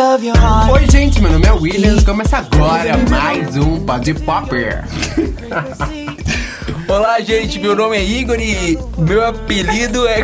love 0.00 0.24
your 0.24 0.36
heart. 0.38 0.72
Oi, 0.72 0.86
gente, 0.90 1.20
meu 1.20 1.30
nome 1.30 1.46
é 1.46 1.52
Williams. 1.52 2.02
Começa 2.04 2.38
agora 2.38 2.96
mais 3.10 3.54
um 3.58 3.84
Pod 3.84 4.14
Popper. 4.14 4.84
Olá, 6.90 7.20
gente, 7.20 7.60
meu 7.60 7.76
nome 7.76 7.96
é 7.96 8.02
Igor 8.04 8.40
e 8.40 8.76
meu 8.98 9.24
apelido 9.24 10.08
é. 10.08 10.22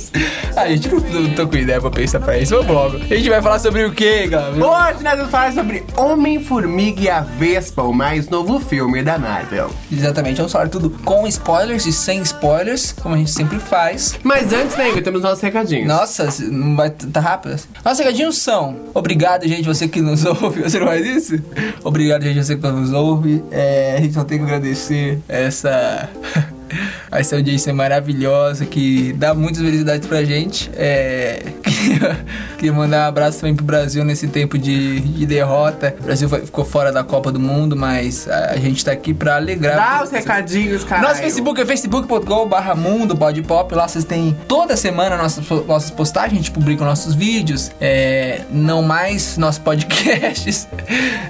ah, 0.56 0.66
gente, 0.66 0.88
não, 0.88 1.00
não 1.00 1.34
tô 1.34 1.46
com 1.46 1.54
ideia 1.54 1.78
pra 1.82 1.90
pensar 1.90 2.18
pra 2.18 2.38
isso. 2.38 2.56
Vamos 2.56 2.74
logo. 2.74 2.96
A 2.96 3.14
gente 3.14 3.28
vai 3.28 3.42
falar 3.42 3.58
sobre 3.58 3.84
o 3.84 3.92
quê, 3.92 4.26
galera? 4.26 4.56
Hoje 4.56 5.04
nós 5.04 5.16
vamos 5.16 5.30
falar 5.30 5.52
sobre 5.52 5.84
Homem-Formiga 5.98 7.02
e 7.02 7.10
a 7.10 7.20
Vespa, 7.20 7.82
o 7.82 7.92
mais 7.92 8.30
novo 8.30 8.58
filme 8.58 9.02
da 9.02 9.18
Marvel. 9.18 9.70
Exatamente, 9.92 10.38
vamos 10.38 10.50
falar 10.50 10.70
tudo 10.70 10.88
com 11.04 11.28
spoilers 11.28 11.84
e 11.84 11.92
sem 11.92 12.22
spoilers, 12.22 12.92
como 12.92 13.14
a 13.14 13.18
gente 13.18 13.30
sempre 13.30 13.58
faz. 13.58 14.18
Mas 14.22 14.50
antes, 14.50 14.78
né, 14.78 14.88
Igor, 14.88 15.02
temos 15.02 15.20
nossos 15.20 15.42
recadinhos. 15.42 15.86
Nossa, 15.86 16.26
não 16.50 16.74
vai 16.74 16.88
tá 16.88 17.20
rápido. 17.20 17.60
Nossos 17.84 17.98
recadinhos 17.98 18.38
são: 18.38 18.76
obrigado, 18.94 19.46
gente, 19.46 19.66
você 19.66 19.86
que 19.86 20.00
nos 20.00 20.24
ouve. 20.42 20.62
Você 20.62 20.78
não 20.78 20.86
faz 20.86 21.04
isso? 21.04 21.42
Obrigado, 21.84 22.22
gente, 22.22 22.42
você 22.42 22.56
que 22.56 22.66
nos 22.66 22.94
ouve. 22.94 23.44
É, 23.50 23.96
a 23.98 24.00
gente 24.00 24.14
só 24.14 24.24
tem 24.24 24.38
que 24.38 24.44
agradecer 24.44 25.18
essa. 25.28 25.97
essa 27.10 27.36
audiência 27.36 27.72
maravilhosa 27.72 28.66
que 28.66 29.12
dá 29.14 29.34
muitas 29.34 29.62
felicidades 29.62 30.06
pra 30.06 30.24
gente. 30.24 30.70
É, 30.74 31.42
queria, 31.78 32.18
queria 32.56 32.72
mandar 32.72 33.04
um 33.06 33.08
abraço 33.08 33.40
também 33.40 33.54
pro 33.54 33.64
Brasil 33.64 34.04
nesse 34.04 34.28
tempo 34.28 34.58
de, 34.58 35.00
de 35.00 35.26
derrota. 35.26 35.94
O 36.00 36.02
Brasil 36.04 36.28
foi- 36.28 36.40
ficou 36.44 36.64
fora 36.64 36.92
da 36.92 37.02
Copa 37.04 37.30
do 37.32 37.40
Mundo, 37.40 37.76
mas 37.76 38.28
a, 38.28 38.52
a 38.52 38.56
gente 38.56 38.84
tá 38.84 38.92
aqui 38.92 39.12
pra 39.14 39.36
alegrar. 39.36 39.76
Dá 39.98 40.04
os 40.04 40.10
recadinhos, 40.10 40.84
cara. 40.84 41.02
Nosso 41.02 41.20
Facebook 41.20 41.60
é 41.60 41.66
facebook.com.br 41.66 42.74
mundo 42.76 43.16
podpop. 43.16 43.74
Lá 43.74 43.86
vocês 43.88 44.04
têm 44.04 44.36
toda 44.46 44.76
semana 44.76 45.16
nossas, 45.16 45.44
nossas 45.66 45.90
postagens, 45.90 46.32
a 46.32 46.36
gente 46.36 46.50
publica 46.50 46.84
nossos 46.84 47.14
vídeos, 47.14 47.70
é, 47.80 48.42
não 48.50 48.82
mais 48.82 49.36
nossos 49.36 49.58
podcasts. 49.58 50.66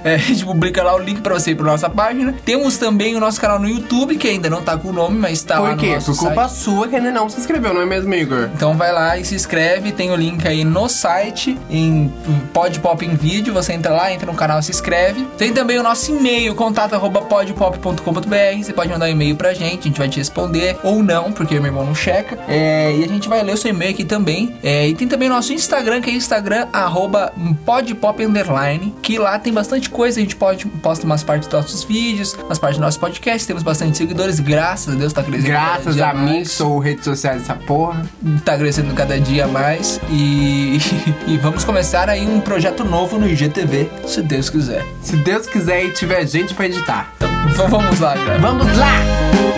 É, 0.01 0.15
a 0.15 0.17
gente 0.17 0.45
publica 0.45 0.81
lá 0.81 0.95
o 0.95 0.99
link 0.99 1.19
pra 1.19 1.33
você 1.33 1.51
ir 1.51 1.55
pra 1.55 1.65
nossa 1.65 1.89
página. 1.89 2.33
Temos 2.45 2.77
também 2.77 3.17
o 3.17 3.19
nosso 3.19 3.39
canal 3.41 3.59
no 3.59 3.67
YouTube, 3.67 4.15
que 4.15 4.29
ainda 4.29 4.49
não 4.49 4.61
tá 4.61 4.77
com 4.77 4.87
o 4.89 4.93
nome, 4.93 5.19
mas 5.19 5.43
tá 5.43 5.59
lá 5.59 5.69
Por 5.71 5.75
no 5.75 5.81
quê? 5.81 5.97
Por 6.05 6.15
culpa 6.17 6.47
site. 6.47 6.63
sua 6.63 6.87
que 6.87 6.95
ainda 6.95 7.11
não 7.11 7.27
se 7.29 7.37
inscreveu, 7.37 7.73
não 7.73 7.81
é 7.81 7.85
mesmo, 7.85 8.13
Igor? 8.13 8.49
Então 8.55 8.77
vai 8.77 8.93
lá 8.93 9.17
e 9.17 9.25
se 9.25 9.35
inscreve, 9.35 9.91
tem 9.91 10.09
o 10.11 10.15
link 10.15 10.38
aí 10.47 10.63
no 10.63 10.87
site, 10.87 11.57
em 11.69 12.11
Podpop 12.53 13.05
em 13.05 13.15
vídeo, 13.15 13.53
você 13.53 13.73
entra 13.73 13.93
lá, 13.93 14.11
entra 14.11 14.25
no 14.25 14.37
canal, 14.37 14.61
se 14.61 14.71
inscreve. 14.71 15.27
Tem 15.37 15.53
também 15.53 15.77
o 15.77 15.83
nosso 15.83 16.11
e-mail, 16.11 16.55
contato 16.55 16.93
arroba 16.93 17.21
podpop.com.br, 17.21 18.63
você 18.63 18.73
pode 18.73 18.89
mandar 18.89 19.05
um 19.05 19.09
e-mail 19.09 19.35
pra 19.35 19.53
gente, 19.53 19.79
a 19.79 19.83
gente 19.83 19.97
vai 19.97 20.09
te 20.09 20.17
responder, 20.17 20.77
ou 20.83 21.03
não, 21.03 21.31
porque 21.31 21.55
meu 21.55 21.67
irmão 21.67 21.85
não 21.85 21.95
checa. 21.95 22.37
É, 22.47 22.95
e 22.95 23.03
a 23.03 23.07
gente 23.07 23.27
vai 23.27 23.43
ler 23.43 23.53
o 23.53 23.57
seu 23.57 23.71
e-mail 23.71 23.91
aqui 23.91 24.03
também. 24.03 24.55
É, 24.63 24.87
e 24.87 24.95
tem 24.95 25.07
também 25.07 25.29
o 25.29 25.33
nosso 25.33 25.53
Instagram, 25.53 26.01
que 26.01 26.09
é 26.09 26.13
Instagram 26.13 26.67
arroba 26.71 27.33
podpop 27.65 28.23
underline, 28.23 28.93
que 29.01 29.17
lá 29.17 29.37
tem 29.37 29.53
bastante 29.53 29.89
coisa, 29.89 30.19
a 30.19 30.21
gente 30.21 30.35
pode 30.35 30.65
posta 30.65 31.05
umas 31.05 31.23
partes 31.23 31.47
dos 31.47 31.61
nossos 31.61 31.83
vídeos, 31.83 32.33
umas 32.45 32.59
partes 32.59 32.77
dos 32.77 32.85
nossos 32.85 32.99
podcasts, 32.99 33.45
temos 33.45 33.63
bastante 33.63 33.97
seguidores, 33.97 34.39
graças 34.39 34.95
a 34.95 34.97
Deus 34.97 35.13
tá 35.13 35.23
crescendo. 35.23 35.51
cada 35.51 35.69
Graças 35.81 36.01
a 36.01 36.13
mim, 36.13 36.25
mais 36.25 36.49
que 36.49 36.55
sou 36.55 36.79
rede 36.79 37.03
social 37.03 37.35
dessa 37.35 37.55
porra. 37.55 38.05
tá 38.43 38.57
crescendo 38.57 38.93
cada 38.93 39.19
dia 39.19 39.47
mais 39.47 39.99
e, 40.09 40.28
e 41.27 41.37
vamos 41.37 41.63
começar 41.63 42.09
aí 42.09 42.27
um 42.27 42.39
projeto 42.39 42.83
novo 42.83 43.17
no 43.17 43.27
IGTV, 43.27 43.89
se 44.05 44.21
Deus 44.21 44.49
quiser. 44.49 44.85
Se 45.01 45.15
Deus 45.17 45.47
quiser 45.47 45.85
e 45.85 45.91
tiver 45.91 46.25
gente 46.27 46.53
pra 46.53 46.65
editar. 46.65 47.13
Então, 47.51 47.67
vamos 47.67 47.99
lá, 47.99 48.13
cara. 48.15 48.37
Vamos 48.37 48.77
lá! 48.77 49.48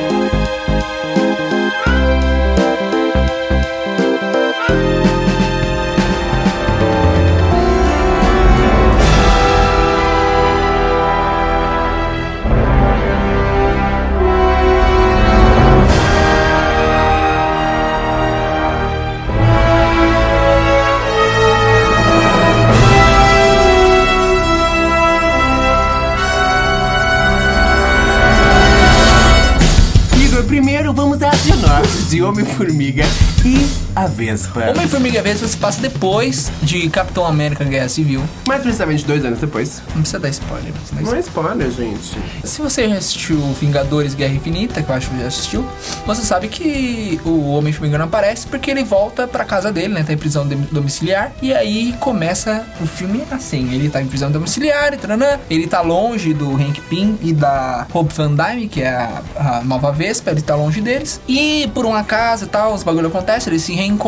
Vespa. 34.11 34.69
Homem-Formiga 34.69 35.21
Vespa 35.21 35.47
se 35.47 35.57
passa 35.57 35.81
depois 35.81 36.51
de 36.61 36.89
Capitão 36.89 37.25
América 37.25 37.63
Guerra 37.63 37.89
Civil. 37.89 38.21
Mais 38.47 38.61
precisamente 38.61 39.05
dois 39.05 39.23
anos 39.25 39.39
depois. 39.39 39.81
Não 39.95 40.01
precisa 40.01 40.19
dar 40.19 40.29
spoiler, 40.29 40.71
mas 40.93 41.05
Não 41.05 41.15
é 41.15 41.19
spoiler, 41.19 41.71
gente. 41.71 42.17
Se 42.43 42.61
você 42.61 42.87
já 42.89 42.95
assistiu 42.97 43.37
Vingadores 43.59 44.13
Guerra 44.13 44.33
Infinita, 44.33 44.81
que 44.81 44.89
eu 44.89 44.95
acho 44.95 45.09
que 45.09 45.19
já 45.19 45.27
assistiu, 45.27 45.65
você 46.05 46.21
sabe 46.21 46.47
que 46.47 47.19
o 47.25 47.51
Homem-Formiga 47.53 47.97
não 47.97 48.05
aparece 48.05 48.45
porque 48.47 48.69
ele 48.69 48.83
volta 48.83 49.27
pra 49.27 49.43
casa 49.45 49.71
dele, 49.71 49.93
né? 49.93 50.03
Tá 50.03 50.13
em 50.13 50.17
prisão 50.17 50.45
dom- 50.47 50.65
domiciliar. 50.71 51.31
E 51.41 51.53
aí 51.53 51.95
começa 51.99 52.65
o 52.81 52.85
filme 52.85 53.23
assim: 53.31 53.73
ele 53.73 53.89
tá 53.89 54.01
em 54.01 54.07
prisão 54.07 54.29
domiciliar, 54.31 54.93
e 54.93 54.97
taranã, 54.97 55.39
ele 55.49 55.67
tá 55.67 55.81
longe 55.81 56.33
do 56.33 56.53
Hank 56.55 56.81
Pym 56.81 57.17
e 57.21 57.33
da 57.33 57.87
Hope 57.93 58.13
Van 58.13 58.35
Dyne, 58.35 58.67
que 58.67 58.81
é 58.81 58.89
a, 58.89 59.21
a 59.37 59.63
nova 59.63 59.91
Vespa, 59.91 60.31
ele 60.31 60.41
tá 60.41 60.55
longe 60.55 60.81
deles. 60.81 61.19
E 61.27 61.69
por 61.73 61.85
um 61.85 61.93
acaso 61.95 62.45
e 62.45 62.47
tal, 62.47 62.73
os 62.73 62.83
bagulho 62.83 63.07
acontece, 63.07 63.49
eles 63.49 63.63
se 63.63 63.73
reencontram 63.73 64.00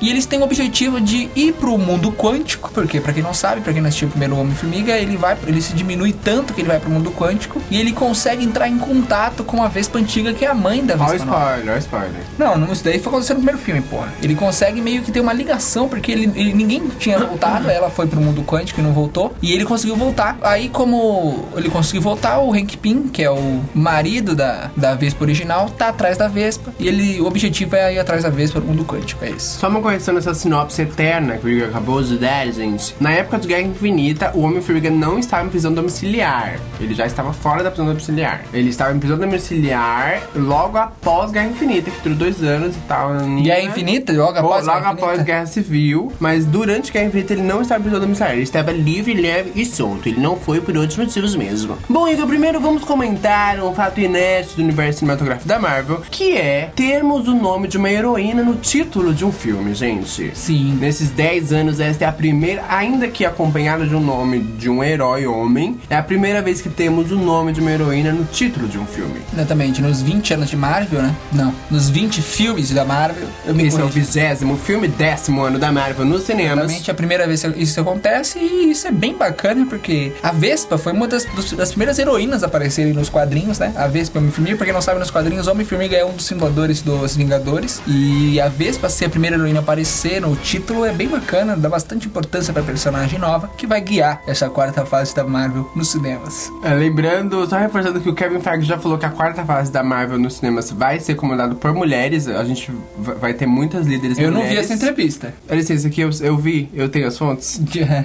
e 0.00 0.10
eles 0.10 0.26
têm 0.26 0.40
o 0.40 0.44
objetivo 0.44 1.00
de 1.00 1.28
ir 1.34 1.52
pro 1.54 1.76
mundo 1.78 2.12
quântico, 2.12 2.70
porque 2.72 3.00
pra 3.00 3.12
quem 3.12 3.22
não 3.22 3.32
sabe, 3.32 3.60
pra 3.60 3.72
quem 3.72 3.80
não 3.80 3.88
assistiu 3.88 4.08
o 4.08 4.10
primeiro 4.10 4.36
Homem-Formiga, 4.36 4.92
ele 4.96 5.16
vai, 5.16 5.36
ele 5.46 5.60
se 5.62 5.72
diminui 5.72 6.12
tanto 6.12 6.52
que 6.52 6.60
ele 6.60 6.68
vai 6.68 6.78
pro 6.78 6.90
mundo 6.90 7.10
quântico 7.10 7.60
e 7.70 7.78
ele 7.78 7.92
consegue 7.92 8.44
entrar 8.44 8.68
em 8.68 8.78
contato 8.78 9.42
com 9.44 9.62
a 9.62 9.68
Vespa 9.68 9.98
antiga 9.98 10.32
que 10.34 10.44
é 10.44 10.48
a 10.48 10.54
mãe 10.54 10.84
da 10.84 10.96
Vespa 10.96 11.24
nova. 11.24 11.46
spoiler, 11.56 11.72
ó 11.72 11.76
o 11.76 11.78
spoiler. 11.78 12.22
Não, 12.38 12.58
não, 12.58 12.72
isso 12.72 12.84
daí 12.84 12.98
foi 12.98 13.10
acontecendo 13.10 13.38
no 13.38 13.42
primeiro 13.44 13.60
filme, 13.64 13.80
porra. 13.82 14.12
Ele 14.22 14.34
consegue 14.34 14.80
meio 14.80 15.02
que 15.02 15.10
ter 15.10 15.20
uma 15.20 15.32
ligação, 15.32 15.88
porque 15.88 16.12
ele, 16.12 16.24
ele- 16.34 16.52
ninguém 16.52 16.82
tinha 16.98 17.18
voltado, 17.18 17.68
ela 17.70 17.90
foi 17.90 18.06
pro 18.06 18.20
mundo 18.20 18.42
quântico 18.42 18.80
e 18.80 18.82
não 18.82 18.92
voltou. 18.92 19.34
E 19.42 19.52
ele 19.52 19.64
conseguiu 19.64 19.96
voltar. 19.96 20.36
Aí, 20.42 20.68
como 20.68 21.48
ele 21.56 21.68
conseguiu 21.68 22.02
voltar, 22.02 22.38
o 22.38 22.52
Hank 22.52 22.76
Pym, 22.76 23.08
que 23.08 23.22
é 23.22 23.30
o 23.30 23.60
marido 23.74 24.34
da, 24.34 24.70
da 24.76 24.94
Vespa 24.94 25.24
original, 25.24 25.68
tá 25.70 25.88
atrás 25.88 26.16
da 26.18 26.28
Vespa. 26.28 26.72
E 26.78 26.86
ele, 26.88 27.20
o 27.20 27.26
objetivo 27.26 27.76
é 27.76 27.94
ir 27.94 27.98
atrás 27.98 28.22
da 28.22 28.30
Vespa 28.30 28.60
pro 28.60 28.68
mundo 28.68 28.84
quântico, 28.84 29.24
é 29.24 29.30
isso. 29.38 29.58
Só 29.58 29.68
uma 29.68 29.80
correção 29.80 30.14
nessa 30.14 30.34
sinopse 30.34 30.82
eterna 30.82 31.38
que 31.38 31.46
o 31.46 31.48
Igor 31.48 31.68
acabou 31.68 32.02
de 32.02 32.18
dar, 32.18 32.46
gente. 32.52 32.94
Na 33.00 33.12
época 33.12 33.38
de 33.38 33.48
Guerra 33.48 33.62
Infinita, 33.62 34.32
o 34.34 34.40
Homem-Formiga 34.40 34.90
não 34.90 35.18
estava 35.18 35.46
em 35.46 35.48
prisão 35.48 35.72
domiciliar. 35.72 36.58
Ele 36.80 36.94
já 36.94 37.06
estava 37.06 37.32
fora 37.32 37.62
da 37.62 37.70
prisão 37.70 37.86
domiciliar. 37.86 38.42
Ele 38.52 38.68
estava 38.68 38.94
em 38.94 38.98
prisão 38.98 39.16
domiciliar 39.18 40.22
logo 40.34 40.76
após 40.76 41.30
Guerra 41.30 41.46
Infinita, 41.46 41.90
que 41.90 42.00
durou 42.02 42.18
dois 42.18 42.42
anos 42.42 42.76
e 42.76 42.80
tal. 42.80 43.10
Guerra 43.42 43.62
Infinita, 43.62 44.12
logo 44.12 44.38
após 44.38 44.66
logo 44.66 44.78
Guerra 44.78 44.90
após. 44.90 45.22
Guerra 45.22 45.46
Civil, 45.46 46.12
mas 46.18 46.44
durante 46.44 46.92
Guerra 46.92 47.06
Infinita 47.06 47.32
ele 47.32 47.42
não 47.42 47.62
estava 47.62 47.80
em 47.80 47.82
prisão 47.82 48.00
domiciliar. 48.00 48.32
Ele 48.32 48.42
estava 48.42 48.72
livre, 48.72 49.14
leve 49.14 49.52
e 49.54 49.64
solto. 49.64 50.08
Ele 50.08 50.20
não 50.20 50.36
foi 50.36 50.60
por 50.60 50.76
outros 50.76 50.98
motivos 50.98 51.34
mesmo. 51.34 51.78
Bom, 51.88 52.08
Igor, 52.08 52.26
primeiro 52.26 52.60
vamos 52.60 52.84
comentar 52.84 53.60
um 53.60 53.74
fato 53.74 54.00
inédito 54.00 54.56
do 54.56 54.62
universo 54.62 55.00
cinematográfico 55.00 55.48
da 55.48 55.58
Marvel, 55.58 56.02
que 56.10 56.36
é 56.36 56.70
termos 56.74 57.28
o 57.28 57.34
nome 57.34 57.68
de 57.68 57.76
uma 57.76 57.90
heroína 57.90 58.42
no 58.42 58.56
título 58.56 59.14
de 59.14 59.24
um 59.24 59.27
filme, 59.32 59.74
gente. 59.74 60.32
Sim. 60.34 60.76
Nesses 60.80 61.10
10 61.10 61.52
anos, 61.52 61.80
esta 61.80 62.04
é 62.04 62.08
a 62.08 62.12
primeira, 62.12 62.64
ainda 62.68 63.08
que 63.08 63.24
acompanhada 63.24 63.86
de 63.86 63.94
um 63.94 64.00
nome 64.00 64.40
de 64.40 64.68
um 64.68 64.82
herói 64.82 65.26
homem, 65.26 65.78
é 65.88 65.96
a 65.96 66.02
primeira 66.02 66.42
vez 66.42 66.60
que 66.60 66.68
temos 66.68 67.10
o 67.12 67.16
nome 67.16 67.52
de 67.52 67.60
uma 67.60 67.70
heroína 67.70 68.12
no 68.12 68.24
título 68.24 68.68
de 68.68 68.78
um 68.78 68.86
filme. 68.86 69.20
Exatamente, 69.32 69.80
nos 69.80 70.02
20 70.02 70.34
anos 70.34 70.50
de 70.50 70.56
Marvel, 70.56 71.02
né? 71.02 71.14
Não, 71.32 71.54
nos 71.70 71.88
20 71.88 72.20
filmes 72.22 72.70
da 72.70 72.84
Marvel, 72.84 73.28
eu 73.46 73.54
me 73.54 73.66
Esse 73.66 73.80
é 73.80 73.84
o 73.84 73.88
vigésimo 73.88 74.56
filme, 74.56 74.88
décimo 74.88 75.42
ano 75.42 75.58
da 75.58 75.70
Marvel 75.70 76.04
nos 76.04 76.22
cinemas. 76.22 76.64
Exatamente, 76.64 76.90
é 76.90 76.92
a 76.92 76.96
primeira 76.96 77.26
vez 77.26 77.42
que 77.42 77.62
isso 77.62 77.80
acontece 77.80 78.38
e 78.38 78.70
isso 78.70 78.86
é 78.86 78.90
bem 78.90 79.16
bacana 79.16 79.66
porque 79.66 80.12
a 80.22 80.32
Vespa 80.32 80.78
foi 80.78 80.92
uma 80.92 81.06
das, 81.06 81.24
das 81.56 81.70
primeiras 81.70 81.98
heroínas 81.98 82.42
a 82.42 82.46
aparecerem 82.46 82.92
nos 82.92 83.08
quadrinhos, 83.08 83.58
né? 83.58 83.72
A 83.76 83.86
Vespa 83.86 84.16
e 84.16 84.18
o 84.18 84.22
Homem-Formiga, 84.22 84.56
pra 84.56 84.66
quem 84.66 84.74
não 84.74 84.82
sabe, 84.82 84.98
nos 84.98 85.10
quadrinhos, 85.10 85.46
o 85.46 85.50
Homem-Formiga 85.50 85.96
é 85.96 86.04
um 86.04 86.12
dos 86.12 86.28
fundadores 86.28 86.82
dos 86.82 87.16
Vingadores 87.16 87.80
e 87.86 88.40
a 88.40 88.48
Vespa 88.48 88.88
ser 88.88 89.06
a 89.06 89.10
primeira 89.18 89.34
heroína 89.36 89.58
a 89.58 89.62
aparecer 89.62 90.20
no 90.20 90.36
título 90.36 90.84
é 90.84 90.92
bem 90.92 91.08
bacana, 91.08 91.56
dá 91.56 91.68
bastante 91.68 92.06
importância 92.06 92.52
pra 92.52 92.62
personagem 92.62 93.18
nova 93.18 93.50
que 93.56 93.66
vai 93.66 93.80
guiar 93.80 94.22
essa 94.28 94.48
quarta 94.48 94.86
fase 94.86 95.12
da 95.12 95.24
Marvel 95.24 95.68
nos 95.74 95.90
cinemas. 95.90 96.48
É, 96.62 96.72
lembrando, 96.72 97.44
só 97.48 97.56
reforçando 97.58 98.00
que 98.00 98.08
o 98.08 98.14
Kevin 98.14 98.38
Feige 98.38 98.64
já 98.64 98.78
falou 98.78 98.96
que 98.96 99.04
a 99.04 99.10
quarta 99.10 99.44
fase 99.44 99.72
da 99.72 99.82
Marvel 99.82 100.20
nos 100.20 100.34
cinemas 100.36 100.70
vai 100.70 101.00
ser 101.00 101.16
comandada 101.16 101.52
por 101.56 101.74
mulheres. 101.74 102.28
A 102.28 102.44
gente 102.44 102.70
va- 102.96 103.14
vai 103.14 103.34
ter 103.34 103.46
muitas 103.46 103.88
líderes 103.88 104.18
Eu 104.20 104.30
não 104.30 104.42
vi 104.42 104.46
mulheres. 104.50 104.70
essa 104.70 104.74
entrevista. 104.74 105.34
Olha 105.48 105.56
licença 105.56 105.88
aqui, 105.88 106.00
eu, 106.00 106.10
eu 106.20 106.36
vi, 106.36 106.70
eu 106.72 106.88
tenho 106.88 107.08
as 107.08 107.18
fontes. 107.18 107.60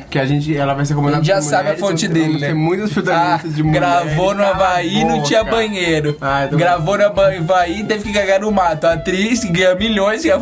Que 0.09 0.17
a 0.17 0.25
gente, 0.25 0.57
ela 0.57 0.73
vai 0.73 0.83
ser 0.83 0.95
comandada 0.95 1.21
Ele 1.21 1.27
já 1.27 1.35
por 1.35 1.41
sabe 1.43 1.55
a 1.55 1.61
mulheres, 1.73 1.79
fonte 1.79 2.07
vamos 2.07 2.21
dele, 2.23 2.39
né? 2.39 2.53
muitas 2.55 2.89
Ah, 2.89 2.93
protagonistas 2.95 3.55
de 3.55 3.61
mulheres. 3.61 3.87
gravou 3.87 4.33
no 4.33 4.43
a 4.43 4.49
Havaí, 4.49 5.05
não 5.05 5.21
tinha 5.21 5.43
banheiro. 5.43 6.17
Ah, 6.19 6.45
então- 6.45 6.57
Gravou 6.57 6.97
no 6.97 7.05
Havaí, 7.05 7.83
teve 7.83 8.03
que 8.05 8.13
cagar 8.13 8.39
no 8.41 8.51
mato. 8.51 8.87
uma 8.87 8.93
atriz 8.93 9.41
que 9.41 9.49
ganha 9.51 9.75
milhões 9.75 10.25
e 10.25 10.31
a 10.31 10.37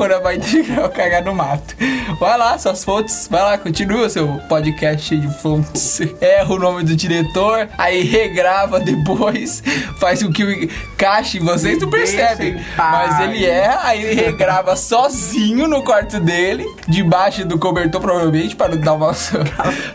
Cagar 0.93 1.23
no 1.23 1.33
mato. 1.33 1.75
Vai 2.19 2.37
lá, 2.37 2.57
suas 2.57 2.83
fontes, 2.83 3.27
vai 3.29 3.41
lá, 3.41 3.57
continua 3.57 4.09
seu 4.09 4.27
podcast 4.47 5.07
cheio 5.07 5.21
de 5.21 5.41
fontes. 5.41 6.01
Erra 6.21 6.53
o 6.53 6.59
nome 6.59 6.83
do 6.83 6.95
diretor, 6.95 7.67
aí 7.77 8.03
regrava 8.03 8.79
depois, 8.79 9.63
faz 9.99 10.21
o 10.21 10.31
que 10.31 10.69
encaixe 10.93 11.37
em 11.37 11.41
vocês, 11.41 11.79
não 11.79 11.89
percebem. 11.89 12.61
Mas 12.77 13.19
ele 13.21 13.45
erra, 13.45 13.79
aí 13.83 14.03
ele 14.03 14.21
regrava 14.21 14.75
sozinho 14.75 15.67
no 15.67 15.83
quarto 15.83 16.19
dele, 16.19 16.65
debaixo 16.87 17.45
do 17.45 17.57
cobertor, 17.57 18.01
provavelmente, 18.01 18.55
para 18.55 18.75
não 18.75 18.81
dar 18.81 18.93
uma 18.93 19.13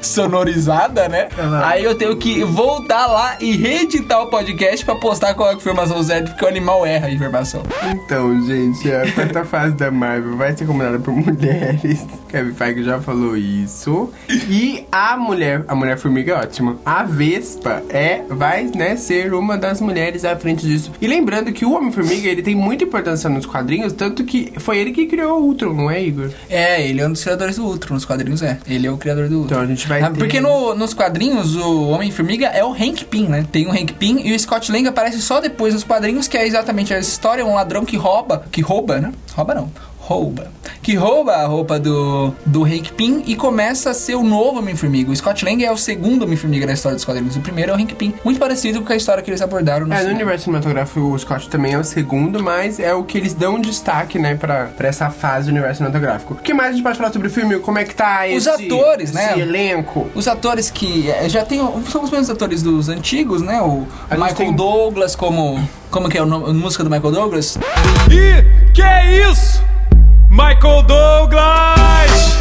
sonorizada, 0.00 1.08
né? 1.08 1.28
Aí 1.64 1.84
eu 1.84 1.94
tenho 1.94 2.16
que 2.16 2.42
voltar 2.44 3.06
lá 3.06 3.36
e 3.40 3.56
reeditar 3.56 4.22
o 4.22 4.26
podcast 4.28 4.84
pra 4.84 4.96
postar 4.96 5.34
com 5.34 5.44
a 5.44 5.54
informação 5.54 6.02
certa, 6.02 6.30
porque 6.30 6.44
o 6.44 6.48
animal 6.48 6.84
erra 6.84 7.06
a 7.06 7.10
informação. 7.10 7.62
Então, 7.84 8.44
gente, 8.46 8.90
a 8.92 9.10
quarta 9.12 9.44
fase 9.44 9.74
da 9.74 9.90
Marvel 9.90 10.36
vai 10.36 10.52
ser 10.58 10.67
comandada 10.67 10.99
por 10.99 11.12
mulheres. 11.14 12.05
Kevin 12.29 12.53
Feige 12.55 12.85
já 12.85 13.00
falou 13.00 13.37
isso. 13.37 14.11
E 14.29 14.85
a 14.91 15.17
mulher, 15.17 15.64
a 15.69 15.75
mulher 15.75 15.99
formiga 15.99 16.32
é 16.32 16.37
ótima. 16.37 16.76
A 16.85 17.03
Vespa 17.05 17.82
é, 17.88 18.23
vai, 18.29 18.64
né, 18.75 18.97
ser 18.97 19.32
uma 19.35 19.56
das 19.56 19.81
mulheres 19.81 20.25
à 20.25 20.37
frente 20.37 20.67
disso. 20.67 20.91
E 21.00 21.06
lembrando 21.06 21.53
que 21.53 21.64
o 21.64 21.73
Homem-Formiga, 21.73 22.29
ele 22.29 22.43
tem 22.43 22.55
muita 22.55 22.85
importância 22.85 23.29
nos 23.31 23.47
quadrinhos, 23.47 23.93
tanto 23.93 24.25
que 24.25 24.53
foi 24.58 24.79
ele 24.79 24.93
que 24.93 25.06
criou 25.06 25.41
o 25.41 25.44
Ultron, 25.47 25.73
não 25.73 25.91
é, 25.91 26.03
Igor? 26.03 26.31
É, 26.49 26.87
ele 26.87 27.00
é 27.00 27.06
um 27.06 27.12
dos 27.12 27.23
criadores 27.23 27.56
do 27.56 27.64
Ultron, 27.64 27.94
nos 27.94 28.05
quadrinhos 28.05 28.43
é. 28.43 28.59
Ele 28.67 28.87
é 28.87 28.91
o 28.91 28.97
criador 28.97 29.29
do 29.29 29.41
Ultron. 29.41 29.55
Então 29.56 29.61
a 29.64 29.67
gente 29.67 29.87
vai 29.88 30.02
Ah, 30.02 30.11
ter... 30.11 30.19
Porque 30.19 30.41
no- 30.41 30.75
nos 30.75 30.93
quadrinhos, 30.94 31.56
o 31.56 31.88
Homem-Formiga 31.88 32.47
é 32.47 32.64
o 32.64 32.73
Hank 32.73 33.05
Pym, 33.06 33.29
né? 33.29 33.47
Tem 33.50 33.67
o 33.67 33.70
Hank 33.70 33.93
Pym 33.94 34.20
e 34.25 34.35
o 34.35 34.38
Scott 34.38 34.70
Lang 34.73 34.87
aparece 34.88 35.20
só 35.20 35.41
depois 35.41 35.75
nos 35.75 35.85
quadrinhos, 35.85 36.29
que 36.29 36.37
é 36.37 36.47
exatamente 36.47 36.93
a 36.93 36.99
história, 36.99 37.44
um 37.44 37.55
ladrão 37.55 37.85
que 37.85 37.97
rouba, 37.97 38.44
que 38.50 38.61
rouba, 38.61 39.00
né? 39.00 39.12
Rouba 39.35 39.55
não. 39.55 39.70
Rouba. 40.06 40.53
Que 40.82 40.94
rouba 40.94 41.32
a 41.32 41.47
roupa 41.47 41.81
do, 41.81 42.32
do 42.47 42.62
Hank 42.64 42.93
Pym 42.93 43.25
e 43.26 43.35
começa 43.35 43.91
a 43.91 43.94
ser 43.94 44.14
o 44.14 44.23
novo 44.23 44.61
Homem-Formiga. 44.61 45.11
O 45.11 45.17
Scott 45.17 45.44
Lang 45.44 45.64
é 45.64 45.73
o 45.73 45.76
segundo 45.76 46.23
Homem-Formiga 46.23 46.64
na 46.64 46.75
história 46.75 46.94
dos 46.94 47.05
quadrinhos. 47.05 47.35
O 47.35 47.41
primeiro 47.41 47.73
é 47.73 47.75
o 47.75 47.76
Hank 47.76 47.93
Pym. 47.97 48.14
Muito 48.25 48.38
parecido 48.38 48.81
com 48.82 48.93
a 48.93 48.97
história 48.97 49.20
que 49.20 49.29
eles 49.29 49.43
abordaram 49.43 49.85
no 49.85 49.93
É, 49.93 50.05
no 50.05 50.11
universo 50.11 50.44
cinematográfico 50.44 51.00
o 51.00 51.19
Scott 51.19 51.49
também 51.50 51.73
é 51.73 51.79
o 51.79 51.82
segundo, 51.82 52.41
mas 52.41 52.79
é 52.79 52.94
o 52.94 53.03
que 53.03 53.19
eles 53.19 53.35
dão 53.35 53.58
destaque, 53.61 54.17
né, 54.17 54.37
pra, 54.37 54.67
pra 54.67 54.87
essa 54.87 55.11
fase 55.11 55.47
do 55.47 55.50
universo 55.50 55.79
cinematográfico. 55.79 56.35
O 56.35 56.37
que 56.37 56.55
mais 56.55 56.70
a 56.70 56.73
gente 56.75 56.85
pode 56.85 56.97
falar 56.99 57.12
sobre 57.12 57.26
o 57.26 57.31
filme? 57.31 57.59
Como 57.59 57.76
é 57.79 57.85
que 57.85 57.94
tá 57.94 58.20
Os 58.32 58.47
esse... 58.47 58.67
atores, 58.67 59.11
né? 59.12 59.31
esse 59.32 59.41
elenco? 59.41 60.06
Os 60.14 60.29
atores 60.29 60.70
que 60.70 61.11
é, 61.11 61.29
já 61.29 61.44
tem. 61.44 61.59
São 61.91 62.05
os 62.05 62.11
mesmos 62.12 62.31
atores 62.31 62.62
dos 62.62 62.88
antigos, 62.88 63.43
né? 63.43 63.61
O 63.61 63.85
Michael 64.12 64.35
tem- 64.37 64.55
Douglas, 64.55 65.17
como. 65.17 65.61
Como 65.91 66.09
que 66.09 66.17
é 66.17 66.23
o 66.23 66.26
nome, 66.26 66.50
a 66.50 66.52
música 66.52 66.85
do 66.85 66.91
Michael 66.91 67.12
Douglas? 67.12 67.59
E 68.09 68.73
que 68.73 68.82
é 68.82 69.29
isso? 69.31 69.61
Michael 70.37 70.83
Douglas! 70.83 72.37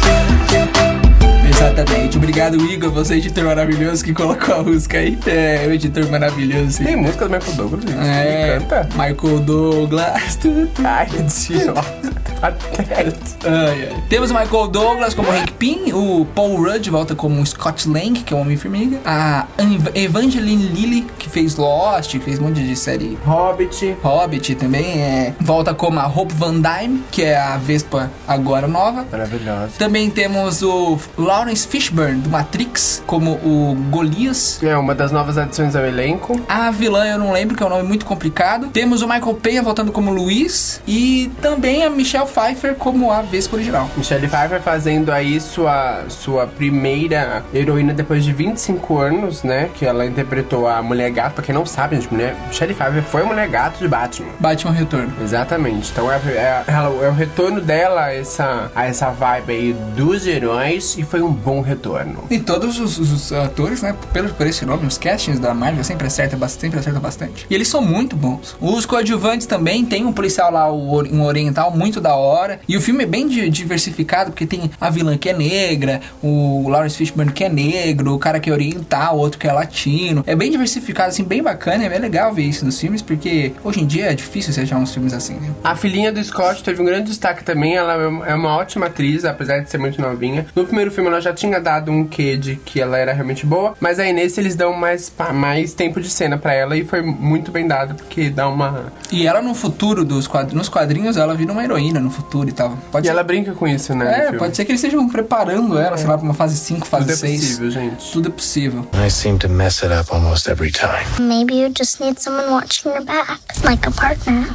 Exatamente. 1.56 2.18
Obrigado, 2.18 2.56
Igor, 2.70 2.90
você 2.90 3.14
é 3.14 3.16
editor 3.16 3.44
maravilhoso 3.44 4.04
que 4.04 4.12
colocou 4.12 4.56
a 4.56 4.62
música 4.62 4.98
aí. 4.98 5.18
É, 5.26 5.64
o 5.66 5.72
editor 5.72 6.06
maravilhoso. 6.10 6.84
Tem 6.84 6.96
música 6.96 7.26
do 7.26 7.30
Michael 7.34 7.56
Douglas, 7.56 7.82
gente? 7.84 7.98
É, 7.98 8.58
canta? 8.58 8.88
Michael 8.92 9.40
Douglas. 9.40 10.38
Ai, 10.84 11.08
idiota. 11.18 12.16
Patético. 12.40 13.46
Ai, 13.46 13.88
ai. 13.90 14.02
Temos 14.10 14.30
o 14.30 14.34
Michael 14.34 14.68
Douglas 14.68 15.14
como 15.14 15.30
Hank 15.30 15.52
Pym, 15.52 15.92
o 15.94 16.26
Paul 16.34 16.56
Rudd 16.62 16.90
volta 16.90 17.14
como 17.14 17.44
Scott 17.46 17.88
Lang, 17.88 18.20
que 18.20 18.34
é 18.34 18.36
o 18.36 18.40
Homem-Formiga, 18.40 18.98
a 19.06 19.46
Ev- 19.56 19.90
Evangeline 19.94 20.66
Lilly, 20.68 21.06
que 21.18 21.30
fez 21.30 21.56
Lost, 21.56 22.10
que 22.12 22.18
fez 22.20 22.38
um 22.38 22.42
monte 22.44 22.62
de 22.62 22.76
série 22.76 23.16
Hobbit. 23.24 23.96
Hobbit 24.02 24.54
também, 24.56 25.00
é, 25.00 25.32
volta 25.40 25.72
como 25.74 25.98
a 25.98 26.06
Hope 26.06 26.34
Van 26.34 26.60
Dyne, 26.60 27.02
que 27.10 27.22
é 27.22 27.36
a 27.38 27.56
Vespa 27.56 28.10
agora 28.28 28.68
nova. 28.68 29.06
Maravilhosa. 29.10 29.70
Também 29.78 30.10
temos 30.10 30.60
o 30.62 30.98
Lawrence 31.16 31.55
Fishburne, 31.64 32.20
do 32.20 32.30
Matrix, 32.30 33.02
como 33.06 33.32
o 33.32 33.76
Golias. 33.90 34.60
É 34.62 34.76
uma 34.76 34.94
das 34.94 35.10
novas 35.12 35.38
adições 35.38 35.74
ao 35.76 35.84
elenco. 35.84 36.40
A 36.48 36.70
vilã 36.70 37.06
eu 37.06 37.18
não 37.18 37.32
lembro, 37.32 37.56
que 37.56 37.62
é 37.62 37.66
um 37.66 37.70
nome 37.70 37.82
muito 37.84 38.04
complicado. 38.04 38.68
Temos 38.68 39.02
o 39.02 39.08
Michael 39.08 39.34
Penha 39.34 39.62
voltando 39.62 39.92
como 39.92 40.10
Luiz. 40.12 40.80
E 40.86 41.30
também 41.40 41.84
a 41.84 41.90
Michelle 41.90 42.26
Pfeiffer 42.26 42.74
como 42.74 43.10
a 43.10 43.22
Vespa 43.22 43.56
original. 43.56 43.88
Michelle 43.96 44.26
Pfeiffer 44.28 44.60
fazendo 44.60 45.10
aí 45.12 45.40
sua, 45.40 46.04
sua 46.08 46.46
primeira 46.46 47.44
heroína 47.54 47.92
depois 47.92 48.24
de 48.24 48.32
25 48.32 48.98
anos, 48.98 49.42
né? 49.42 49.70
Que 49.74 49.84
ela 49.86 50.04
interpretou 50.06 50.66
a 50.68 50.82
Mulher 50.82 51.10
Gato. 51.10 51.34
Pra 51.34 51.44
quem 51.44 51.54
não 51.54 51.64
sabe, 51.66 51.96
gente, 51.96 52.12
mulher, 52.12 52.34
Michelle 52.48 52.74
Pfeiffer 52.74 53.02
foi 53.02 53.22
a 53.22 53.26
Mulher 53.26 53.48
Gato 53.48 53.78
de 53.78 53.88
Batman. 53.88 54.28
Batman 54.40 54.72
Retorno. 54.72 55.12
Exatamente. 55.22 55.90
Então 55.90 56.10
é, 56.10 56.16
é- 56.16 56.64
ela- 56.66 57.04
é 57.04 57.08
o 57.08 57.12
retorno 57.12 57.60
dela 57.60 58.04
a 58.06 58.14
essa, 58.14 58.70
a 58.74 58.86
essa 58.86 59.10
vibe 59.10 59.52
aí 59.52 59.72
dos 59.96 60.26
heróis 60.26 60.96
e 60.98 61.02
foi 61.02 61.22
um 61.22 61.32
bom 61.36 61.60
retorno. 61.60 62.24
E 62.30 62.38
todos 62.38 62.78
os, 62.80 62.98
os 62.98 63.32
atores, 63.32 63.82
né, 63.82 63.94
pelo, 64.12 64.28
por 64.30 64.46
esse 64.46 64.64
nome, 64.64 64.86
os 64.86 64.98
castings 64.98 65.38
da 65.38 65.52
Marvel 65.54 65.84
sempre 65.84 66.06
acertam 66.06 66.38
bastante, 66.38 66.60
sempre 66.62 66.78
acertam 66.80 67.00
bastante. 67.02 67.46
E 67.48 67.54
eles 67.54 67.68
são 67.68 67.80
muito 67.82 68.16
bons. 68.16 68.56
Os 68.60 68.86
coadjuvantes 68.86 69.46
também, 69.46 69.84
tem 69.84 70.04
um 70.04 70.12
policial 70.12 70.50
lá, 70.52 70.72
um 70.72 71.22
oriental, 71.24 71.70
muito 71.70 72.00
da 72.00 72.14
hora. 72.14 72.60
E 72.68 72.76
o 72.76 72.80
filme 72.80 73.04
é 73.04 73.06
bem 73.06 73.26
di- 73.28 73.48
diversificado, 73.50 74.30
porque 74.30 74.46
tem 74.46 74.70
a 74.80 74.90
vilã 74.90 75.16
que 75.18 75.28
é 75.28 75.32
negra, 75.36 76.00
o 76.22 76.68
Lawrence 76.68 76.96
Fishburne 76.96 77.32
que 77.32 77.44
é 77.44 77.48
negro, 77.48 78.14
o 78.14 78.18
cara 78.18 78.40
que 78.40 78.50
é 78.50 78.52
oriental, 78.52 79.16
o 79.16 79.18
outro 79.20 79.38
que 79.38 79.46
é 79.46 79.52
latino. 79.52 80.24
É 80.26 80.34
bem 80.34 80.50
diversificado, 80.50 81.08
assim, 81.10 81.24
bem 81.24 81.42
bacana. 81.42 81.84
É 81.84 81.88
bem 81.88 81.98
legal 81.98 82.32
ver 82.32 82.42
isso 82.44 82.64
nos 82.64 82.78
filmes, 82.80 83.02
porque 83.02 83.52
hoje 83.62 83.80
em 83.80 83.86
dia 83.86 84.06
é 84.06 84.14
difícil 84.14 84.52
você 84.52 84.62
achar 84.62 84.76
uns 84.78 84.92
filmes 84.92 85.12
assim, 85.12 85.34
né? 85.34 85.50
A 85.62 85.74
filhinha 85.76 86.12
do 86.12 86.22
Scott 86.22 86.62
teve 86.64 86.80
um 86.80 86.84
grande 86.84 87.08
destaque 87.10 87.44
também. 87.44 87.76
Ela 87.76 87.94
é 88.26 88.34
uma 88.34 88.56
ótima 88.56 88.86
atriz, 88.86 89.24
apesar 89.24 89.58
de 89.60 89.70
ser 89.70 89.78
muito 89.78 90.00
novinha. 90.00 90.46
No 90.54 90.64
primeiro 90.64 90.90
filme 90.90 91.08
ela 91.10 91.20
já 91.20 91.25
tinha 91.32 91.60
dado 91.60 91.90
um 91.90 92.06
quê 92.06 92.36
de 92.36 92.56
que 92.56 92.80
ela 92.80 92.96
era 92.98 93.12
realmente 93.12 93.44
boa, 93.46 93.74
mas 93.80 93.98
aí 93.98 94.12
nesse 94.12 94.40
eles 94.40 94.54
dão 94.54 94.72
mais, 94.72 95.12
mais 95.34 95.72
tempo 95.74 96.00
de 96.00 96.08
cena 96.10 96.36
pra 96.38 96.52
ela 96.54 96.76
e 96.76 96.84
foi 96.84 97.02
muito 97.02 97.50
bem 97.50 97.66
dado, 97.66 97.94
porque 97.94 98.30
dá 98.30 98.48
uma. 98.48 98.92
E 99.10 99.26
ela 99.26 99.40
no 99.42 99.54
futuro 99.54 100.04
dos 100.04 100.26
quadrinhos, 100.26 100.54
nos 100.56 100.68
quadrinhos, 100.68 101.16
ela 101.16 101.34
vira 101.34 101.52
uma 101.52 101.62
heroína 101.64 102.00
no 102.00 102.10
futuro 102.10 102.48
e 102.48 102.52
tal. 102.52 102.76
Pode 102.90 103.06
E 103.06 103.08
ser 103.08 103.12
ela 103.12 103.22
brinca 103.22 103.52
com 103.52 103.66
isso, 103.66 103.94
né? 103.94 104.28
É, 104.28 104.32
pode 104.32 104.56
ser 104.56 104.64
que 104.64 104.72
eles 104.72 104.82
estejam 104.82 105.08
preparando 105.08 105.78
ela, 105.78 105.96
sei 105.96 106.06
lá, 106.06 106.16
pra 106.16 106.24
uma 106.24 106.34
fase 106.34 106.56
5, 106.56 106.86
fase 106.86 107.04
Tudo 107.04 107.12
é 107.12 107.16
6. 107.16 107.40
possível, 107.40 107.70
gente. 107.70 108.12
Tudo 108.12 108.28
é 108.28 108.32
possível. 108.32 108.86
I 109.06 109.10
seem 109.10 109.36
to 109.38 109.48
mess 109.48 109.82
it 109.84 109.92
up 109.94 110.12
almost 110.12 110.48
every 110.50 110.70
time. 110.72 111.04
Maybe 111.20 111.54
you 111.60 111.70
just 111.76 112.00
need 112.00 112.20
someone 112.20 112.48
watching 112.50 112.88
your 112.90 113.04
back, 113.04 113.40
like 113.64 113.86
a 113.86 113.90
partner. 113.90 114.48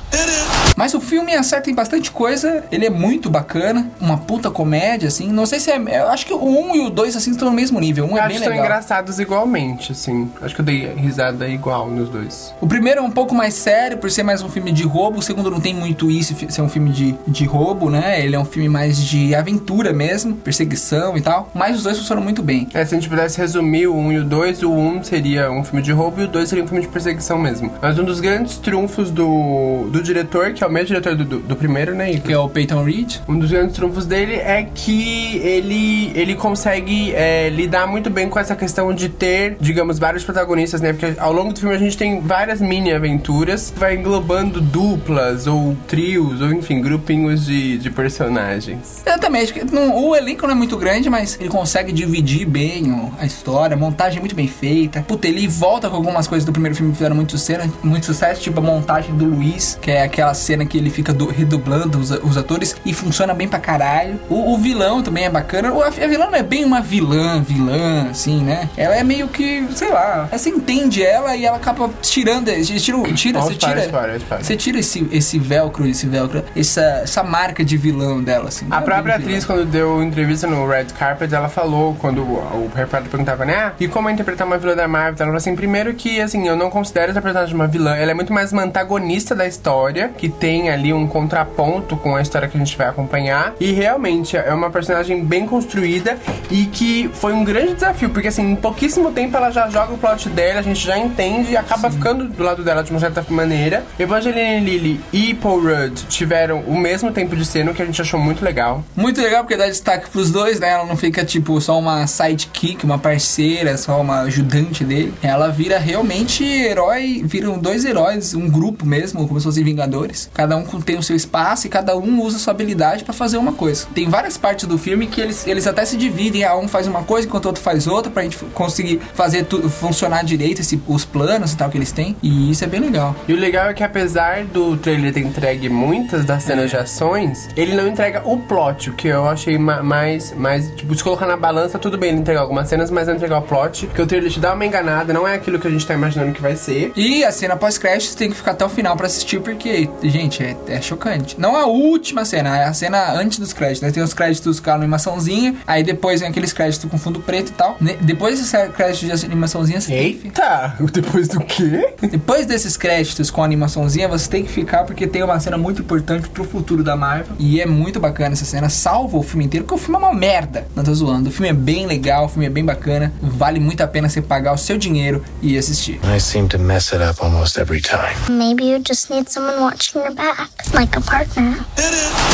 Mas 0.75 0.94
o 0.94 1.01
filme 1.01 1.33
acerta 1.35 1.69
em 1.69 1.75
bastante 1.75 2.11
coisa, 2.11 2.63
ele 2.71 2.85
é 2.85 2.90
muito 2.90 3.30
bacana, 3.30 3.90
uma 3.99 4.18
puta 4.18 4.49
comédia, 4.49 5.07
assim. 5.07 5.28
Não 5.31 5.45
sei 5.45 5.59
se 5.59 5.69
é. 5.71 5.78
Eu 5.78 6.09
acho 6.09 6.25
que 6.25 6.33
o 6.33 6.37
1 6.61 6.75
e 6.75 6.80
o 6.81 6.89
2, 6.89 7.15
assim, 7.15 7.31
estão 7.31 7.49
no 7.49 7.56
mesmo 7.56 7.80
nível. 7.80 8.06
Um 8.06 8.18
Eu 8.18 8.23
é 8.23 8.27
bem 8.27 8.39
legal. 8.39 8.57
engraçados 8.57 9.19
igualmente, 9.19 9.91
assim. 9.91 10.30
Acho 10.41 10.56
que 10.56 10.61
eu 10.61 10.65
dei 10.65 10.94
risada 10.94 11.47
igual 11.47 11.89
nos 11.89 12.09
dois. 12.09 12.53
O 12.61 12.68
primeiro 12.68 12.99
é 12.99 13.03
um 13.03 13.11
pouco 13.11 13.33
mais 13.33 13.53
sério, 13.53 13.97
por 13.97 14.09
ser 14.09 14.23
mais 14.23 14.41
um 14.41 14.49
filme 14.49 14.71
de 14.71 14.83
roubo. 14.83 15.19
O 15.19 15.21
segundo 15.21 15.49
não 15.49 15.59
tem 15.59 15.73
muito 15.73 16.09
isso, 16.09 16.35
ser 16.49 16.61
um 16.61 16.69
filme 16.69 16.91
de, 16.91 17.15
de 17.27 17.45
roubo, 17.45 17.89
né? 17.89 18.23
Ele 18.23 18.35
é 18.35 18.39
um 18.39 18.45
filme 18.45 18.69
mais 18.69 19.03
de 19.03 19.33
aventura 19.35 19.94
mesmo, 19.94 20.35
perseguição 20.35 21.18
e 21.18 21.21
tal. 21.21 21.49
Mas 21.53 21.77
os 21.77 21.83
dois 21.83 21.97
funcionam 21.97 22.23
muito 22.23 22.41
bem. 22.44 22.68
É, 22.73 22.83
se 22.85 22.95
a 22.95 22.99
gente 22.99 23.09
pudesse 23.09 23.37
resumir 23.37 23.87
o 23.87 23.95
1 23.95 24.11
e 24.11 24.18
o 24.19 24.23
2, 24.25 24.63
o 24.63 24.71
1 24.71 25.03
seria 25.03 25.51
um 25.51 25.63
filme 25.63 25.81
de 25.81 25.91
roubo 25.91 26.21
e 26.21 26.25
o 26.25 26.27
2 26.27 26.49
seria 26.49 26.63
um 26.63 26.68
filme 26.68 26.81
de 26.81 26.87
perseguição 26.89 27.37
mesmo. 27.37 27.71
Mas 27.81 27.97
um 27.97 28.03
dos 28.03 28.19
grandes 28.19 28.57
trunfos 28.57 29.09
do, 29.11 29.87
do 29.91 30.01
diretor, 30.01 30.53
que 30.53 30.63
é 30.63 30.68
o 30.68 30.71
mesmo 30.71 30.87
diretor 30.87 31.15
do, 31.15 31.23
do, 31.25 31.39
do 31.39 31.56
primeiro, 31.56 31.95
né? 31.95 32.11
Que 32.18 32.33
é 32.33 32.37
o 32.37 32.49
Peyton 32.49 32.83
Reed. 32.83 33.18
Um 33.27 33.37
dos 33.37 33.51
grandes 33.51 33.75
trunfos 33.75 34.06
dele 34.06 34.35
é 34.35 34.68
que 34.73 35.37
ele, 35.37 36.11
ele 36.15 36.35
consegue 36.52 37.14
é, 37.16 37.48
lidar 37.48 37.88
muito 37.88 38.10
bem 38.10 38.28
com 38.28 38.38
essa 38.38 38.58
questão 38.58 38.94
de 38.94 39.08
ter, 39.08 39.56
digamos, 39.60 39.98
vários 39.98 40.22
protagonistas, 40.26 40.81
né? 40.81 40.92
Porque 40.92 41.18
ao 41.18 41.31
longo 41.31 41.54
do 41.54 41.60
filme 41.62 41.74
a 41.74 41.78
gente 41.80 41.98
tem 41.98 42.20
várias 42.20 42.60
mini 42.60 42.92
aventuras, 42.92 43.74
vai 43.78 43.96
englobando 43.96 44.60
duplas 44.60 45.48
ou 45.48 45.78
trios, 45.88 46.42
ou 46.42 46.52
enfim, 46.52 46.81
grupinhos 46.81 47.46
de, 47.46 47.78
de 47.78 47.90
personagens. 47.90 49.02
Exatamente. 49.06 49.54
o 49.96 50.14
elenco 50.14 50.46
não 50.46 50.52
é 50.54 50.58
muito 50.58 50.76
grande, 50.78 51.10
mas 51.10 51.38
ele 51.40 51.48
consegue 51.50 51.94
dividir 51.94 52.46
bem 52.46 53.10
a 53.18 53.26
história, 53.26 53.76
a 53.76 53.80
montagem 53.80 54.18
é 54.18 54.20
muito 54.20 54.36
bem 54.36 54.48
feita. 54.50 55.02
Puta, 55.08 55.30
ele 55.30 55.48
volta 55.48 55.90
com 55.90 55.96
algumas 55.96 56.28
coisas 56.28 56.46
do 56.46 56.52
primeiro 56.52 56.76
filme 56.76 56.92
que 56.92 56.98
fizeram 56.98 57.16
muito, 57.16 57.38
cena, 57.38 57.64
muito 57.81 58.06
sucesso, 58.08 58.42
tipo 58.42 58.60
a 58.60 58.64
montagem 58.64 59.16
do 59.16 59.24
Luiz, 59.24 59.78
que 59.81 59.90
é 59.90 60.04
aquela 60.04 60.34
cena 60.34 60.66
que 60.66 60.78
ele 60.78 60.90
fica 60.90 61.14
du- 61.14 61.30
redublando 61.30 61.98
os, 61.98 62.12
os 62.12 62.36
atores 62.36 62.76
e 62.86 62.94
funciona 62.94 63.34
bem 63.34 63.48
pra 63.48 63.58
caralho. 63.60 64.20
O, 64.30 64.54
o 64.54 64.58
vilão 64.58 65.02
também 65.02 65.24
é 65.24 65.30
bacana. 65.30 65.72
O- 65.72 65.81
A, 65.81 65.90
não 66.31 66.36
é 66.36 66.41
bem 66.44 66.66
uma 66.66 66.81
vilã, 66.81 67.42
vilã, 67.42 68.07
assim, 68.10 68.42
né? 68.44 68.69
Ela 68.78 68.95
é 68.95 69.04
meio 69.04 69.28
que, 69.28 69.66
sei 69.76 69.90
lá, 69.90 70.28
você 70.31 70.50
entende 70.50 71.04
ela 71.04 71.36
e 71.36 71.45
ela 71.45 71.57
acaba 71.57 71.90
tirando, 72.02 72.45
tira, 72.80 73.14
tira, 73.14 73.40
você 73.42 73.56
tira, 73.56 74.10
você 74.42 74.56
tira 74.57 74.80
esse, 74.80 75.07
esse 75.12 75.40
velcro, 75.40 75.88
esse 75.88 76.06
velcro, 76.07 76.44
essa, 76.56 76.81
essa 77.04 77.24
marca 77.24 77.64
de 77.64 77.78
vilão 77.78 78.21
dela, 78.21 78.50
assim. 78.50 78.68
A 78.69 78.80
é 78.80 78.81
própria 78.81 79.16
atriz, 79.16 79.45
quando 79.45 79.66
deu 79.66 80.02
entrevista 80.04 80.48
no 80.48 80.68
Red 80.68 80.86
Carpet, 80.98 81.33
ela 81.33 81.50
falou, 81.50 81.95
quando 82.00 82.21
o 82.21 82.42
o 82.52 82.69
repórter 82.76 83.10
perguntava, 83.10 83.45
né? 83.45 83.56
"Ah, 83.56 83.74
E 83.80 83.88
como 83.88 84.10
é 84.10 84.12
interpretar 84.12 84.45
uma 84.45 84.57
vilã 84.57 84.76
da 84.76 84.88
Marvel? 84.88 85.16
Ela 85.18 85.26
falou 85.28 85.38
assim, 85.38 85.56
primeiro 85.56 85.94
que, 85.94 86.19
assim, 86.19 86.48
eu 86.48 86.56
não 86.56 86.69
considero 86.69 87.12
essa 87.12 87.21
personagem 87.21 87.56
uma 87.56 87.68
vilã. 87.68 87.95
Ela 87.95 88.12
é 88.12 88.14
muito 88.14 88.33
mais 88.33 88.52
uma 88.52 88.64
antagonista 88.64 89.33
da 89.36 89.48
história, 89.48 90.10
que 90.18 90.28
tem 90.30 90.69
ali 90.69 90.94
um 90.94 91.07
contraponto 91.07 91.95
com 91.98 92.16
a 92.16 92.21
história 92.21 92.48
que 92.48 92.57
a 92.57 92.60
gente 92.60 92.78
vai 92.78 92.88
acompanhar. 92.88 93.54
E 93.60 93.71
realmente 93.71 94.36
é 94.38 94.54
uma 94.54 94.69
personagem 94.69 95.24
bem 95.24 95.45
construída 95.45 96.18
e 96.50 96.66
que 96.66 97.09
foi 97.14 97.33
um 97.33 97.44
grande 97.44 97.73
desafio, 97.73 98.09
porque, 98.09 98.28
assim, 98.28 98.52
em 98.52 98.56
pouquíssimo 98.56 99.11
tempo 99.11 99.35
ela 99.38 99.52
já 99.52 99.69
joga 99.69 99.94
o 99.94 99.97
plot 99.97 100.30
dela, 100.30 100.59
a 100.59 100.64
gente 100.64 100.85
já 100.85 100.97
entende 100.97 101.52
e 101.52 101.57
acaba 101.57 101.90
ficando 101.90 102.26
do 102.26 102.44
lado 102.44 102.64
dela 102.64 102.83
de 102.83 102.92
uma 102.92 103.00
certa 103.00 103.26
maneira. 103.30 103.83
Evangeline 103.97 104.66
Lilly 104.66 105.00
e 105.11 105.33
Paul 105.33 105.61
Rudd 105.61 106.04
tiveram 106.09 106.61
o 106.61 106.78
mesmo 106.78 107.11
tempo 107.11 107.35
de 107.35 107.45
cena, 107.45 107.71
o 107.71 107.73
que 107.73 107.81
a 107.81 107.85
gente 107.85 108.02
achou 108.02 108.19
muito 108.19 108.44
legal. 108.44 108.83
Muito 108.95 109.21
legal 109.21 109.44
porque 109.44 109.57
dá 109.57 109.68
destaque 109.68 110.09
pros 110.09 110.31
dois, 110.31 110.59
né? 110.59 110.69
Ela 110.69 110.85
não 110.85 110.97
fica 110.97 111.23
tipo 111.23 111.59
só 111.61 111.78
uma 111.80 112.07
sidekick, 112.07 112.83
uma 112.83 112.97
parceira, 112.97 113.78
só 113.78 114.00
uma 114.00 114.21
ajudante 114.21 114.83
dele. 114.83 115.14
Ela 115.21 115.50
vira 115.50 115.78
realmente 115.78 116.44
herói, 116.44 117.21
viram 117.26 117.57
dois 117.57 117.85
heróis, 117.85 118.33
um 118.33 118.50
grupo 118.50 118.85
mesmo, 118.85 119.28
como 119.28 119.40
se 119.40 119.45
fossem 119.45 119.64
Vingadores. 119.64 120.30
Cada 120.33 120.57
um 120.57 120.64
tem 120.81 120.97
o 120.97 121.04
seu 121.04 121.16
espaço 121.16 121.68
e 121.68 121.69
cada 121.69 121.95
um 121.95 122.21
usa 122.21 122.40
sua 122.40 122.52
habilidade 122.52 123.04
pra 123.04 123.14
fazer 123.14 123.38
uma 123.38 123.54
coisa. 123.54 123.88
Tem 123.94 124.09
várias 124.09 124.38
partes 124.38 124.68
do 124.68 124.78
filme 124.78 125.07
que 125.07 125.21
eles, 125.21 125.45
eles 125.47 125.68
até 125.68 125.85
se 125.85 125.95
dividem, 125.95 126.20
ah, 126.45 126.56
um 126.57 126.68
faz 126.68 126.87
uma 126.87 127.04
coisa 127.04 127.28
enquanto 127.28 127.45
o 127.45 127.47
outro 127.49 127.63
faz 127.63 127.87
outra, 127.87 128.11
pra 128.11 128.23
gente 128.23 128.37
conseguir 128.54 128.99
fazer 129.13 129.45
tu, 129.45 129.69
funcionar 129.69 130.23
direito 130.23 130.61
esse, 130.61 130.81
os 130.87 131.06
planos 131.06 131.54
e 131.54 131.57
tal 131.57 131.69
que 131.69 131.78
eles 131.78 131.92
têm. 131.92 132.16
E 132.21 132.51
isso 132.51 132.63
é 132.63 132.68
bem 132.68 132.80
legal. 132.80 133.16
E 133.28 133.33
o 133.33 133.37
legal 133.37 133.69
é 133.69 133.73
que 133.73 133.83
apesar 133.83 134.44
do 134.45 134.78
trailer 134.78 135.13
ter 135.13 135.21
entregue 135.21 135.69
muitas 135.69 136.25
das 136.25 136.44
cenas 136.44 136.69
de 136.69 136.78
ações, 136.78 137.49
ele 137.56 137.73
não 137.75 137.87
entrega 137.87 138.21
o 138.25 138.37
plot, 138.40 138.90
o 138.90 138.94
que 138.94 139.07
eu 139.07 139.28
achei 139.28 139.57
ma- 139.57 139.81
mais, 139.81 140.33
mais, 140.35 140.69
tipo, 140.75 140.94
se 140.95 141.04
colocar 141.04 141.25
na 141.25 141.37
balança, 141.37 141.80
tudo 141.80 141.97
bem 141.97 142.09
ele 142.11 142.19
entregar 142.19 142.42
algumas 142.42 142.68
cenas, 142.68 142.92
mas 142.92 143.07
não 143.07 143.16
entregar 143.16 143.37
o 143.40 143.42
plot, 143.44 143.87
porque 143.87 144.01
o 144.01 144.06
trailer 144.07 144.30
te 144.31 144.40
dá 144.40 144.54
uma 144.54 144.66
enganada, 144.66 145.13
não 145.13 145.28
é 145.28 145.35
aquilo 145.35 145.59
que 145.59 145.68
a 145.68 145.71
gente 145.71 145.85
tá 145.85 145.94
imaginando 145.94 146.33
que 146.33 146.42
vai 146.42 146.56
ser. 146.56 146.92
E 146.95 147.23
a 147.23 147.31
cena 147.31 147.56
pós-créditos 147.56 148.16
tem 148.16 148.30
que 148.30 148.35
ficar 148.35 148.51
até 148.51 148.66
o 148.66 148.69
final 148.69 148.95
pra 148.97 149.07
assistir, 149.07 149.40
porque, 149.40 149.90
gente, 150.04 150.44
é, 150.44 150.56
é 150.68 150.81
chocante. 150.81 151.40
Não 151.40 151.56
a 151.56 151.66
última 151.66 152.25
cena, 152.25 152.57
é 152.57 152.66
a 152.66 152.73
cena 152.73 153.13
antes 153.13 153.40
dos 153.40 153.54
créditos, 153.54 153.81
né? 153.81 153.92
Tem 153.92 154.04
os 154.04 154.13
créditos 154.13 154.59
com 154.59 154.69
a 154.71 154.73
animaçãozinha, 154.75 155.56
aí 155.66 155.83
depois 155.83 156.10
vem 156.19 156.30
aqueles 156.30 156.51
créditos 156.51 156.89
com 156.89 156.97
fundo 156.97 157.19
preto 157.21 157.49
e 157.49 157.53
tal. 157.53 157.77
Ne- 157.80 157.97
Depois 158.01 158.37
desses 158.39 158.51
créditos 158.75 159.19
de 159.21 159.25
animaçãozinha, 159.25 159.80
você 159.80 159.87
tem 159.91 160.13
que 160.13 160.19
ficar. 160.19 160.75
Eita! 160.80 160.83
Depois 160.91 161.27
do 161.30 161.39
quê? 161.41 161.94
Depois 162.01 162.45
desses 162.45 162.75
créditos 162.77 163.31
com 163.31 163.44
animaçãozinha, 163.44 164.07
você 164.07 164.30
tem 164.30 164.44
que 164.44 164.51
ficar 164.51 164.83
porque 164.83 165.07
tem 165.07 165.23
uma 165.23 165.39
cena 165.39 165.57
muito 165.57 165.81
importante 165.81 166.27
pro 166.30 166.44
futuro 166.44 166.83
da 166.83 166.95
Marvel. 166.95 167.35
E 167.39 167.61
é 167.61 167.65
muito 167.65 167.99
bacana 167.99 168.33
essa 168.33 168.45
cena, 168.45 168.68
salva 168.69 169.18
o 169.18 169.23
filme 169.23 169.45
inteiro, 169.45 169.65
porque 169.65 169.75
o 169.75 169.83
filme 169.83 169.95
é 169.95 170.07
uma 170.07 170.13
merda. 170.13 170.68
Não 170.75 170.83
tô 170.83 170.94
zoando. 170.94 171.30
O 171.30 171.31
filme 171.31 171.49
é 171.49 171.53
bem 171.53 171.85
legal, 171.85 172.25
o 172.25 172.30
filme 172.30 172.45
é 172.45 172.49
bem 172.49 172.65
bacana. 172.65 173.13
Vale 173.21 173.59
muito 173.59 173.81
a 173.81 173.87
pena 173.87 174.09
você 174.09 174.21
pagar 174.21 174.53
o 174.53 174.57
seu 174.57 174.77
dinheiro 174.77 175.23
e 175.41 175.57
assistir. 175.57 175.99
I 176.03 176.19
seem 176.19 176.47
to 176.47 176.59
mess 176.59 176.91
it 176.94 177.03
up 177.03 177.21
almost 177.23 177.59
every 177.59 177.81
time. 177.81 178.15
Maybe 178.30 178.65
you 178.71 178.81
just 178.87 179.09
need 179.09 179.30
someone 179.31 179.59
watching 179.59 179.99
your 179.99 180.13
back, 180.13 180.49
like 180.73 180.97
a 180.97 181.01
partner. 181.01 181.57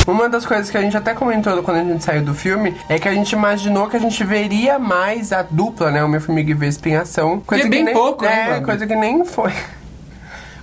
Uma 0.07 0.29
das 0.29 0.45
coisas 0.45 0.69
que 0.69 0.77
a 0.77 0.81
gente 0.81 0.95
até 0.95 1.13
comentou 1.13 1.61
quando 1.63 1.77
a 1.77 1.83
gente 1.83 2.03
saiu 2.03 2.21
do 2.23 2.33
filme 2.33 2.75
é 2.87 2.97
que 2.97 3.07
a 3.07 3.13
gente 3.13 3.35
imaginou 3.57 3.89
que 3.89 3.97
a 3.97 3.99
gente 3.99 4.23
veria 4.23 4.77
mais 4.77 5.31
a 5.33 5.41
dupla, 5.41 5.89
né? 5.91 6.03
O 6.03 6.07
meu 6.07 6.21
formiga 6.21 6.51
e 6.51 6.53
Vespa 6.53 6.89
em 6.89 6.95
ação. 6.95 7.39
Coisa 7.41 7.63
é 7.63 7.65
que 7.65 7.69
bem 7.69 7.83
nem, 7.83 7.93
pouco, 7.93 8.23
né, 8.23 8.57
É, 8.57 8.61
coisa 8.61 8.85
que 8.85 8.95
nem 8.95 9.25
foi. 9.25 9.51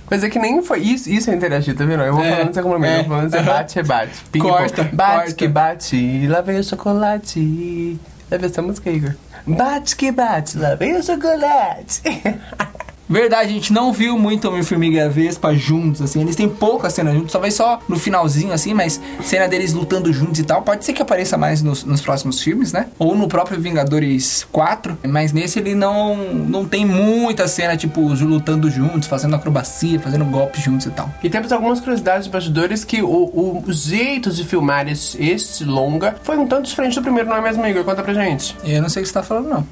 Coisa 0.05 0.29
que 0.29 0.37
nem 0.37 0.61
foi. 0.61 0.81
Isso, 0.81 1.09
isso 1.09 1.31
é 1.31 1.33
interagir, 1.33 1.75
tá 1.75 1.83
vendo? 1.83 2.03
Eu 2.03 2.13
vou 2.13 2.23
É, 2.23 2.29
falando, 2.35 2.53
você 2.53 2.61
como 2.61 2.85
é. 2.85 2.99
eu 2.99 3.03
vou 3.05 3.09
falando, 3.15 3.31
você 3.31 3.41
bate, 3.41 3.75
rebate. 3.75 4.11
Ping 4.31 4.37
Corta. 4.47 4.83
Bate 4.93 5.15
corta. 5.17 5.33
que 5.33 5.47
bate, 5.47 6.27
lá 6.27 6.41
vem 6.41 6.59
o 6.59 6.63
chocolate. 6.63 7.99
Vem 8.29 8.39
essa 8.43 8.61
música, 8.61 8.91
Igor. 8.91 9.15
Bate 9.47 9.95
que 9.95 10.11
bate, 10.11 10.59
lá 10.59 10.75
vem 10.75 10.95
o 10.95 11.03
chocolate. 11.03 12.03
Verdade, 13.07 13.49
a 13.49 13.53
gente 13.53 13.71
não 13.71 13.93
viu 13.93 14.17
muito 14.17 14.47
Homem-Formiga 14.47 15.05
e 15.05 15.09
Vespa 15.09 15.53
juntos, 15.53 16.01
assim. 16.01 16.21
Eles 16.21 16.35
têm 16.35 16.49
poucas 16.49 16.93
cenas 16.93 17.13
juntos, 17.13 17.31
talvez 17.31 17.53
só 17.53 17.79
no 17.87 17.99
finalzinho, 17.99 18.51
assim, 18.51 18.73
mas 18.73 18.99
cena 19.23 19.47
deles 19.47 19.73
lutando 19.73 20.11
juntos 20.11 20.39
e 20.39 20.43
tal. 20.43 20.61
Pode 20.61 20.83
ser 20.83 20.93
que 20.93 21.01
apareça 21.01 21.37
mais 21.37 21.61
nos, 21.61 21.83
nos 21.83 22.01
próximos 22.01 22.41
filmes, 22.41 22.73
né? 22.73 22.87
Ou 22.97 23.15
no 23.15 23.27
próprio 23.27 23.59
Vingadores 23.59 24.47
4. 24.51 24.97
Mas 25.07 25.31
nesse 25.31 25.59
ele 25.59 25.75
não, 25.75 26.17
não 26.17 26.65
tem 26.65 26.85
muita 26.85 27.47
cena, 27.47 27.77
tipo, 27.77 28.01
os 28.05 28.21
lutando 28.21 28.69
juntos, 28.71 29.07
fazendo 29.07 29.35
acrobacia, 29.35 29.99
fazendo 29.99 30.25
golpes 30.25 30.63
juntos 30.63 30.87
e 30.87 30.91
tal. 30.91 31.09
E 31.23 31.29
temos 31.29 31.51
algumas 31.51 31.79
curiosidades 31.79 32.25
de 32.25 32.31
bastidores 32.31 32.83
que 32.83 33.01
o, 33.01 33.07
o, 33.07 33.63
os 33.67 33.83
jeitos 33.83 34.35
de 34.35 34.43
filmar 34.43 34.87
esse, 34.87 35.23
este 35.23 35.63
longa 35.63 36.15
foi 36.23 36.37
um 36.37 36.47
tanto 36.47 36.67
diferente 36.67 36.95
do 36.95 37.01
primeiro, 37.01 37.29
não 37.29 37.37
é 37.37 37.41
mesmo, 37.41 37.65
Igor? 37.65 37.83
Conta 37.83 38.01
pra 38.01 38.13
gente. 38.13 38.55
Eu 38.63 38.81
não 38.81 38.89
sei 38.89 39.01
o 39.01 39.03
que 39.03 39.09
você 39.09 39.13
tá 39.13 39.23
falando, 39.23 39.47
não. 39.47 39.67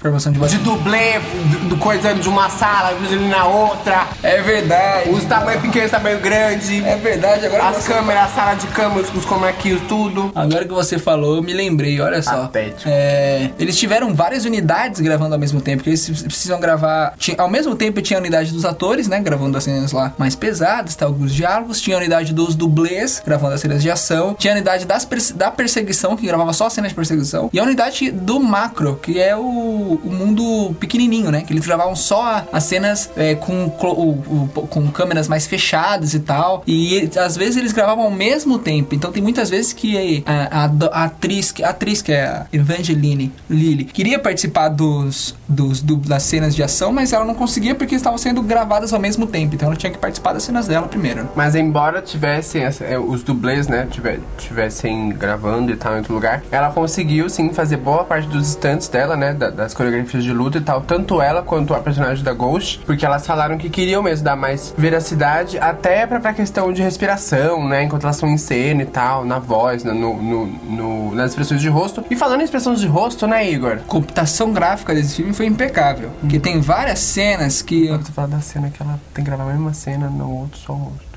Informação 0.00 0.32
de 0.32 0.38
De 0.38 0.42
bastidor. 0.42 0.76
dublê, 0.78 1.18
do, 1.18 1.68
do 1.68 1.76
coisando 1.76 2.20
de 2.20 2.28
uma 2.28 2.48
sala, 2.48 2.92
ele 2.92 3.28
na 3.28 3.44
outra. 3.44 4.06
É 4.22 4.40
verdade. 4.40 5.10
Os 5.10 5.24
tamanho 5.26 5.60
pequeno, 5.60 5.90
tamanho 5.90 6.18
grande. 6.20 6.82
É 6.86 6.96
verdade, 6.96 7.44
agora 7.44 7.68
As 7.68 7.76
você... 7.76 7.92
câmeras, 7.92 8.24
a 8.24 8.28
sala 8.28 8.54
de 8.54 8.66
câmeras, 8.68 9.14
os 9.14 9.26
comaquios, 9.26 9.82
tudo. 9.86 10.32
Agora 10.34 10.64
que 10.64 10.72
você 10.72 10.98
falou, 10.98 11.36
eu 11.36 11.42
me 11.42 11.52
lembrei, 11.52 12.00
olha 12.00 12.22
só. 12.22 12.44
Patético. 12.44 12.84
É, 12.86 13.50
eles 13.58 13.76
tiveram 13.78 14.14
várias 14.14 14.46
unidades 14.46 15.00
gravando 15.00 15.34
ao 15.34 15.38
mesmo 15.38 15.60
tempo, 15.60 15.78
porque 15.82 15.90
eles 15.90 16.22
precisam 16.22 16.58
gravar. 16.58 17.12
Tinha, 17.18 17.36
ao 17.38 17.50
mesmo 17.50 17.74
tempo 17.76 18.00
tinha 18.00 18.18
a 18.18 18.22
unidade 18.22 18.52
dos 18.52 18.64
atores, 18.64 19.06
né? 19.06 19.20
Gravando 19.20 19.58
as 19.58 19.64
cenas 19.64 19.92
lá 19.92 20.14
mais 20.16 20.34
pesadas, 20.34 20.96
tá, 20.96 21.04
alguns 21.04 21.34
diálogos. 21.34 21.78
Tinha 21.78 21.96
a 21.96 22.00
unidade 22.00 22.32
dos 22.32 22.54
dublês, 22.54 23.22
gravando 23.22 23.52
as 23.54 23.60
cenas 23.60 23.82
de 23.82 23.90
ação. 23.90 24.34
Tinha 24.38 24.54
a 24.54 24.56
unidade 24.56 24.86
das 24.86 25.06
da 25.34 25.50
perseguição, 25.50 26.16
que 26.16 26.26
gravava 26.26 26.54
só 26.54 26.68
as 26.68 26.72
cenas 26.72 26.90
de 26.90 26.94
perseguição. 26.94 27.50
E 27.52 27.60
a 27.60 27.62
unidade 27.62 28.10
do 28.10 28.40
macro, 28.40 28.96
que 29.02 29.20
é 29.20 29.36
o, 29.36 29.89
o 29.94 30.12
mundo 30.12 30.74
pequenininho, 30.78 31.30
né? 31.30 31.42
Que 31.42 31.52
eles 31.52 31.66
gravavam 31.66 31.94
só 31.96 32.44
as 32.52 32.64
cenas 32.64 33.10
é, 33.16 33.34
com, 33.34 33.66
o- 33.66 34.48
o- 34.54 34.66
com 34.68 34.88
câmeras 34.88 35.28
mais 35.28 35.46
fechadas 35.46 36.14
e 36.14 36.20
tal. 36.20 36.62
E 36.66 37.08
às 37.16 37.36
vezes 37.36 37.56
eles 37.56 37.72
gravavam 37.72 38.04
ao 38.04 38.10
mesmo 38.10 38.58
tempo. 38.58 38.94
Então 38.94 39.10
tem 39.12 39.22
muitas 39.22 39.50
vezes 39.50 39.72
que 39.72 40.22
a, 40.26 40.64
a 40.64 40.66
do- 40.66 40.90
a 40.92 41.04
atriz, 41.04 41.52
a 41.62 41.68
atriz 41.70 42.02
que 42.02 42.12
é 42.12 42.24
a 42.24 42.46
Evangeline 42.52 43.32
Lilly 43.48 43.84
queria 43.84 44.18
participar 44.18 44.68
dos, 44.68 45.34
dos 45.48 45.80
du- 45.82 45.96
das 45.96 46.22
cenas 46.22 46.54
de 46.54 46.62
ação, 46.62 46.92
mas 46.92 47.12
ela 47.12 47.24
não 47.24 47.34
conseguia 47.34 47.74
porque 47.74 47.94
estavam 47.94 48.18
sendo 48.18 48.42
gravadas 48.42 48.92
ao 48.92 49.00
mesmo 49.00 49.26
tempo. 49.26 49.54
Então 49.54 49.68
ela 49.68 49.76
tinha 49.76 49.90
que 49.92 49.98
participar 49.98 50.32
das 50.32 50.42
cenas 50.42 50.66
dela 50.66 50.86
primeiro. 50.88 51.28
Mas 51.34 51.54
embora 51.54 52.00
tivessem 52.00 52.62
é, 52.62 52.98
os 52.98 53.22
dublês, 53.22 53.66
né, 53.68 53.86
tive- 53.90 54.20
tivessem 54.38 55.10
gravando 55.10 55.72
e 55.72 55.76
tal 55.76 55.94
em 55.94 55.98
outro 55.98 56.14
lugar, 56.14 56.42
ela 56.50 56.70
conseguiu 56.70 57.28
sim 57.28 57.52
fazer 57.52 57.76
boa 57.76 58.04
parte 58.04 58.28
dos 58.28 58.48
stunts 58.48 58.88
dela, 58.88 59.16
né, 59.16 59.32
da- 59.32 59.50
das 59.50 59.74
coreografias 59.84 60.22
de 60.22 60.32
luta 60.32 60.58
e 60.58 60.60
tal, 60.60 60.82
tanto 60.82 61.22
ela 61.22 61.42
quanto 61.42 61.72
a 61.72 61.78
personagem 61.80 62.22
da 62.22 62.34
Ghost, 62.34 62.80
porque 62.84 63.06
elas 63.06 63.26
falaram 63.26 63.56
que 63.56 63.70
queriam 63.70 64.02
mesmo 64.02 64.24
dar 64.24 64.36
mais 64.36 64.74
veracidade, 64.76 65.58
até 65.58 66.06
pra, 66.06 66.20
pra 66.20 66.34
questão 66.34 66.70
de 66.72 66.82
respiração, 66.82 67.66
né, 67.66 67.84
enquanto 67.84 68.02
elas 68.04 68.16
estão 68.16 68.28
em 68.28 68.36
cena 68.36 68.82
e 68.82 68.86
tal, 68.86 69.24
na 69.24 69.38
voz, 69.38 69.82
no, 69.84 69.94
no- 69.94 70.46
no- 70.46 71.14
nas 71.14 71.30
expressões 71.30 71.60
de 71.62 71.68
rosto. 71.68 72.04
E 72.10 72.16
falando 72.16 72.42
em 72.42 72.44
expressões 72.44 72.78
de 72.80 72.86
rosto, 72.86 73.26
né, 73.26 73.48
Igor? 73.50 73.72
A 73.72 73.76
computação 73.88 74.52
gráfica 74.52 74.94
desse 74.94 75.16
filme 75.16 75.32
foi 75.32 75.46
impecável. 75.46 76.10
Porque 76.20 76.38
tem 76.38 76.60
várias 76.60 76.98
cenas 76.98 77.62
que. 77.62 77.88
Você 77.88 78.12
fala 78.12 78.28
da 78.28 78.40
cena 78.40 78.68
que 78.70 78.82
ela 78.82 79.00
tem 79.14 79.24
que 79.24 79.30
gravar 79.30 79.44
a 79.50 79.52
mesma 79.54 79.72
cena 79.72 80.08
no 80.08 80.30
outro 80.30 80.58
só 80.58 80.72
rosto. 80.74 81.09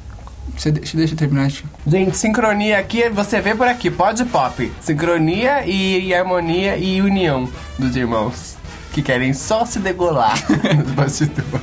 Você 0.58 0.72
deixa, 0.72 0.96
deixa 0.96 1.14
eu 1.14 1.18
terminar, 1.18 1.50
Chico. 1.50 1.68
Gente, 1.88 2.16
sincronia 2.18 2.78
aqui, 2.78 3.10
você 3.10 3.42
vê 3.42 3.56
por 3.56 3.68
aqui, 3.68 3.90
pode 3.90 4.24
pop. 4.26 4.72
Sincronia 4.82 5.66
e, 5.66 6.08
e 6.08 6.14
harmonia 6.14 6.78
e 6.78 7.02
união 7.02 7.50
dos 7.78 7.96
irmãos. 7.96 8.56
Que 8.92 9.02
querem 9.02 9.34
só 9.34 9.66
se 9.66 9.80
degolar 9.80 10.38
nos 10.78 10.92
bastidores. 10.94 11.62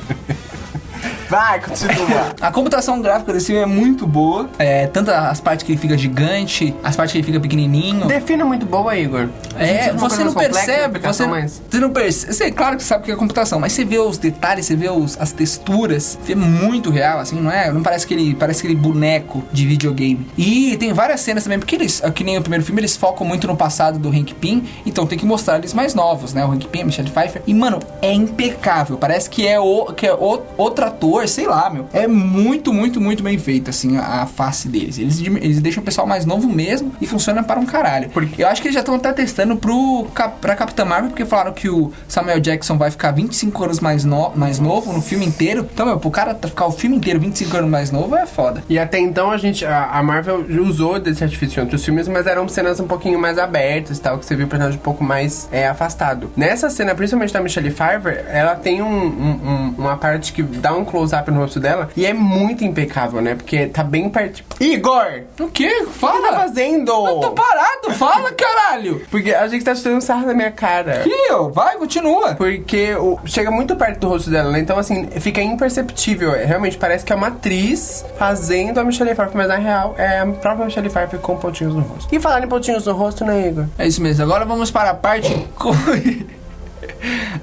Vai, 1.30 1.60
continua. 1.60 2.34
A 2.40 2.50
computação 2.50 3.00
gráfica 3.00 3.32
desse 3.32 3.46
filme 3.46 3.62
é 3.62 3.66
muito 3.66 4.06
boa. 4.06 4.50
É, 4.58 4.87
tanto 4.88 5.10
as 5.10 5.40
partes 5.40 5.64
que 5.64 5.72
ele 5.72 5.78
fica 5.78 5.96
gigante, 5.96 6.75
as 6.82 6.96
partes 6.96 7.12
que 7.12 7.18
ele 7.18 7.26
fica 7.26 7.38
pequenininho. 7.38 8.06
Defina 8.06 8.44
muito 8.44 8.66
boa, 8.66 8.96
Igor. 8.96 9.28
É, 9.56 9.92
você 9.92 10.25
não 10.25 10.34
percebe, 10.34 10.99
você, 10.99 11.26
mais- 11.26 11.62
você 11.70 11.78
não 11.78 11.90
percebe. 11.90 12.32
Você, 12.34 12.50
claro 12.50 12.76
que 12.76 12.82
você 12.82 12.88
sabe 12.88 13.02
o 13.02 13.04
que 13.06 13.12
é 13.12 13.16
computação, 13.16 13.60
mas 13.60 13.72
você 13.72 13.84
vê 13.84 13.99
os 13.99 14.18
detalhes, 14.18 14.66
você 14.66 14.75
vê 14.75 14.88
os- 14.90 15.16
as 15.20 15.30
texturas, 15.32 16.18
vê 16.25 16.34
muito 16.34 16.90
real, 16.90 17.20
assim, 17.20 17.40
não 17.40 17.50
é? 17.50 17.70
Não 17.72 17.82
parece 17.82 18.04
aquele, 18.06 18.34
parece 18.34 18.60
aquele 18.60 18.75
boneco 18.75 19.44
de 19.52 19.66
videogame. 19.66 20.26
E 20.37 20.76
tem 20.78 20.92
várias 20.92 21.20
cenas 21.20 21.44
também, 21.44 21.58
porque 21.60 21.76
eles, 21.76 22.02
que 22.14 22.25
nem 22.25 22.38
o 22.38 22.42
primeiro 22.42 22.64
filme, 22.64 22.80
eles 22.80 22.96
focam 22.96 23.26
muito 23.26 23.46
no 23.46 23.56
passado 23.56 23.99
do 23.99 24.08
Hank 24.08 24.34
Pym, 24.34 24.64
então 24.84 25.06
tem 25.06 25.16
que 25.18 25.25
mostrar 25.26 25.58
eles 25.58 25.72
mais 25.72 25.94
novos, 25.94 26.34
né? 26.34 26.44
O 26.44 26.50
Hank 26.52 26.66
Pym, 26.66 26.82
a 26.82 26.84
Michelle 26.87 27.10
Pfeiffer. 27.10 27.42
E, 27.46 27.54
mano, 27.54 27.78
é 28.02 28.12
impecável. 28.12 28.96
Parece 28.96 29.30
que 29.30 29.46
é, 29.46 29.60
o, 29.60 29.87
que 29.87 30.06
é 30.06 30.12
o- 30.14 30.42
outro 30.56 30.84
ator 30.84 31.20
cor, 31.21 31.29
sei 31.29 31.47
lá, 31.47 31.71
meu. 31.71 31.87
É 31.93 32.07
muito, 32.07 32.73
muito, 32.73 33.00
muito 33.00 33.23
bem 33.23 33.39
feito, 33.39 33.71
assim, 33.71 33.97
a, 33.97 34.23
a 34.23 34.27
face 34.27 34.69
deles. 34.69 34.99
Eles, 34.99 35.21
eles 35.21 35.61
deixam 35.61 35.83
o 35.83 35.85
pessoal 35.85 36.07
mais 36.07 36.25
novo 36.27 36.49
mesmo 36.49 36.93
e 37.00 37.07
funciona 37.07 37.43
para 37.43 37.59
um 37.61 37.67
caralho. 37.67 38.09
Porque 38.11 38.43
eu 38.43 38.49
acho 38.49 38.61
que 38.61 38.69
eles 38.69 38.75
já 38.75 38.81
estão 38.81 38.95
até 38.95 39.12
testando 39.12 39.57
pro, 39.57 40.07
pra 40.41 40.55
Capitã 40.57 40.85
Marvel, 40.85 41.11
porque 41.11 41.25
falaram 41.25 41.53
que 41.53 41.69
o 41.69 41.93
Samuel 42.09 42.41
Jackson 42.41 42.77
vai 42.77 42.91
ficar 42.91 43.12
25 43.12 43.65
anos 43.65 43.81
mais, 43.81 44.05
no, 44.05 44.31
mais 44.35 44.59
novo 44.59 44.93
no 44.93 45.00
filme 45.03 45.27
inteiro. 45.27 45.69
Então, 45.73 45.87
meu, 45.87 45.99
pro 45.99 46.11
cara 46.11 46.35
ficar 46.35 46.67
o 46.67 46.73
filme 46.73 46.97
inteiro 46.97 47.21
25 47.21 47.57
anos 47.57 47.71
mais 47.71 47.91
novo 47.91 48.15
é 48.17 48.27
foda. 48.27 48.62
E 48.69 48.79
até 48.79 48.99
então 48.99 49.31
a 49.31 49.37
gente, 49.37 49.65
a, 49.65 49.87
a 49.91 50.03
Marvel 50.03 50.45
usou 50.62 50.99
desse 50.99 51.23
artifício 51.25 51.61
em 51.61 51.62
outros 51.65 51.85
filmes, 51.85 52.09
mas 52.09 52.27
eram 52.27 52.49
cenas 52.49 52.81
um 52.81 52.87
pouquinho 52.87 53.19
mais 53.19 53.39
abertas 53.39 53.99
e 53.99 54.00
tal, 54.00 54.19
que 54.19 54.25
você 54.27 54.35
viu 54.37 54.47
o 54.47 54.49
personagem 54.49 54.79
um 54.79 54.83
pouco 54.83 55.03
mais 55.05 55.49
é, 55.53 55.67
afastado. 55.69 56.31
Nessa 56.37 56.71
cena, 56.71 56.95
principalmente 56.95 57.33
da 57.33 57.41
Michelle 57.41 57.71
Pfeiffer, 57.71 58.25
ela 58.29 58.55
tem 58.55 58.83
um, 58.83 58.87
um- 58.87 59.41
um- 59.50 59.75
uma 59.79 59.97
parte 59.97 60.33
que 60.33 60.43
dá 60.43 60.75
um 60.75 60.85
close-up 61.11 61.31
no 61.31 61.40
rosto 61.40 61.59
dela 61.61 61.88
e 61.97 62.07
é 62.07 62.12
muito 62.12 62.64
impecável, 62.64 63.21
né? 63.21 63.35
Porque 63.35 63.67
tá 63.67 63.83
bem 63.83 64.09
perto. 64.09 64.43
Igor! 64.61 65.23
O 65.40 65.49
quê? 65.49 65.69
O 65.83 65.87
que 65.87 65.87
tá 65.87 65.90
Fala! 65.93 66.33
fazendo? 66.40 66.90
Eu 66.90 67.21
tô 67.21 67.31
parado, 67.33 67.90
fala, 67.95 68.31
caralho! 68.37 69.02
Porque 69.11 69.35
a 69.35 69.47
gente 69.49 69.64
tá 69.64 69.75
tirando 69.75 70.00
sarro 70.00 70.26
da 70.26 70.35
minha 70.35 70.50
cara. 70.50 71.05
Ó, 71.33 71.49
vai, 71.49 71.76
continua. 71.76 72.35
Porque 72.35 72.95
o- 72.95 73.19
chega 73.25 73.50
muito 73.50 73.75
perto 73.76 74.00
do 74.00 74.09
rosto 74.09 74.31
dela, 74.31 74.50
né? 74.50 74.61
Então, 74.61 74.79
assim, 74.79 75.07
fica 75.21 75.40
imperceptível. 75.43 76.35
É, 76.35 76.45
Realmente, 76.45 76.76
parece 76.79 77.05
que 77.05 77.12
é 77.12 77.17
uma 77.17 77.29
atriz 77.29 78.05
fazendo 78.19 78.79
a 78.79 78.85
Michelle 78.85 79.14
Pfeiffer, 79.14 79.37
mas 79.37 79.49
na 79.49 79.57
real 79.57 79.95
é 79.99 80.21
a 80.21 80.26
própria 80.26 80.64
Michelle 80.67 80.88
Pfeiffer 80.90 81.19
com 81.21 81.37
pontinhos 81.37 81.75
no 81.75 81.81
rosto. 81.81 82.14
E 82.14 82.21
falar 82.21 82.43
em 82.45 82.49
pontinhos 82.49 82.87
no 82.87 82.93
rosto, 82.93 83.25
né, 83.25 83.49
Igor? 83.49 83.64
É 83.79 83.87
isso 83.87 84.02
mesmo. 84.02 84.23
Agora 84.25 84.45
vamos 84.45 84.71
para 84.71 84.90
a 84.90 84.95
parte. 84.95 85.31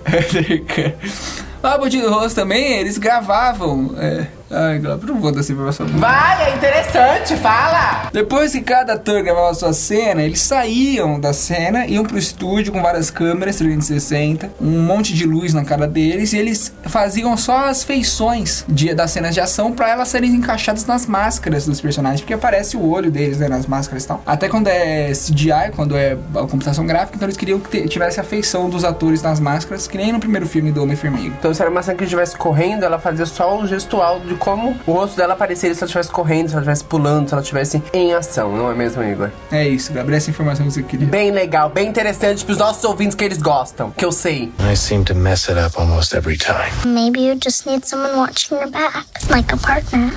Ah, 1.61 1.77
Botinho 1.77 2.03
do 2.03 2.13
Rosto 2.13 2.35
também, 2.35 2.79
eles 2.79 2.97
gravavam. 2.97 3.93
É... 3.97 4.27
Ai, 4.49 4.79
Glauber, 4.79 5.07
não 5.07 5.19
vou 5.19 5.31
dar 5.31 5.41
essa 5.41 5.51
informação. 5.51 5.85
Vai, 5.87 6.51
é 6.51 6.55
interessante, 6.55 7.35
fala! 7.37 8.09
Depois 8.13 8.53
que 8.53 8.61
cada 8.61 8.93
ator 8.93 9.21
gravava 9.21 9.51
a 9.51 9.53
sua 9.53 9.73
cena, 9.73 10.23
eles 10.23 10.39
saíam 10.39 11.19
da 11.19 11.33
cena, 11.33 11.85
iam 11.85 12.05
pro 12.05 12.17
estúdio 12.17 12.71
com 12.71 12.81
várias 12.81 13.09
câmeras 13.09 13.57
360, 13.57 14.51
um 14.61 14.81
monte 14.81 15.13
de 15.13 15.25
luz 15.25 15.53
na 15.53 15.65
cara 15.65 15.85
deles, 15.85 16.31
e 16.31 16.37
eles 16.37 16.73
faziam 16.83 17.35
só 17.35 17.65
as 17.65 17.83
feições 17.83 18.63
de, 18.69 18.93
das 18.93 19.11
cenas 19.11 19.33
de 19.33 19.41
ação 19.41 19.73
pra 19.73 19.89
elas 19.89 20.07
serem 20.07 20.31
encaixadas 20.31 20.85
nas 20.85 21.05
máscaras 21.05 21.65
dos 21.65 21.81
personagens, 21.81 22.21
porque 22.21 22.33
aparece 22.33 22.77
o 22.77 22.89
olho 22.89 23.11
deles 23.11 23.39
né, 23.39 23.49
nas 23.49 23.65
máscaras 23.65 24.05
e 24.05 24.07
tal. 24.07 24.21
Até 24.25 24.47
quando 24.47 24.67
é 24.67 25.11
CGI, 25.11 25.71
quando 25.75 25.97
é 25.97 26.13
a 26.35 26.47
computação 26.47 26.85
gráfica, 26.85 27.15
então 27.15 27.25
eles 27.25 27.37
queriam 27.37 27.59
que 27.59 27.87
tivesse 27.89 28.19
a 28.19 28.23
feição 28.23 28.69
dos 28.69 28.85
atores 28.85 29.21
nas 29.21 29.41
máscaras, 29.41 29.87
que 29.87 29.97
nem 29.97 30.13
no 30.13 30.19
primeiro 30.19 30.47
filme 30.47 30.71
do 30.71 30.81
Homem-Formiga. 30.83 31.35
Então, 31.37 31.53
se 31.53 31.61
era 31.61 31.69
uma 31.69 31.83
cena 31.83 31.97
que 31.97 32.05
estivesse 32.05 32.37
correndo, 32.37 32.83
ela 32.83 32.97
fazia 32.97 33.25
só 33.25 33.59
o 33.59 33.67
gestual 33.67 34.21
de 34.21 34.36
como 34.37 34.77
o 34.85 34.91
rosto 34.93 35.17
dela 35.17 35.33
apareceria 35.33 35.73
se 35.73 35.81
ela 35.81 35.87
estivesse 35.87 36.11
correndo, 36.11 36.47
se 36.47 36.53
ela 36.53 36.61
estivesse 36.61 36.83
pulando, 36.83 37.27
se 37.27 37.33
ela 37.33 37.41
estivesse 37.41 37.83
em 37.93 38.13
ação, 38.13 38.55
não 38.55 38.71
é 38.71 38.73
mesmo, 38.73 39.03
Igor? 39.03 39.29
É 39.51 39.67
isso, 39.67 39.91
Gabriel, 39.91 40.17
essa 40.17 40.29
informação 40.29 40.65
que 40.65 40.71
você 40.71 40.83
queria. 40.83 41.07
Bem 41.07 41.31
legal, 41.31 41.69
bem 41.69 41.87
interessante 41.87 42.45
pros 42.45 42.57
nossos 42.57 42.83
ouvintes 42.83 43.15
que 43.15 43.23
eles 43.23 43.41
gostam, 43.41 43.91
que 43.91 44.05
eu 44.05 44.11
sei. 44.11 44.51
I 44.59 44.75
seem 44.75 45.03
to 45.03 45.15
mess 45.15 45.49
it 45.49 45.59
up 45.59 45.77
almost 45.79 46.15
every 46.15 46.37
time. 46.37 46.71
Maybe 46.85 47.21
you 47.21 47.37
just 47.43 47.65
need 47.65 47.85
someone 47.87 48.15
watching 48.15 48.55
your 48.55 48.69
back, 48.69 49.05
like 49.29 49.53
a 49.53 49.57
partner. 49.57 50.13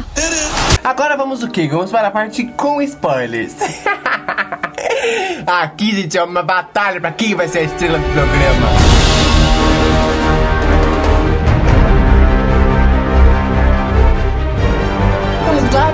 Agora 0.85 1.17
vamos 1.17 1.43
o 1.43 1.49
quê? 1.49 1.69
Vamos 1.69 1.91
para 1.91 2.09
a 2.09 2.11
parte 2.11 2.45
com 2.57 2.81
spoilers. 2.83 3.55
Aqui, 5.47 5.95
gente, 5.95 6.19
é 6.19 6.23
uma 6.23 6.43
batalha 6.43 7.01
pra 7.01 7.13
quem 7.13 7.35
vai 7.35 7.49
ser 7.49 7.61
a 7.61 7.63
estrela 7.63 7.99
do 7.99 8.05
programa. 8.05 8.80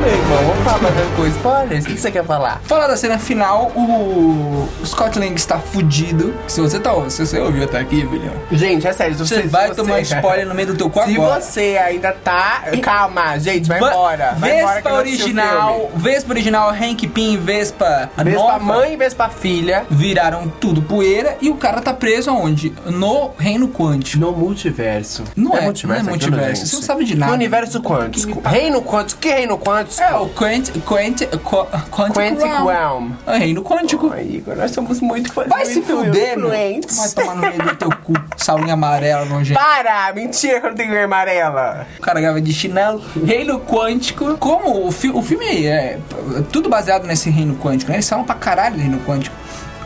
Meu 0.07 0.15
irmão. 0.15 0.39
Vamos 0.47 0.65
falar 0.65 0.79
bastante 0.79 1.17
com 1.17 1.27
spoilers. 1.27 1.85
O 1.85 1.89
que 1.89 2.01
você 2.01 2.11
quer 2.11 2.25
falar? 2.25 2.61
Falar 2.65 2.87
da 2.87 2.97
cena 2.97 3.19
final, 3.19 3.73
o, 3.75 4.69
o 4.81 4.87
Scott 4.87 5.19
Lang 5.19 5.35
está 5.35 5.59
fudido. 5.59 6.35
Se 6.47 6.61
você 6.61 6.79
tá, 6.79 6.93
se 7.11 7.27
você 7.27 7.39
ouviu 7.41 7.65
até 7.65 7.79
aqui, 7.81 8.05
William, 8.05 8.33
Gente, 8.53 8.87
é 8.87 8.93
sério. 8.93 9.17
Você 9.17 9.43
vai 9.43 9.75
tomar 9.75 10.01
spoiler 10.01 10.47
no 10.47 10.55
meio 10.55 10.69
do 10.69 10.75
teu 10.77 10.89
quarto 10.91 11.11
Se 11.11 11.17
agora. 11.17 11.41
você 11.41 11.79
ainda 11.85 12.13
tá... 12.13 12.65
Calma, 12.83 13.39
gente, 13.39 13.67
vai 13.69 13.81
Va- 13.81 13.89
embora. 13.89 14.35
Vai 14.39 14.59
embora 14.61 14.77
que 14.83 14.89
Vespa 14.89 14.95
o 14.95 14.99
original, 14.99 15.91
Vespa 15.97 16.33
original, 16.33 16.71
Hank 16.71 17.07
Pym 17.09 17.35
e 17.35 17.37
Vespa, 17.37 18.11
a. 18.17 18.23
Vespa 18.23 18.41
nova, 18.43 18.59
mãe 18.61 18.93
e 18.93 18.97
Vespa 18.97 19.29
filha. 19.29 19.85
viraram 19.91 20.49
tudo 20.61 20.81
poeira 20.83 21.37
e 21.41 21.51
o 21.51 21.57
cara 21.57 21.81
tá 21.81 21.93
preso 21.93 22.31
aonde? 22.31 22.73
No 22.87 23.31
reino 23.39 23.69
quântico. 23.69 24.19
No 24.25 24.33
multiverso. 24.33 25.25
Não 25.35 25.57
é, 25.57 25.61
não 25.63 25.67
é 25.67 25.71
aquilo, 25.71 26.03
multiverso. 26.05 26.67
Você 26.67 26.77
não 26.77 26.83
sabe 26.83 27.05
de 27.05 27.17
nada. 27.17 27.31
No 27.33 27.37
universo 27.37 27.81
quântico. 27.83 28.41
Reino 28.49 28.83
quântico. 28.83 29.21
Que 29.21 29.31
reino 29.31 29.59
quântico? 29.59 29.96
É 29.99 30.15
o 30.15 30.29
Quant, 30.29 30.71
Quant, 30.85 31.23
Qu- 31.43 31.67
Quantic, 31.91 32.15
Quantic 32.15 32.45
Realm. 32.45 32.67
Realm. 32.67 33.11
É 33.27 33.39
reino 33.39 33.63
quântico. 33.63 34.11
Ai, 34.13 34.25
Igor, 34.25 34.55
nós 34.57 34.71
somos 34.71 35.01
muito 35.01 35.33
Vai 35.49 35.65
se 35.65 35.81
muito 35.81 35.87
fuder, 36.05 36.39
meu. 36.39 36.51
Vai 36.51 37.09
tomar 37.15 37.35
no 37.35 37.41
meio 37.41 37.63
do 37.63 37.77
teu 37.77 37.91
cu, 38.05 38.13
saulinha 38.37 38.75
amarela, 38.75 39.25
nojento. 39.25 39.59
Para! 39.59 40.13
Mentira 40.13 40.61
que 40.61 40.67
eu 40.67 40.71
não 40.71 40.77
tenho 40.77 41.05
amarela. 41.05 41.87
O 41.99 42.03
cara 42.03 42.21
grava 42.21 42.41
de 42.41 42.53
chinelo. 42.53 43.03
Reino 43.25 43.59
quântico. 43.61 44.37
Como 44.39 44.87
o, 44.87 44.93
fi 44.93 45.09
o 45.11 45.23
filme 45.23 45.67
é 45.67 45.99
p- 46.09 46.43
tudo 46.53 46.69
baseado 46.69 47.07
nesse 47.07 47.31
reino 47.31 47.57
quântico, 47.57 47.91
né? 47.91 47.97
Eles 47.97 48.09
falam 48.09 48.25
pra 48.25 48.35
caralho 48.35 48.75
do 48.77 48.81
reino 48.81 48.99
quântico. 49.07 49.35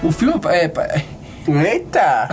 O 0.03 0.11
filme 0.11 0.35
é, 0.49 0.65
é 0.65 1.05
Eita! 1.73 2.29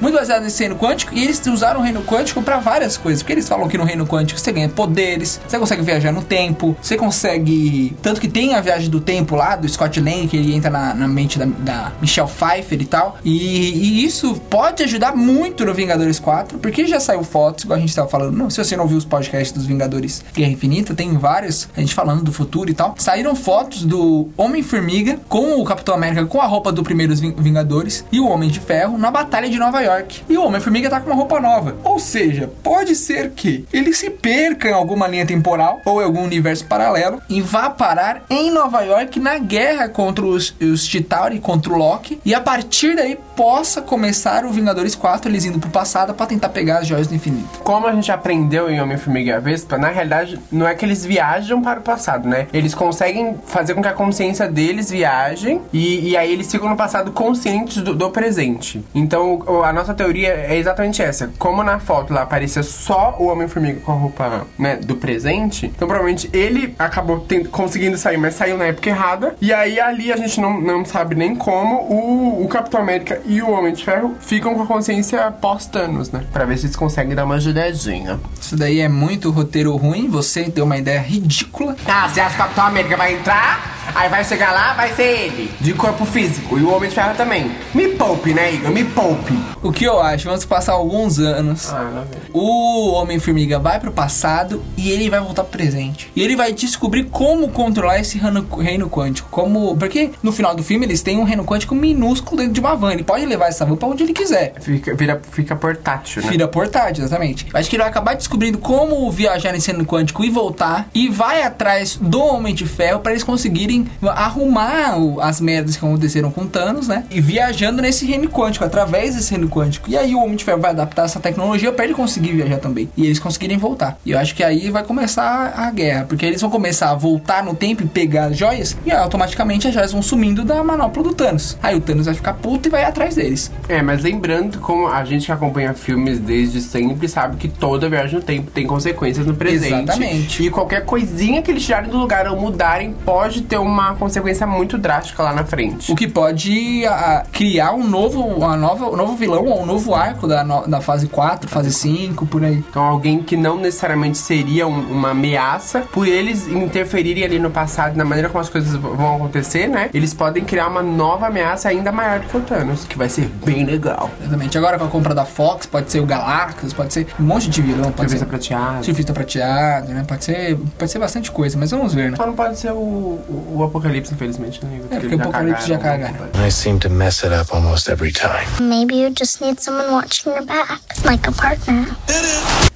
Muito 0.00 0.14
baseado 0.16 0.42
nesse 0.42 0.60
reino 0.60 0.76
quântico 0.76 1.14
e 1.14 1.22
eles 1.22 1.40
usaram 1.46 1.80
o 1.80 1.82
reino 1.82 2.02
quântico 2.02 2.42
pra 2.42 2.58
várias 2.58 2.96
coisas. 2.96 3.22
Porque 3.22 3.32
eles 3.32 3.48
falam 3.48 3.68
que 3.68 3.78
no 3.78 3.84
reino 3.84 4.06
quântico 4.06 4.38
você 4.38 4.52
ganha 4.52 4.68
poderes, 4.68 5.40
você 5.46 5.58
consegue 5.58 5.82
viajar 5.82 6.12
no 6.12 6.22
tempo, 6.22 6.76
você 6.80 6.96
consegue. 6.96 7.96
Tanto 8.02 8.20
que 8.20 8.28
tem 8.28 8.54
a 8.54 8.60
viagem 8.60 8.88
do 8.90 9.00
tempo 9.00 9.34
lá 9.36 9.56
do 9.56 9.68
Scott 9.68 10.00
Lang, 10.00 10.26
que 10.28 10.36
ele 10.36 10.54
entra 10.54 10.70
na, 10.70 10.94
na 10.94 11.08
mente 11.08 11.38
da, 11.38 11.44
da 11.46 11.92
Michelle 12.00 12.28
Pfeiffer 12.28 12.80
e 12.80 12.86
tal. 12.86 13.18
E, 13.24 13.32
e 13.32 14.04
isso 14.04 14.34
pode 14.50 14.82
ajudar 14.82 15.14
muito 15.16 15.64
no 15.64 15.72
Vingadores 15.74 16.18
4, 16.18 16.58
porque 16.58 16.86
já 16.86 16.98
saiu 17.00 17.22
fotos, 17.24 17.64
igual 17.64 17.76
a 17.78 17.80
gente 17.80 17.94
tava 17.94 18.08
falando. 18.08 18.36
Não, 18.36 18.50
se 18.50 18.62
você 18.62 18.76
não 18.76 18.86
viu 18.86 18.98
os 18.98 19.04
podcasts 19.04 19.52
dos 19.52 19.66
Vingadores 19.66 20.24
Guerra 20.34 20.50
Infinita, 20.52 20.94
tem 20.94 21.16
vários, 21.16 21.68
a 21.76 21.80
gente 21.80 21.94
falando 21.94 22.22
do 22.22 22.32
futuro 22.32 22.70
e 22.70 22.74
tal. 22.74 22.94
Saíram 22.98 23.34
fotos 23.34 23.84
do 23.84 24.28
Homem-Formiga 24.36 25.18
com 25.28 25.60
o 25.60 25.64
Capitão 25.64 25.94
América 25.94 26.24
com 26.26 26.40
a 26.40 26.46
roupa 26.46 26.72
do 26.72 26.82
primeiros 26.82 27.20
Ving- 27.20 27.34
Vingadores 27.38 28.04
e 28.12 28.20
o 28.20 28.26
Homem 28.28 28.48
de 28.50 28.60
Ferro 28.60 28.96
na 28.98 29.10
Batalha 29.10 29.48
de 29.52 29.58
Nova 29.58 29.80
York. 29.80 30.24
E 30.28 30.36
o 30.36 30.44
Homem-Formiga 30.44 30.90
tá 30.90 31.00
com 31.00 31.06
uma 31.06 31.14
roupa 31.14 31.40
nova. 31.40 31.76
Ou 31.84 31.98
seja, 31.98 32.50
pode 32.62 32.96
ser 32.96 33.30
que 33.30 33.64
ele 33.72 33.92
se 33.92 34.10
perca 34.10 34.68
em 34.68 34.72
alguma 34.72 35.06
linha 35.06 35.26
temporal 35.26 35.80
ou 35.84 36.00
em 36.00 36.04
algum 36.04 36.24
universo 36.24 36.64
paralelo 36.64 37.20
e 37.28 37.40
vá 37.40 37.70
parar 37.70 38.24
em 38.30 38.50
Nova 38.50 38.80
York 38.82 39.20
na 39.20 39.38
guerra 39.38 39.88
contra 39.88 40.24
os, 40.24 40.54
os 40.60 40.86
Chitauri, 40.86 41.38
contra 41.38 41.72
o 41.72 41.76
Loki. 41.76 42.20
E 42.24 42.34
a 42.34 42.40
partir 42.40 42.96
daí 42.96 43.18
possa 43.36 43.80
começar 43.82 44.44
o 44.44 44.50
Vingadores 44.50 44.94
4 44.94 45.30
eles 45.30 45.44
indo 45.44 45.58
pro 45.58 45.70
passado 45.70 46.14
pra 46.14 46.26
tentar 46.26 46.48
pegar 46.50 46.78
as 46.78 46.86
joias 46.86 47.06
do 47.06 47.14
infinito. 47.14 47.60
Como 47.62 47.86
a 47.86 47.92
gente 47.92 48.10
aprendeu 48.12 48.70
em 48.70 48.80
Homem-Formiga 48.80 49.30
e 49.30 49.32
a 49.34 49.40
Vespa, 49.40 49.78
na 49.78 49.88
realidade, 49.88 50.38
não 50.50 50.66
é 50.66 50.74
que 50.74 50.84
eles 50.84 51.04
viajam 51.04 51.62
para 51.62 51.80
o 51.80 51.82
passado, 51.82 52.28
né? 52.28 52.46
Eles 52.52 52.74
conseguem 52.74 53.36
fazer 53.46 53.74
com 53.74 53.82
que 53.82 53.88
a 53.88 53.92
consciência 53.92 54.48
deles 54.48 54.90
viaje 54.90 55.60
e, 55.72 56.10
e 56.10 56.16
aí 56.16 56.32
eles 56.32 56.50
ficam 56.50 56.68
no 56.68 56.76
passado 56.76 57.10
conscientes 57.12 57.82
do, 57.82 57.94
do 57.94 58.10
presente. 58.10 58.84
Então, 58.94 59.42
a 59.64 59.72
nossa 59.72 59.94
teoria 59.94 60.28
é 60.28 60.56
exatamente 60.56 61.02
essa. 61.02 61.30
Como 61.38 61.62
na 61.62 61.78
foto 61.78 62.12
lá 62.12 62.22
aparecia 62.22 62.62
só 62.62 63.16
o 63.18 63.26
Homem-Formiga 63.26 63.80
com 63.80 63.92
a 63.92 63.94
roupa 63.94 64.46
né, 64.58 64.76
do 64.76 64.96
presente, 64.96 65.66
então 65.66 65.88
provavelmente 65.88 66.28
ele 66.32 66.74
acabou 66.78 67.20
ten- 67.20 67.44
conseguindo 67.44 67.96
sair, 67.96 68.16
mas 68.16 68.34
saiu 68.34 68.56
na 68.58 68.66
época 68.66 68.88
errada. 68.90 69.34
E 69.40 69.52
aí 69.52 69.80
ali 69.80 70.12
a 70.12 70.16
gente 70.16 70.40
não, 70.40 70.60
não 70.60 70.84
sabe 70.84 71.14
nem 71.14 71.34
como 71.34 71.76
o, 71.76 72.44
o 72.44 72.48
Capitão 72.48 72.80
América 72.80 73.20
e 73.32 73.40
o 73.40 73.50
Homem 73.50 73.72
de 73.72 73.82
Ferro 73.82 74.14
ficam 74.20 74.54
com 74.54 74.62
a 74.62 74.66
consciência 74.66 75.30
pós-Thanos, 75.32 76.10
né? 76.10 76.24
Pra 76.30 76.44
ver 76.44 76.58
se 76.58 76.66
eles 76.66 76.76
conseguem 76.76 77.14
dar 77.14 77.24
uma 77.24 77.36
ajudadinha. 77.36 78.20
Isso 78.38 78.54
daí 78.56 78.80
é 78.80 78.88
muito 78.88 79.30
roteiro 79.30 79.74
ruim, 79.74 80.06
você 80.06 80.50
deu 80.50 80.66
uma 80.66 80.76
ideia 80.76 81.00
ridícula. 81.00 81.74
Ah, 81.86 82.08
você 82.08 82.20
acha 82.20 82.36
que 82.36 82.42
o 82.42 82.44
Capitão 82.44 82.66
América 82.66 82.96
vai 82.96 83.14
entrar? 83.14 83.72
Aí 83.94 84.08
vai 84.08 84.24
chegar 84.24 84.52
lá, 84.52 84.74
vai 84.74 84.92
ser 84.94 85.02
ele, 85.02 85.50
de 85.60 85.74
corpo 85.74 86.04
físico. 86.04 86.58
E 86.58 86.62
o 86.62 86.74
Homem 86.74 86.88
de 86.88 86.94
Ferro 86.94 87.14
também. 87.16 87.50
Me 87.74 87.88
poupe, 87.88 88.32
né, 88.32 88.54
Igor? 88.54 88.70
Me 88.70 88.84
poupe. 88.84 89.36
O 89.62 89.72
que 89.72 89.84
eu 89.84 90.00
acho? 90.00 90.26
Vamos 90.26 90.44
passar 90.44 90.72
alguns 90.72 91.18
anos. 91.18 91.72
Ah, 91.72 92.04
vem. 92.08 92.20
O 92.32 92.92
Homem-Formiga 92.92 93.58
vai 93.58 93.80
pro 93.80 93.92
passado 93.92 94.62
e 94.76 94.90
ele 94.90 95.10
vai 95.10 95.20
voltar 95.20 95.42
pro 95.44 95.58
presente. 95.58 96.10
E 96.14 96.22
ele 96.22 96.36
vai 96.36 96.52
descobrir 96.52 97.04
como 97.04 97.48
controlar 97.48 97.98
esse 97.98 98.18
reino, 98.18 98.46
reino 98.58 98.88
quântico. 98.88 99.28
Como. 99.30 99.76
Porque 99.76 100.10
no 100.22 100.32
final 100.32 100.54
do 100.54 100.62
filme 100.62 100.86
eles 100.86 101.02
têm 101.02 101.18
um 101.18 101.24
reino 101.24 101.44
quântico 101.44 101.74
minúsculo 101.74 102.38
dentro 102.38 102.54
de 102.54 102.60
uma 102.60 102.74
van. 102.74 102.92
Ele 102.92 103.04
pode 103.12 103.26
levar 103.26 103.48
essa 103.48 103.66
van 103.66 103.76
pra 103.76 103.88
onde 103.88 104.04
ele 104.04 104.14
quiser. 104.14 104.54
Fica, 104.58 104.94
vira, 104.94 105.20
fica 105.32 105.54
portátil, 105.54 106.22
né? 106.22 106.30
Vira 106.30 106.48
portátil, 106.48 107.04
exatamente. 107.04 107.46
Acho 107.52 107.68
que 107.68 107.76
ele 107.76 107.82
vai 107.82 107.90
acabar 107.90 108.14
descobrindo 108.16 108.56
como 108.56 109.10
viajar 109.10 109.52
nesse 109.52 109.70
reino 109.70 109.84
quântico 109.84 110.24
e 110.24 110.30
voltar. 110.30 110.88
E 110.94 111.10
vai 111.10 111.42
atrás 111.42 111.98
do 112.00 112.22
Homem 112.22 112.54
de 112.54 112.64
Ferro 112.64 113.00
pra 113.00 113.12
eles 113.12 113.22
conseguirem 113.22 113.86
arrumar 114.02 114.96
as 115.20 115.42
merdas 115.42 115.76
que 115.76 115.84
aconteceram 115.84 116.30
com 116.30 116.46
Thanos, 116.46 116.88
né? 116.88 117.04
E 117.10 117.20
viajando 117.20 117.82
nesse 117.82 118.06
reino 118.06 118.30
quântico, 118.30 118.64
através 118.64 119.14
desse 119.14 119.30
reino 119.32 119.46
quântico. 119.46 119.90
E 119.90 119.98
aí 119.98 120.14
o 120.14 120.22
Homem 120.22 120.36
de 120.36 120.44
Ferro 120.44 120.62
vai 120.62 120.70
adaptar 120.70 121.04
essa 121.04 121.20
tecnologia 121.20 121.70
pra 121.70 121.84
ele 121.84 121.92
conseguir 121.92 122.32
viajar 122.32 122.60
também. 122.60 122.88
E 122.96 123.04
eles 123.04 123.18
conseguirem 123.18 123.58
voltar. 123.58 123.98
E 124.06 124.12
eu 124.12 124.18
acho 124.18 124.34
que 124.34 124.42
aí 124.42 124.70
vai 124.70 124.84
começar 124.84 125.52
a 125.54 125.70
guerra, 125.70 126.06
porque 126.08 126.24
eles 126.24 126.40
vão 126.40 126.48
começar 126.48 126.88
a 126.88 126.94
voltar 126.94 127.44
no 127.44 127.54
tempo 127.54 127.82
e 127.82 127.86
pegar 127.86 128.26
as 128.28 128.38
joias, 128.38 128.74
e 128.86 128.90
automaticamente 128.90 129.68
as 129.68 129.74
joias 129.74 129.92
vão 129.92 130.00
sumindo 130.00 130.44
da 130.44 130.64
manopla 130.64 131.02
do 131.02 131.12
Thanos. 131.12 131.58
Aí 131.62 131.76
o 131.76 131.80
Thanos 131.80 132.06
vai 132.06 132.14
ficar 132.14 132.32
puto 132.34 132.68
e 132.68 132.70
vai 132.70 132.84
atrás 132.84 133.01
deles. 133.10 133.50
É, 133.68 133.82
mas 133.82 134.02
lembrando, 134.02 134.58
como 134.58 134.86
a 134.88 135.04
gente 135.04 135.26
que 135.26 135.32
acompanha 135.32 135.74
filmes 135.74 136.18
desde 136.18 136.60
sempre 136.60 137.08
sabe 137.08 137.36
que 137.36 137.48
toda 137.48 137.88
viagem 137.88 138.16
no 138.16 138.22
tempo 138.22 138.50
tem 138.50 138.66
consequências 138.66 139.26
no 139.26 139.34
presente. 139.34 139.74
Exatamente. 139.82 140.42
E 140.46 140.50
qualquer 140.50 140.84
coisinha 140.84 141.42
que 141.42 141.50
eles 141.50 141.64
tirarem 141.64 141.90
do 141.90 141.96
lugar 141.98 142.26
ou 142.28 142.40
mudarem 142.40 142.92
pode 143.04 143.42
ter 143.42 143.58
uma 143.58 143.94
consequência 143.94 144.46
muito 144.46 144.76
drástica 144.78 145.22
lá 145.22 145.32
na 145.32 145.44
frente. 145.44 145.90
O 145.92 145.94
que 145.94 146.06
pode 146.08 146.84
ah, 146.86 147.24
criar 147.32 147.72
um 147.72 147.86
novo, 147.86 148.20
uma 148.20 148.56
nova, 148.56 148.88
um 148.90 148.96
novo 148.96 149.16
vilão 149.16 149.44
ou 149.46 149.62
um 149.62 149.66
novo 149.66 149.94
arco 149.94 150.26
da, 150.26 150.42
no- 150.44 150.66
da 150.66 150.80
fase 150.80 151.06
4, 151.08 151.48
fase 151.48 151.72
5, 151.72 152.26
por 152.26 152.44
aí. 152.44 152.56
Então, 152.68 152.82
alguém 152.82 153.22
que 153.22 153.36
não 153.36 153.56
necessariamente 153.56 154.18
seria 154.18 154.66
um- 154.66 154.92
uma 154.92 155.10
ameaça, 155.10 155.80
por 155.92 156.06
eles 156.06 156.46
interferirem 156.48 157.24
ali 157.24 157.38
no 157.38 157.50
passado, 157.50 157.96
na 157.96 158.04
maneira 158.04 158.28
como 158.28 158.40
as 158.40 158.48
coisas 158.48 158.72
vão 158.74 159.16
acontecer, 159.16 159.66
né? 159.68 159.90
Eles 159.92 160.12
podem 160.14 160.44
criar 160.44 160.68
uma 160.68 160.82
nova 160.82 161.26
ameaça 161.26 161.68
ainda 161.68 161.90
maior 161.92 162.20
do 162.20 162.26
que 162.28 162.36
o 162.36 162.40
Thanos, 162.40 162.84
que 162.92 162.98
vai 162.98 163.08
ser 163.08 163.26
bem 163.44 163.64
legal. 163.64 164.10
Exatamente. 164.20 164.56
Agora 164.58 164.78
com 164.78 164.84
a 164.84 164.88
compra 164.88 165.14
da 165.14 165.24
Fox, 165.24 165.64
pode 165.64 165.90
ser 165.90 166.00
o 166.00 166.06
Galactus, 166.06 166.72
pode 166.74 166.92
ser 166.92 167.06
um 167.18 167.24
monte 167.24 167.48
de 167.48 167.62
vilão, 167.62 167.84
pode 167.90 167.96
Cabeça 167.96 168.18
ser 168.18 168.26
prateada. 168.26 168.82
surfista 168.82 169.12
prateado, 169.14 169.92
né? 169.92 170.04
Pode 170.06 170.24
ser, 170.24 170.58
pode 170.78 170.90
ser 170.90 170.98
bastante 170.98 171.30
coisa, 171.30 171.56
mas 171.58 171.70
vamos 171.70 171.94
ver, 171.94 172.10
né? 172.10 172.16
Só 172.18 172.26
não 172.26 172.34
pode 172.34 172.58
ser 172.58 172.70
o, 172.70 172.76
o, 172.76 173.54
o 173.56 173.64
Apocalipse, 173.64 174.12
infelizmente, 174.12 174.62
né? 174.64 174.80
É, 174.90 175.00
porque 175.00 175.14
o 175.14 175.20
Apocalipse 175.20 175.68
já 175.68 175.78
cagaram. 175.78 176.14
I 176.46 176.50
seem 176.50 176.78
to 176.78 176.90
mess 176.90 177.24
it 177.24 177.34
up 177.34 177.50
almost 177.54 177.90
every 177.90 178.12
time. 178.12 178.46
Maybe 178.60 178.96
you 178.96 179.12
just 179.18 179.40
need 179.40 179.58
someone 179.62 179.90
watching 179.90 180.30
your 180.30 180.44
back, 180.44 180.80
like 181.04 181.26
a 181.26 181.32
partner. 181.32 181.86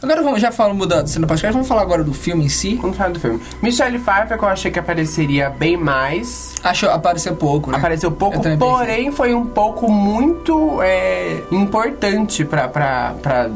Agora 0.02 0.22
vamos, 0.22 0.40
já 0.40 0.52
falo 0.52 0.74
mudando 0.74 1.04
do 1.04 1.10
cena 1.10 1.26
podcast, 1.26 1.52
vamos 1.52 1.68
falar 1.68 1.82
agora 1.82 2.04
do 2.04 2.14
filme 2.14 2.44
em 2.44 2.48
si. 2.48 2.76
Vamos 2.76 2.96
falar 2.96 3.10
do 3.10 3.20
filme. 3.20 3.40
Michelle 3.62 3.98
Pfeiffer, 3.98 4.38
que 4.38 4.44
eu 4.44 4.48
achei 4.48 4.70
que 4.70 4.78
apareceria 4.78 5.50
bem 5.50 5.76
mais. 5.76 6.54
Acho 6.62 6.86
apareceu 6.88 7.34
pouco, 7.36 7.70
né? 7.70 7.78
Apareceu 7.78 8.10
pouco, 8.12 8.40
porém 8.58 9.10
foi 9.10 9.34
um 9.34 9.46
pouco 9.46 9.90
muito 10.06 10.80
é, 10.82 11.42
importante 11.50 12.44
pra, 12.44 12.68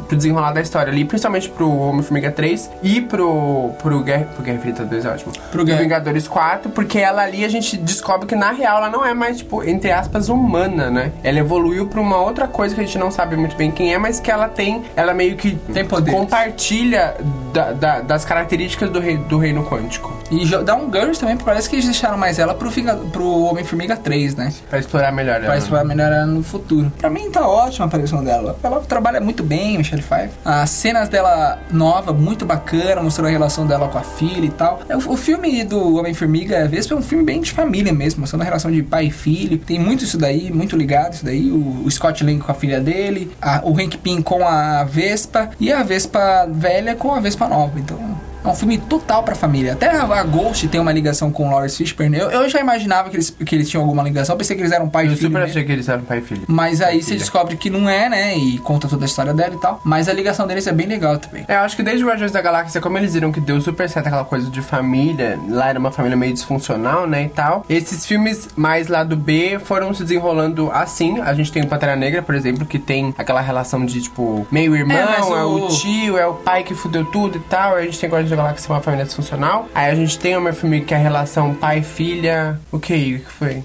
pro 0.06 0.16
desenrolar 0.16 0.52
da 0.52 0.60
história 0.60 0.92
ali, 0.92 1.04
principalmente 1.04 1.48
pro 1.48 1.70
Homem-Formiga 1.70 2.30
3 2.30 2.70
e 2.82 3.00
pro, 3.00 3.70
pro, 3.80 4.00
Guerra, 4.02 4.24
pro 4.34 4.42
Guerra 4.42 4.56
Infinita 4.58 4.84
2, 4.84 5.04
é 5.04 5.08
ótimo. 5.10 5.32
Pro 5.52 5.64
Guerra- 5.64 5.80
Vingadores 5.80 6.26
4, 6.26 6.70
porque 6.70 6.98
ela 6.98 7.22
ali 7.22 7.44
a 7.44 7.48
gente 7.48 7.76
descobre 7.76 8.26
que 8.26 8.34
na 8.34 8.50
real 8.50 8.78
ela 8.78 8.90
não 8.90 9.04
é 9.06 9.14
mais, 9.14 9.38
tipo, 9.38 9.62
entre 9.62 9.92
aspas, 9.92 10.28
humana, 10.28 10.90
né? 10.90 11.12
Ela 11.22 11.38
evoluiu 11.38 11.86
pra 11.86 12.00
uma 12.00 12.16
outra 12.20 12.48
coisa 12.48 12.74
que 12.74 12.80
a 12.80 12.84
gente 12.84 12.98
não 12.98 13.10
sabe 13.10 13.36
muito 13.36 13.56
bem 13.56 13.70
quem 13.70 13.94
é, 13.94 13.98
mas 13.98 14.18
que 14.20 14.30
ela 14.30 14.48
tem, 14.48 14.82
ela 14.96 15.14
meio 15.14 15.36
que 15.36 15.54
Tem 15.72 15.84
poderes. 15.84 16.18
compartilha 16.18 17.14
da- 17.52 17.72
da- 17.72 18.00
das 18.00 18.24
características 18.24 18.90
do, 18.90 18.98
rei, 19.00 19.16
do 19.16 19.38
reino 19.38 19.64
quântico. 19.64 20.12
E 20.30 20.44
dá 20.64 20.74
um 20.74 20.88
gancho 20.88 21.20
também, 21.20 21.36
porque 21.36 21.48
parece 21.50 21.68
que 21.68 21.76
eles 21.76 21.84
deixaram 21.84 22.16
mais 22.18 22.38
ela 22.38 22.54
pro, 22.54 22.70
pro 23.12 23.28
Homem-Formiga 23.44 23.96
3, 23.96 24.34
né? 24.36 24.52
Pra 24.68 24.78
explorar 24.78 25.12
melhor 25.12 25.36
ela. 25.36 25.46
Pra 25.46 25.56
explorar 25.58 25.84
melhor 25.84 26.12
ela 26.12 26.39
no 26.40 26.44
futuro. 26.44 26.92
Pra 26.98 27.09
mim 27.11 27.31
tá 27.31 27.46
ótima 27.46 27.85
a 27.87 27.88
aparição 27.88 28.22
dela. 28.24 28.59
Ela 28.62 28.81
trabalha 28.81 29.20
muito 29.20 29.42
bem, 29.42 29.79
Michelle 29.79 30.03
Pfeiffer. 30.03 30.31
As 30.44 30.70
cenas 30.70 31.09
dela 31.09 31.59
nova, 31.70 32.12
muito 32.12 32.44
bacana, 32.44 33.03
mostrando 33.03 33.29
a 33.29 33.31
relação 33.31 33.66
dela 33.66 33.88
com 33.88 33.98
a 33.98 34.03
filha 34.03 34.46
e 34.46 34.50
tal. 34.50 34.81
É, 34.88 34.96
O, 34.96 35.12
o 35.12 35.16
filme 35.16 35.62
do 35.64 35.96
Homem-Formiga 35.96 36.66
Vespa 36.68 36.94
é 36.94 36.96
um 36.96 37.03
filme 37.03 37.24
bem 37.24 37.40
de 37.40 37.53
família 37.53 37.92
mesmo, 37.92 38.20
mostrando 38.20 38.42
a 38.42 38.44
relação 38.44 38.70
de 38.70 38.83
pai 38.83 39.07
e 39.07 39.11
filho. 39.11 39.59
Tem 39.59 39.79
muito 39.79 40.05
isso 40.05 40.18
daí, 40.18 40.50
muito 40.53 40.76
ligado 40.76 41.12
isso 41.14 41.24
daí. 41.24 41.50
O, 41.50 41.85
o 41.85 41.90
Scott 41.90 42.24
Lang 42.24 42.38
com 42.40 42.50
a 42.50 42.55
filha 42.55 42.81
dele, 42.81 43.31
a- 43.40 43.61
o 43.64 43.72
Hank 43.79 43.96
Pym 43.98 44.22
com 44.22 44.46
a 44.46 44.85
Vespa 44.85 45.50
e 45.61 45.72
a 45.72 45.83
Vespa 45.83 46.46
velha 46.50 46.94
com 46.94 47.12
a 47.14 47.20
Vespa 47.20 47.46
nova. 47.48 47.79
Então, 47.79 47.98
é 48.44 48.48
um 48.48 48.55
filme 48.55 48.79
total 48.79 49.22
pra 49.22 49.35
família. 49.35 49.72
Até 49.74 49.88
a, 49.90 50.22
Ghost 50.24 50.66
tem 50.68 50.81
uma 50.81 50.92
ligação 50.92 51.31
com 51.31 51.48
o 51.48 51.50
Lawrence 51.53 51.76
Fishburne. 51.76 52.18
Eu, 52.18 52.31
eu 52.31 52.48
já 52.48 52.61
imaginava 52.61 53.11
que 53.11 53.16
eles, 53.16 53.31
que 53.31 53.55
eles 53.55 53.68
tinham 53.68 53.83
alguma 53.83 54.03
ligação. 54.03 54.37
Pensei 54.37 54.57
que 54.57 54.62
eles 54.62 54.72
eram 54.72 54.88
pai 54.88 55.05
e 55.05 55.09
Eu 55.09 55.16
filho. 55.16 55.29
super 55.29 55.38
mesmo. 55.40 55.50
achei 55.50 55.64
que 55.64 55.72
eles 55.72 55.88
eram 55.88 56.03
pai 56.03 56.18
e 56.18 56.22
filho. 56.22 56.42
Mas 56.48 56.81
aí 56.81 57.03
você 57.03 57.14
descobre 57.16 57.57
que 57.57 57.68
não 57.70 57.88
é, 57.88 58.09
né? 58.09 58.37
E 58.37 58.59
conta 58.59 58.88
toda 58.88 59.05
a 59.05 59.07
história 59.07 59.33
dela 59.35 59.55
e 59.55 59.59
tal. 59.59 59.81
Mas 59.85 60.09
a 60.09 60.12
ligação 60.12 60.46
deles 60.46 60.66
é 60.66 60.72
bem 60.72 60.87
legal 60.87 61.18
também. 61.18 61.44
É, 61.48 61.57
eu 61.57 61.61
acho 61.61 61.76
que 61.76 61.83
desde 61.83 62.05
Guardiões 62.05 62.33
da 62.33 62.40
Galáxia, 62.40 62.81
como 62.81 62.96
eles 62.98 63.14
viram 63.14 63.31
que 63.33 63.40
deu 63.40 63.61
super 63.61 63.88
certo 63.88 64.07
aquela 64.07 64.24
coisa 64.24 64.50
de 64.50 64.61
família, 64.62 65.38
lá 65.48 65.68
era 65.68 65.79
uma 65.79 65.90
família 65.92 66.16
meio 66.16 66.33
disfuncional, 66.33 67.07
né, 67.07 67.24
e 67.24 67.29
tal. 67.29 67.64
Esses 67.68 68.05
filmes 68.07 68.48
mais 68.57 68.88
lá 68.88 69.05
do 69.05 69.16
B 69.16 69.59
foram 69.64 69.92
se 69.94 70.03
desenrolando 70.03 70.70
assim. 70.72 71.20
A 71.20 71.35
gente 71.35 71.53
tem 71.53 71.62
o 71.62 71.66
Pantera 71.66 71.96
Negra, 71.96 72.22
por 72.22 72.35
exemplo, 72.35 72.64
que 72.66 72.79
tem 72.79 73.14
aquela 73.18 73.40
relação 73.40 73.85
de, 73.85 74.00
tipo, 74.03 74.46
meio 74.50 74.74
irmão, 74.76 74.96
É, 74.96 75.00
é, 75.03 75.07
mas 75.18 75.26
o- 75.26 75.66
o... 75.66 75.68
tio, 75.68 76.18
é 76.18 76.26
o 76.26 76.35
pai 76.35 76.62
que 76.62 76.74
fudeu 76.74 77.05
tudo 77.05 77.37
e 77.38 77.40
tal. 77.40 77.74
A 77.76 77.83
gente 77.83 77.98
tem 77.98 78.09
Guardiões 78.09 78.29
da 78.30 78.36
Galáxia, 78.36 78.66
que 78.66 78.72
é 78.72 78.74
uma 78.74 78.82
família 78.82 79.04
disfuncional. 79.04 79.68
Aí 79.74 79.90
a 79.90 79.94
gente 79.94 80.18
tem 80.18 80.36
o 80.36 80.40
meu 80.40 80.52
filme 80.54 80.80
que 80.82 80.94
é 80.94 80.96
a 80.96 81.00
relação 81.00 81.54
pai-filha. 81.54 82.58
O 82.72 82.78
que? 82.78 82.94
O 82.94 83.18
que 83.20 83.32
foi? 83.32 83.62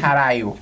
Caralho. 0.00 0.56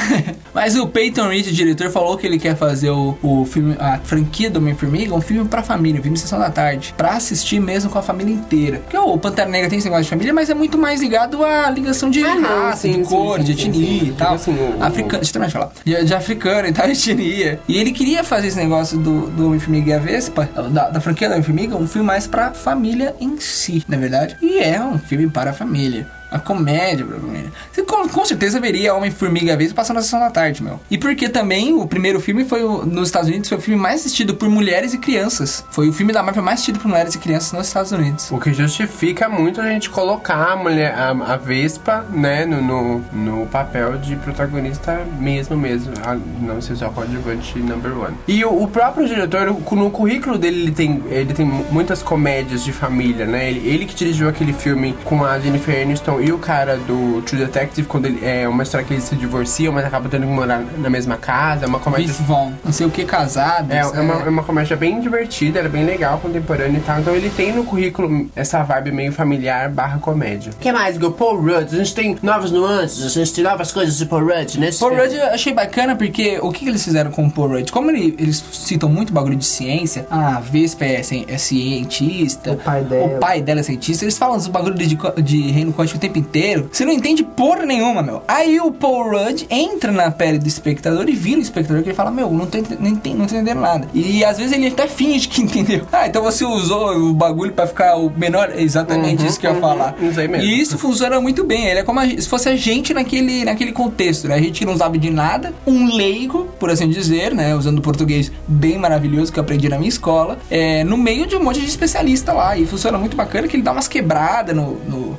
Mas 0.54 0.76
o 0.76 0.86
Peyton 0.86 1.28
Reed, 1.28 1.46
o 1.48 1.52
diretor, 1.52 1.90
falou 1.90 2.16
que 2.16 2.26
ele 2.26 2.38
quer 2.38 2.56
fazer 2.56 2.90
o, 2.90 3.16
o 3.22 3.44
filme, 3.44 3.76
a 3.78 3.98
franquia 3.98 4.50
do 4.50 4.58
Homem-Formiga, 4.58 5.14
um 5.14 5.20
filme 5.20 5.46
pra 5.48 5.62
família, 5.62 6.00
um 6.00 6.02
filme 6.02 6.16
sessão 6.18 6.38
da 6.38 6.50
tarde. 6.50 6.94
Pra 6.96 7.10
assistir 7.14 7.60
mesmo 7.60 7.90
com 7.90 7.98
a 7.98 8.02
família 8.02 8.32
inteira. 8.32 8.78
Porque 8.78 8.96
o 8.96 9.18
Pantera 9.18 9.48
Negra 9.48 9.68
tem 9.68 9.78
esse 9.78 9.86
negócio 9.86 10.04
de 10.04 10.10
família, 10.10 10.32
mas 10.32 10.48
é 10.50 10.54
muito 10.54 10.78
mais 10.78 11.00
ligado 11.00 11.44
à 11.44 11.68
ligação 11.70 12.10
de 12.10 12.22
Ah, 12.24 12.34
raça, 12.68 12.82
sim, 12.82 13.00
de 13.02 13.08
sim, 13.08 13.14
cor, 13.14 13.38
sim, 13.38 13.44
de 13.44 13.52
etnia 13.52 14.02
e 14.04 14.12
tal. 14.12 14.34
Assim, 14.34 14.52
o- 14.52 14.82
Africano, 14.82 15.22
deixa 15.22 15.38
eu 15.38 15.44
de 15.46 15.52
falar. 15.52 15.70
De, 15.84 16.04
de 16.04 16.14
africano 16.14 16.68
e 16.68 16.72
tal, 16.72 16.88
etnia. 16.88 17.60
E 17.68 17.76
ele 17.78 17.92
queria 17.92 18.24
fazer 18.24 18.48
esse 18.48 18.56
negócio 18.56 18.98
do, 18.98 19.28
do 19.30 19.46
Homem-Formiga 19.46 19.90
e 19.90 19.94
a 19.94 19.98
Vespa, 19.98 20.48
da, 20.70 20.88
da 20.90 21.00
franquia 21.00 21.28
do 21.28 21.32
Homem-Formiga, 21.32 21.76
um 21.76 21.86
filme 21.86 22.06
mais 22.06 22.26
pra 22.26 22.52
família 22.52 22.75
em 23.20 23.38
si, 23.38 23.84
na 23.88 23.96
verdade. 23.96 24.36
E 24.40 24.58
é 24.58 24.82
um 24.82 24.98
filme 24.98 25.28
para 25.28 25.50
a 25.50 25.54
família. 25.54 26.06
A 26.36 26.38
comédia 26.38 27.04
pra 27.06 27.18
família. 27.18 27.50
Você 27.72 27.82
com, 27.82 28.08
com 28.08 28.24
certeza 28.24 28.60
veria 28.60 28.94
Homem-Formiga 28.94 29.52
a 29.54 29.56
Vespa 29.56 29.74
passando 29.76 29.96
na 29.96 30.02
sessão 30.02 30.20
da 30.20 30.30
tarde, 30.30 30.62
meu. 30.62 30.78
E 30.90 30.98
porque 30.98 31.28
também 31.28 31.72
o 31.74 31.86
primeiro 31.86 32.20
filme 32.20 32.44
foi 32.44 32.62
o- 32.62 32.84
nos 32.84 33.08
Estados 33.08 33.28
Unidos 33.28 33.48
foi 33.48 33.58
o 33.58 33.60
filme 33.60 33.80
mais 33.80 34.00
assistido 34.00 34.34
por 34.34 34.48
mulheres 34.48 34.92
e 34.94 34.98
crianças. 34.98 35.64
Foi 35.70 35.88
o 35.88 35.92
filme 35.92 36.12
da 36.12 36.22
Marvel 36.22 36.42
mais 36.42 36.56
assistido 36.56 36.78
por 36.80 36.88
mulheres 36.88 37.14
e 37.14 37.18
crianças 37.18 37.52
nos 37.52 37.66
Estados 37.66 37.92
Unidos. 37.92 38.30
O 38.30 38.38
que 38.38 38.52
justifica 38.52 39.28
muito 39.28 39.60
a 39.60 39.68
gente 39.68 39.88
colocar 39.90 40.52
a 40.52 40.56
mulher, 40.56 40.94
a, 40.94 41.10
a 41.10 41.36
Vespa, 41.36 42.04
né, 42.10 42.44
no, 42.44 42.60
no, 42.60 42.98
no 43.12 43.46
papel 43.46 43.96
de 43.98 44.16
protagonista 44.16 45.00
mesmo, 45.18 45.56
mesmo. 45.56 45.92
A, 46.04 46.16
não 46.40 46.60
sei 46.60 46.76
só 46.76 46.90
coadjuvante 46.90 47.58
number 47.58 47.96
one. 47.98 48.14
E 48.28 48.44
o, 48.44 48.62
o 48.62 48.68
próprio 48.68 49.06
diretor, 49.08 49.48
o- 49.48 49.74
no 49.76 49.90
currículo 49.90 50.36
dele, 50.38 50.62
ele 50.62 50.72
tem, 50.72 51.02
ele 51.10 51.32
tem 51.34 51.46
muitas 51.46 52.02
comédias 52.02 52.64
de 52.64 52.72
família, 52.72 53.26
né? 53.26 53.48
Ele, 53.50 53.68
ele 53.68 53.86
que 53.86 53.94
dirigiu 53.94 54.28
aquele 54.28 54.52
filme 54.52 54.94
com 55.04 55.24
a 55.24 55.38
Jennifer 55.38 55.80
Aniston 55.82 56.20
e 56.26 56.32
o 56.32 56.38
cara 56.38 56.76
do 56.76 57.22
True 57.22 57.40
Detective, 57.44 57.86
quando 57.86 58.06
ele, 58.06 58.24
é 58.24 58.48
uma 58.48 58.62
história 58.62 58.86
que 58.86 58.92
eles 58.94 59.04
se 59.04 59.14
divorciam, 59.14 59.72
mas 59.72 59.84
acabam 59.84 60.10
tendo 60.10 60.22
que 60.26 60.32
morar 60.32 60.62
na 60.78 60.90
mesma 60.90 61.16
casa. 61.16 61.64
É 61.64 61.68
uma 61.68 61.78
comédia 61.78 62.06
Vince 62.08 62.22
Vaughn, 62.22 62.52
não 62.64 62.72
sei 62.72 62.86
o 62.86 62.90
que, 62.90 63.04
casados. 63.04 63.70
é, 63.70 63.78
é, 63.78 63.84
uma, 64.00 64.14
é 64.14 64.28
uma 64.28 64.42
comédia 64.42 64.76
bem 64.76 65.00
divertida, 65.00 65.58
ela 65.58 65.68
é 65.68 65.70
bem 65.70 65.84
legal, 65.84 66.18
contemporânea 66.18 66.78
e 66.78 66.80
tal. 66.80 66.98
Então 67.00 67.14
ele 67.14 67.30
tem 67.30 67.52
no 67.52 67.64
currículo 67.64 68.28
essa 68.34 68.62
vibe 68.62 68.92
meio 68.92 69.12
familiar 69.12 69.68
barra 69.70 69.98
comédia. 69.98 70.52
O 70.52 70.56
que 70.56 70.72
mais, 70.72 70.98
Go? 70.98 71.12
Paul 71.12 71.36
Rudd. 71.40 71.72
A 71.74 71.78
gente 71.78 71.94
tem 71.94 72.16
novas 72.22 72.50
nuances, 72.50 73.04
a 73.04 73.08
gente 73.08 73.32
tem 73.32 73.44
novas 73.44 73.70
coisas 73.72 73.96
de 73.96 74.06
Paul 74.06 74.24
Rudd 74.24 74.56
nesse 74.58 74.80
Paul 74.80 74.90
filme. 74.90 75.06
Rudd 75.06 75.16
eu 75.18 75.26
achei 75.32 75.52
bacana 75.54 75.94
porque 75.94 76.38
o 76.42 76.50
que, 76.50 76.64
que 76.64 76.68
eles 76.70 76.82
fizeram 76.84 77.10
com 77.10 77.26
o 77.26 77.30
Paul 77.30 77.48
Rudd? 77.48 77.70
Como 77.70 77.90
ele- 77.90 78.14
eles 78.18 78.42
citam 78.52 78.88
muito 78.88 79.12
bagulho 79.12 79.36
de 79.36 79.44
ciência, 79.44 80.06
a 80.10 80.40
Vespa 80.40 80.84
é, 80.84 81.00
é 81.28 81.38
cientista, 81.38 82.52
O 82.52 82.56
pai 82.56 82.82
dela. 82.82 83.16
o 83.16 83.18
pai 83.20 83.40
dela 83.42 83.60
é 83.60 83.62
cientista, 83.62 84.04
eles 84.04 84.18
falam 84.18 84.36
dos 84.36 84.46
bagulho 84.48 84.74
de, 84.74 84.96
de 85.22 85.50
reino 85.50 85.72
quântico 85.72 85.98
tempo 86.06 86.18
inteiro, 86.18 86.68
você 86.72 86.84
não 86.84 86.92
entende 86.92 87.22
porra 87.22 87.64
nenhuma, 87.64 88.02
meu. 88.02 88.22
Aí 88.28 88.60
o 88.60 88.70
Paul 88.72 89.10
Rudd 89.10 89.44
entra 89.50 89.90
na 89.92 90.10
pele 90.10 90.38
do 90.38 90.46
espectador 90.48 91.08
e 91.08 91.12
vira 91.14 91.38
o 91.38 91.42
espectador 91.42 91.82
que 91.82 91.88
ele 91.90 91.96
fala, 91.96 92.10
meu, 92.10 92.30
não 92.30 92.46
tô, 92.46 92.58
não, 92.78 92.88
enten- 92.90 93.14
não 93.14 93.26
tô 93.26 93.34
entendendo 93.34 93.60
nada. 93.60 93.88
E 93.94 94.24
às 94.24 94.38
vezes 94.38 94.52
ele 94.52 94.68
até 94.68 94.86
finge 94.86 95.28
que 95.28 95.42
entendeu. 95.42 95.86
Ah, 95.92 96.06
então 96.06 96.22
você 96.22 96.44
usou 96.44 96.96
o 96.96 97.12
bagulho 97.14 97.52
pra 97.52 97.66
ficar 97.66 97.96
o 97.96 98.10
menor. 98.16 98.52
Exatamente 98.56 99.22
Uhum, 99.22 99.28
isso 99.28 99.40
que 99.40 99.46
eu 99.46 99.50
ia 99.50 99.54
uhum, 99.56 99.60
falar. 99.62 99.94
mesmo. 100.00 100.36
E 100.36 100.60
isso 100.60 100.78
funciona 100.78 101.20
muito 101.20 101.44
bem. 101.44 101.66
Ele 101.66 101.80
é 101.80 101.82
como 101.82 102.00
a 102.00 102.06
se 102.08 102.28
fosse 102.28 102.48
a 102.48 102.56
gente 102.56 102.92
naquele, 102.94 103.44
naquele 103.44 103.72
contexto, 103.72 104.28
né? 104.28 104.34
A 104.34 104.38
gente 104.40 104.60
que 104.60 104.64
não 104.66 104.76
sabe 104.76 104.98
de 104.98 105.10
nada, 105.10 105.52
um 105.66 105.94
leigo, 105.94 106.46
por 106.58 106.70
assim 106.70 106.88
dizer, 106.88 107.34
né? 107.34 107.54
Usando 107.54 107.78
o 107.78 107.82
português 107.82 108.30
bem 108.46 108.78
maravilhoso 108.78 109.32
que 109.32 109.38
eu 109.38 109.42
aprendi 109.42 109.68
na 109.68 109.76
minha 109.78 109.88
escola, 109.88 110.38
é, 110.50 110.84
no 110.84 110.96
meio 110.96 111.26
de 111.26 111.36
um 111.36 111.42
monte 111.42 111.60
de 111.60 111.66
especialista 111.66 112.32
lá. 112.32 112.56
E 112.56 112.66
funciona 112.66 112.96
muito 112.98 113.16
bacana 113.16 113.46
que 113.48 113.56
ele 113.56 113.62
dá 113.62 113.72
umas 113.72 113.88
quebradas 113.88 114.54
no, 114.54 114.74
no, 114.88 115.18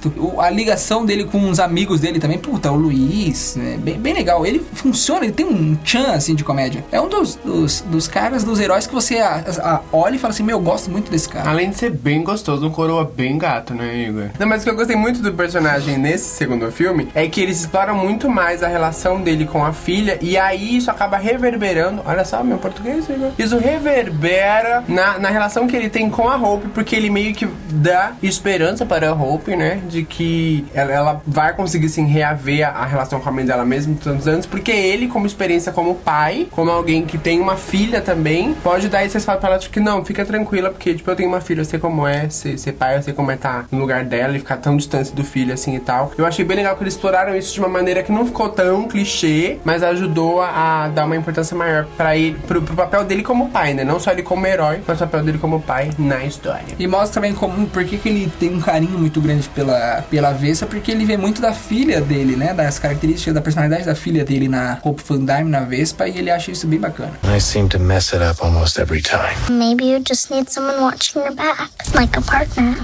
do 0.00 0.05
O- 0.16 0.40
a 0.40 0.50
ligação 0.50 1.04
dele 1.04 1.24
com 1.24 1.48
os 1.50 1.58
amigos 1.60 2.00
dele 2.00 2.18
também, 2.18 2.38
puta, 2.38 2.70
o 2.70 2.76
Luiz, 2.76 3.56
né? 3.56 3.76
bem, 3.80 3.98
bem 3.98 4.14
legal. 4.14 4.44
Ele 4.46 4.64
funciona, 4.74 5.24
ele 5.24 5.32
tem 5.32 5.46
um 5.46 5.74
tchan, 5.76 6.12
assim, 6.12 6.34
de 6.34 6.44
comédia. 6.44 6.84
É 6.92 7.00
um 7.00 7.08
dos, 7.08 7.34
dos, 7.36 7.80
dos 7.82 8.08
caras, 8.08 8.44
dos 8.44 8.60
heróis 8.60 8.86
que 8.86 8.94
você 8.94 9.18
a- 9.18 9.42
a- 9.62 9.80
olha 9.92 10.16
e 10.16 10.18
fala 10.18 10.32
assim, 10.32 10.42
meu, 10.42 10.56
eu 10.58 10.62
gosto 10.62 10.90
muito 10.90 11.10
desse 11.10 11.28
cara. 11.28 11.48
Além 11.50 11.70
de 11.70 11.76
ser 11.76 11.90
bem 11.90 12.22
gostoso, 12.22 12.66
um 12.66 12.70
coroa 12.70 13.04
bem 13.04 13.36
gato, 13.38 13.74
né, 13.74 14.06
Igor? 14.08 14.24
Não, 14.38 14.46
mas 14.46 14.62
o 14.62 14.64
que 14.64 14.70
eu 14.70 14.76
gostei 14.76 14.96
muito 14.96 15.20
do 15.22 15.32
personagem 15.32 15.98
nesse 15.98 16.28
segundo 16.36 16.70
filme 16.72 17.08
é 17.14 17.26
que 17.28 17.40
eles 17.40 17.60
exploram 17.60 17.94
muito 17.96 18.28
mais 18.28 18.62
a 18.62 18.68
relação 18.68 19.20
dele 19.20 19.44
com 19.46 19.64
a 19.64 19.72
filha 19.72 20.18
e 20.20 20.36
aí 20.36 20.76
isso 20.76 20.90
acaba 20.90 21.16
reverberando. 21.16 22.02
Olha 22.06 22.24
só, 22.24 22.42
meu 22.42 22.58
português, 22.58 23.08
Igor. 23.08 23.30
Isso 23.38 23.58
reverbera 23.58 24.84
na, 24.88 25.18
na 25.18 25.28
relação 25.30 25.66
que 25.66 25.76
ele 25.76 25.88
tem 25.90 26.08
com 26.10 26.28
a 26.28 26.36
Hope, 26.36 26.68
porque 26.68 26.94
ele 26.94 27.10
meio 27.10 27.34
que 27.34 27.46
dá 27.70 28.12
esperança 28.22 28.84
para 28.86 29.10
a 29.10 29.12
Hope, 29.14 29.56
né? 29.56 29.80
De 29.88 29.95
que 30.02 30.64
ela, 30.74 30.92
ela 30.92 31.22
vai 31.26 31.52
conseguir, 31.52 31.86
assim, 31.86 32.06
reaver 32.06 32.66
a, 32.66 32.70
a 32.70 32.86
relação 32.86 33.20
com 33.20 33.28
a 33.28 33.32
mãe 33.32 33.44
dela 33.44 33.64
mesmo 33.64 33.96
tantos 33.96 34.26
anos, 34.28 34.46
porque 34.46 34.70
ele, 34.70 35.08
como 35.08 35.26
experiência 35.26 35.72
como 35.72 35.94
pai, 35.94 36.46
como 36.50 36.70
alguém 36.70 37.04
que 37.04 37.18
tem 37.18 37.40
uma 37.40 37.56
filha 37.56 38.00
também, 38.00 38.54
pode 38.54 38.88
dar 38.88 39.04
esse 39.04 39.16
espaço 39.16 39.40
pra 39.40 39.50
ela, 39.50 39.58
tipo, 39.58 39.74
que 39.74 39.80
não, 39.80 40.04
fica 40.04 40.24
tranquila, 40.24 40.70
porque, 40.70 40.94
tipo, 40.94 41.10
eu 41.10 41.16
tenho 41.16 41.28
uma 41.28 41.40
filha, 41.40 41.60
eu 41.60 41.64
sei 41.64 41.78
como 41.78 42.06
é 42.06 42.28
ser, 42.28 42.58
ser 42.58 42.72
pai, 42.72 42.96
eu 42.96 43.02
sei 43.02 43.12
como 43.12 43.30
é 43.30 43.34
estar 43.34 43.66
no 43.70 43.78
lugar 43.78 44.04
dela 44.04 44.36
e 44.36 44.38
ficar 44.38 44.56
tão 44.56 44.76
distante 44.76 45.12
do 45.12 45.24
filho, 45.24 45.52
assim, 45.52 45.74
e 45.74 45.80
tal. 45.80 46.12
Eu 46.16 46.26
achei 46.26 46.44
bem 46.44 46.56
legal 46.56 46.76
que 46.76 46.82
eles 46.82 46.94
exploraram 46.94 47.36
isso 47.36 47.52
de 47.54 47.60
uma 47.60 47.68
maneira 47.68 48.02
que 48.02 48.12
não 48.12 48.26
ficou 48.26 48.48
tão 48.48 48.88
clichê, 48.88 49.58
mas 49.64 49.82
ajudou 49.82 50.40
a, 50.40 50.84
a 50.84 50.88
dar 50.88 51.04
uma 51.04 51.16
importância 51.16 51.56
maior 51.56 51.86
pra 51.96 52.16
ele, 52.16 52.38
pro, 52.46 52.62
pro 52.62 52.74
papel 52.74 53.04
dele 53.04 53.22
como 53.22 53.50
pai, 53.50 53.74
né? 53.74 53.84
Não 53.84 53.98
só 54.00 54.12
ele 54.12 54.22
como 54.22 54.46
herói, 54.46 54.80
mas 54.86 55.00
o 55.00 55.04
papel 55.04 55.22
dele 55.22 55.38
como 55.38 55.60
pai 55.60 55.90
na 55.98 56.24
história. 56.24 56.74
E 56.78 56.86
mostra 56.86 57.14
também 57.14 57.34
como, 57.34 57.66
por 57.66 57.84
que 57.84 57.98
que 57.98 58.08
ele 58.08 58.30
tem 58.38 58.54
um 58.54 58.60
carinho 58.60 58.98
muito 58.98 59.20
grande 59.20 59.48
pela, 59.48 59.85
pela 60.10 60.32
Vessa, 60.32 60.66
porque 60.66 60.90
ele 60.90 61.04
vê 61.04 61.16
muito 61.16 61.40
da 61.40 61.52
filha 61.52 62.00
dele, 62.00 62.36
né? 62.36 62.52
Das 62.52 62.78
características 62.78 63.34
da 63.34 63.40
personalidade 63.40 63.84
da 63.84 63.94
filha 63.94 64.24
dele 64.24 64.48
na 64.48 64.78
Hope 64.82 65.02
Van 65.06 65.24
Dyne, 65.24 65.50
na 65.50 65.60
Vespa, 65.60 66.08
e 66.08 66.18
ele 66.18 66.30
acha 66.30 66.50
isso 66.50 66.66
bem 66.66 66.78
bacana. 66.78 67.12
I 67.24 67.40
seem 67.40 67.68
to 67.68 67.78
mess 67.78 68.12
it 68.12 68.22
up 68.22 68.42
almost 68.42 68.78
every 68.78 69.02
time. 69.02 69.34
Maybe 69.50 69.84
you 69.90 70.02
just 70.06 70.30
need 70.30 70.50
someone 70.50 70.80
watching 70.80 71.20
your 71.20 71.34
back, 71.34 71.70
like 71.94 72.16
a 72.18 72.22
partner. 72.22 72.76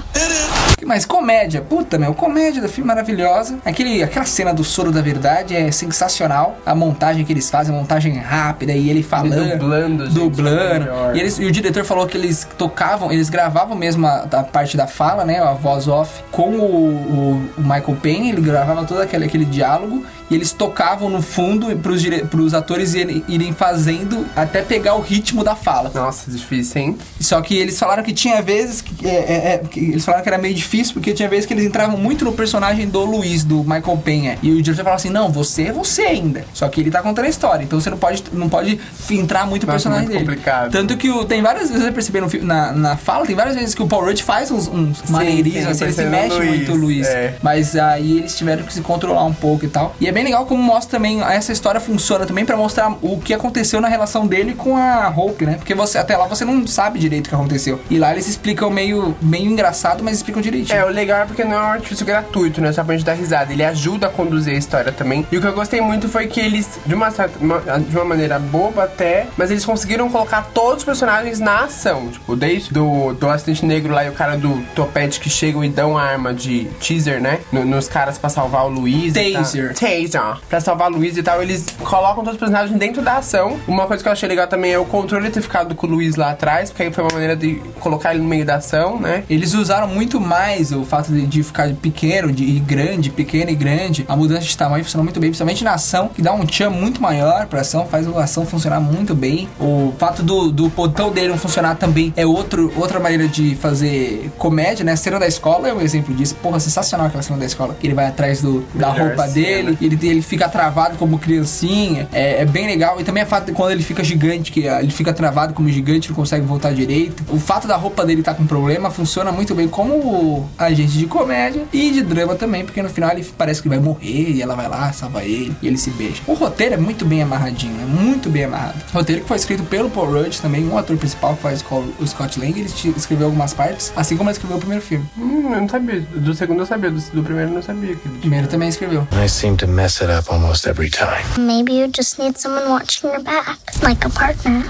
Mas 0.85 1.05
comédia, 1.05 1.61
puta 1.61 1.97
meu, 1.97 2.13
comédia 2.13 2.61
do 2.61 2.67
filme 2.67 2.87
maravilhosa. 2.87 3.57
Aquele, 3.65 4.03
aquela 4.03 4.25
cena 4.25 4.53
do 4.53 4.63
soro 4.63 4.91
da 4.91 5.01
verdade 5.01 5.55
é 5.55 5.71
sensacional. 5.71 6.57
A 6.65 6.75
montagem 6.75 7.23
que 7.23 7.31
eles 7.31 7.49
fazem, 7.49 7.73
a 7.73 7.77
montagem 7.77 8.17
rápida 8.17 8.73
e 8.73 8.89
ele 8.89 9.01
falando. 9.01 9.57
dublando, 9.57 10.05
gente, 10.05 10.13
dublando. 10.13 10.79
melhor. 10.85 11.15
E, 11.15 11.19
eles, 11.19 11.39
e 11.39 11.45
o 11.45 11.51
diretor 11.51 11.85
falou 11.85 12.05
que 12.05 12.17
eles 12.17 12.47
tocavam, 12.57 13.11
eles 13.11 13.29
gravavam 13.29 13.75
mesmo 13.77 14.05
a, 14.05 14.27
a 14.31 14.43
parte 14.43 14.75
da 14.75 14.87
fala, 14.87 15.23
né? 15.23 15.39
A 15.39 15.53
voz 15.53 15.87
off 15.87 16.21
com 16.31 16.51
o, 16.57 16.92
o- 16.93 17.41
o 17.57 17.61
Michael 17.61 17.97
Payne, 18.01 18.29
ele 18.29 18.41
gravava 18.41 18.83
todo 18.85 19.01
aquele, 19.01 19.25
aquele 19.25 19.45
diálogo 19.45 20.03
e 20.29 20.35
eles 20.35 20.51
tocavam 20.51 21.09
no 21.09 21.21
fundo 21.21 21.75
pros, 21.77 22.01
dire, 22.01 22.25
pros 22.25 22.53
atores 22.53 22.93
irem, 22.93 23.23
irem 23.27 23.53
fazendo 23.53 24.25
até 24.35 24.61
pegar 24.61 24.95
o 24.95 25.01
ritmo 25.01 25.43
da 25.43 25.55
fala. 25.55 25.91
Nossa, 25.93 26.29
difícil, 26.31 26.81
hein? 26.81 26.97
Só 27.19 27.41
que 27.41 27.55
eles 27.55 27.77
falaram 27.77 28.03
que 28.03 28.13
tinha 28.13 28.41
vezes 28.41 28.81
que, 28.81 29.07
é, 29.07 29.09
é, 29.15 29.53
é, 29.53 29.57
que 29.59 29.79
eles 29.79 30.03
falaram 30.05 30.23
que 30.23 30.29
era 30.29 30.37
meio 30.37 30.53
difícil 30.53 30.93
porque 30.93 31.13
tinha 31.13 31.27
vezes 31.29 31.45
que 31.45 31.53
eles 31.53 31.65
entravam 31.65 31.97
muito 31.97 32.23
no 32.25 32.33
personagem 32.33 32.87
do 32.87 33.03
Luiz, 33.05 33.43
do 33.43 33.57
Michael 33.63 33.97
Penha. 34.03 34.37
E 34.41 34.51
o 34.51 34.61
diretor 34.61 34.83
falava 34.83 34.95
assim: 34.99 35.09
"Não, 35.09 35.29
você 35.31 35.63
é 35.63 35.71
você 35.73 36.03
ainda". 36.03 36.45
Só 36.53 36.67
que 36.69 36.79
ele 36.81 36.89
tá 36.91 37.01
contando 37.01 37.25
a 37.25 37.29
história, 37.29 37.63
então 37.63 37.79
você 37.79 37.89
não 37.89 37.97
pode 37.97 38.23
não 38.31 38.49
pode 38.49 38.79
entrar 39.11 39.45
muito 39.45 39.65
no 39.65 39.71
personagem 39.71 40.05
muito 40.07 40.17
dele. 40.19 40.25
complicado. 40.29 40.71
Tanto 40.71 40.97
que 40.97 41.09
o, 41.09 41.25
tem 41.25 41.41
várias 41.41 41.69
vezes 41.69 41.85
eu 41.85 41.93
percebi 41.93 42.19
no, 42.21 42.29
na, 42.45 42.71
na 42.71 42.97
fala, 42.97 43.25
tem 43.25 43.35
várias 43.35 43.55
vezes 43.55 43.75
que 43.75 43.81
o 43.83 43.87
Paul 43.87 44.05
Rudd 44.05 44.21
faz 44.23 44.49
uns, 44.51 44.67
uns 44.67 45.03
maneirismos, 45.09 45.63
sim, 45.63 45.69
assim, 45.71 45.83
ele 45.85 45.93
se 45.93 46.03
mexe 46.05 46.35
Luiz, 46.37 46.49
muito 46.49 46.73
Luiz. 46.83 47.07
é. 47.07 47.35
Mas 47.41 47.75
aí 47.75 48.17
eles 48.19 48.35
tiveram 48.37 48.63
que 48.63 48.73
se 48.73 48.81
controlar 48.81 49.23
um 49.23 49.33
pouco 49.33 49.65
e 49.65 49.67
tal. 49.67 49.95
E 49.99 50.07
é 50.07 50.11
bem 50.11 50.23
legal 50.23 50.45
como 50.45 50.61
mostra 50.61 50.91
também 50.97 51.21
essa 51.23 51.51
história 51.51 51.79
funciona 51.79 52.25
também 52.25 52.45
pra 52.45 52.55
mostrar 52.57 52.91
o 53.01 53.19
que 53.19 53.33
aconteceu 53.33 53.79
na 53.81 53.87
relação 53.87 54.25
dele 54.27 54.53
com 54.53 54.75
a 54.77 55.07
Hope, 55.15 55.45
né? 55.45 55.55
Porque 55.55 55.73
você 55.73 55.97
até 55.97 56.15
lá 56.17 56.25
você 56.27 56.45
não 56.45 56.65
sabe 56.67 56.99
direito 56.99 57.27
o 57.27 57.29
que 57.29 57.35
aconteceu. 57.35 57.79
E 57.89 57.97
lá 57.97 58.11
eles 58.11 58.27
explicam 58.27 58.69
meio 58.69 59.15
meio 59.21 59.45
engraçado, 59.49 60.03
mas 60.03 60.17
explicam 60.17 60.41
direitinho. 60.41 60.77
É, 60.79 60.85
o 60.85 60.89
legal 60.89 61.21
é 61.21 61.25
porque 61.25 61.43
não 61.43 61.55
é 61.55 61.59
um 61.61 61.71
artifício 61.73 62.05
gratuito, 62.05 62.61
né? 62.61 62.71
Só 62.71 62.83
pra 62.83 62.95
gente 62.95 63.05
dar 63.05 63.13
risada. 63.13 63.51
Ele 63.53 63.63
ajuda 63.63 64.07
a 64.07 64.09
conduzir 64.09 64.53
a 64.53 64.57
história 64.57 64.91
também. 64.91 65.25
E 65.31 65.37
o 65.37 65.41
que 65.41 65.47
eu 65.47 65.53
gostei 65.53 65.81
muito 65.81 66.07
foi 66.09 66.27
que 66.27 66.39
eles, 66.39 66.79
de 66.85 66.93
uma, 66.95 67.11
certa, 67.11 67.37
uma- 67.39 67.59
de 67.79 67.95
uma 67.95 68.05
maneira 68.05 68.37
boba 68.39 68.83
até, 68.83 69.27
mas 69.37 69.51
eles 69.51 69.65
conseguiram 69.65 70.09
colocar 70.09 70.49
todos 70.53 70.77
os 70.79 70.83
personagens 70.83 71.39
na 71.39 71.61
ação. 71.65 72.07
Tipo, 72.09 72.35
desde 72.35 72.73
do, 72.73 73.13
do 73.13 73.29
acidente 73.29 73.65
negro 73.65 73.93
lá 73.93 74.03
e 74.05 74.09
o 74.09 74.13
cara 74.13 74.35
do 74.37 74.61
topete 74.75 75.19
que 75.19 75.29
chegam 75.29 75.63
e 75.63 75.69
dão 75.69 75.97
a 75.97 76.03
arma 76.03 76.33
de 76.33 76.67
teaser, 76.73 77.21
né? 77.21 77.39
No- 77.51 77.65
nos 77.65 77.87
caras 77.87 78.17
pra 78.17 78.29
salvar 78.29 78.65
o 78.65 78.69
Luiz. 78.69 79.15
e 79.15 79.31
tal. 79.33 79.41
Taser. 79.43 79.73
Taser. 79.73 80.37
Pra 80.49 80.59
salvar 80.61 80.91
o 80.91 80.95
Luiz 80.95 81.17
e 81.17 81.23
tal, 81.23 81.41
eles 81.41 81.65
colocam 81.83 82.23
todos 82.23 82.33
os 82.33 82.39
personagens 82.39 82.77
dentro 82.77 83.01
da 83.01 83.17
ação. 83.17 83.57
Uma 83.67 83.85
coisa 83.87 84.01
que 84.03 84.07
eu 84.09 84.13
achei 84.13 84.27
legal 84.27 84.47
também 84.47 84.71
é 84.73 84.79
o 84.79 84.85
controle 84.85 85.29
ter 85.29 85.41
ficado 85.41 85.75
com 85.75 85.87
o 85.87 85.89
Luiz 85.89 86.15
lá 86.15 86.31
atrás, 86.31 86.69
porque 86.69 86.83
aí 86.83 86.91
foi 86.93 87.03
uma 87.03 87.13
maneira 87.13 87.35
de 87.35 87.55
colocar 87.79 88.11
ele 88.13 88.21
no 88.23 88.27
meio 88.29 88.45
da 88.45 88.55
ação, 88.55 88.99
né? 88.99 89.23
Eles 89.29 89.53
usaram 89.53 89.87
muito 89.87 90.19
mais 90.19 90.71
o 90.71 90.83
fato 90.83 91.11
de, 91.11 91.25
de 91.25 91.43
ficar 91.43 91.69
pequeno, 91.75 92.31
de 92.31 92.43
ir 92.43 92.59
grande, 92.59 93.09
pequeno 93.09 93.49
e 93.51 93.55
grande. 93.55 94.05
A 94.07 94.15
mudança 94.15 94.41
de 94.41 94.57
tamanho 94.57 94.83
funcionou 94.83 95.03
muito 95.03 95.19
bem, 95.19 95.29
principalmente 95.29 95.63
na 95.63 95.73
ação, 95.73 96.09
que 96.09 96.21
dá 96.21 96.33
um 96.33 96.45
tchan 96.45 96.69
muito 96.69 97.01
maior 97.01 97.45
pra 97.47 97.61
ação, 97.61 97.85
faz 97.87 98.07
a 98.07 98.23
ação 98.23 98.45
funcionar 98.45 98.79
muito 98.79 99.13
bem. 99.15 99.47
O 99.59 99.93
fato 99.97 100.21
do, 100.23 100.51
do 100.51 100.69
botão 100.69 101.11
dele 101.11 101.29
não 101.29 101.37
funcionar 101.37 101.75
também 101.75 102.13
é 102.15 102.25
outro, 102.25 102.71
outra 102.75 102.99
maneira 102.99 103.27
de 103.27 103.55
fazer 103.55 104.31
comédia, 104.37 104.83
né? 104.85 104.93
A 104.93 104.97
cena 104.97 105.19
da 105.19 105.27
escola 105.27 105.67
é 105.67 105.73
um 105.73 105.81
exemplo 105.81 106.13
disso. 106.13 106.35
Porra, 106.41 106.59
sensacional 106.63 107.07
aquela 107.07 107.23
cena 107.23 107.39
da 107.39 107.45
escola. 107.45 107.75
Que 107.79 107.87
ele 107.87 107.93
vai 107.93 108.07
atrás 108.07 108.41
do, 108.41 108.61
da 108.73 108.91
Melhor 108.91 109.07
roupa 109.07 109.27
cena. 109.27 109.33
dele, 109.33 109.77
ele, 109.81 110.07
ele 110.07 110.21
fica 110.21 110.47
travado 110.49 110.97
como 110.97 111.19
criancinha. 111.19 112.07
É, 112.11 112.41
é 112.41 112.45
bem 112.45 112.67
legal. 112.67 112.99
E 112.99 113.03
também 113.03 113.23
a 113.23 113.25
fato 113.25 113.45
de 113.47 113.51
quando 113.51 113.71
ele 113.71 113.83
fica 113.83 114.03
gigante, 114.03 114.51
que 114.51 114.67
ah, 114.67 114.81
ele 114.81 114.91
fica 114.91 115.13
travado 115.13 115.53
como 115.53 115.69
gigante, 115.69 116.09
não 116.09 116.15
consegue 116.15 116.45
voltar 116.45 116.73
direito. 116.73 117.23
O 117.29 117.39
fato 117.39 117.67
da 117.67 117.75
roupa 117.75 118.05
dele 118.05 118.21
estar 118.21 118.33
com 118.33 118.45
problema 118.45 118.89
funciona 118.89 119.31
muito 119.31 119.53
bem 119.55 119.67
como 119.67 120.49
agente 120.57 120.97
de 120.97 121.05
comédia 121.05 121.63
e 121.71 121.91
de 121.91 122.01
drama 122.01 122.35
também, 122.35 122.63
porque 122.65 122.81
no 122.81 122.89
final 122.89 123.11
ele 123.11 123.25
parece 123.37 123.61
que 123.61 123.69
vai 123.69 123.79
morrer 123.79 124.31
e 124.31 124.41
ela 124.41 124.55
vai 124.55 124.67
lá, 124.67 124.91
salva 124.93 125.23
ele 125.23 125.55
e 125.61 125.67
ele 125.67 125.77
se 125.77 125.89
beija. 125.91 126.21
O 126.27 126.33
roteiro 126.33 126.75
é 126.75 126.77
muito 126.77 127.05
bem 127.05 127.21
amarradinho, 127.21 127.73
né? 127.73 127.85
Muito 127.85 128.29
bem 128.29 128.45
amarrado. 128.45 128.79
O 128.93 128.97
roteiro 128.97 129.21
que 129.21 129.27
foi 129.27 129.37
escrito 129.37 129.63
pelo 129.63 129.89
Paul 129.89 130.11
Rudd 130.11 130.39
também, 130.41 130.67
um 130.67 130.77
ator 130.77 130.97
principal 130.97 131.35
que 131.35 131.41
faz 131.41 131.63
o 131.99 132.07
Scott 132.07 132.39
Lang, 132.39 132.57
ele 132.57 132.69
escreveu 132.95 133.27
algumas 133.27 133.53
partes, 133.53 133.91
assim 133.95 134.15
como 134.15 134.29
ele 134.29 134.35
escreveu 134.35 134.57
o 134.57 134.59
primeiro 134.59 134.83
filme. 134.83 135.05
Hum, 135.17 135.53
eu 135.53 135.61
não 135.61 135.69
sabia. 135.69 136.01
Do 136.01 136.33
segundo 136.43 136.59
eu 136.59 136.65
sabia, 136.65 136.91
do, 136.91 136.99
do 136.99 137.23
primeiro 137.23 137.51
eu 137.51 137.55
não 137.55 137.61
sabia. 137.61 137.95
Que 137.95 138.09
primeiro 138.19 138.47
também 138.47 138.67
escreveu. 138.67 139.07
I 139.13 139.29
seem 139.29 139.55
to 139.55 139.67
mess 139.67 140.01
it 140.01 140.11
up 140.11 140.29
almost 140.29 140.67
every 140.67 140.89
time. 140.89 141.23
Maybe 141.37 141.79
you 141.79 141.89
just 141.95 142.19
need 142.19 142.37
someone 142.37 142.67
watching 142.69 143.07
your 143.07 143.21
back, 143.21 143.57
like 143.81 144.05
a 144.05 144.09
partner. 144.09 144.65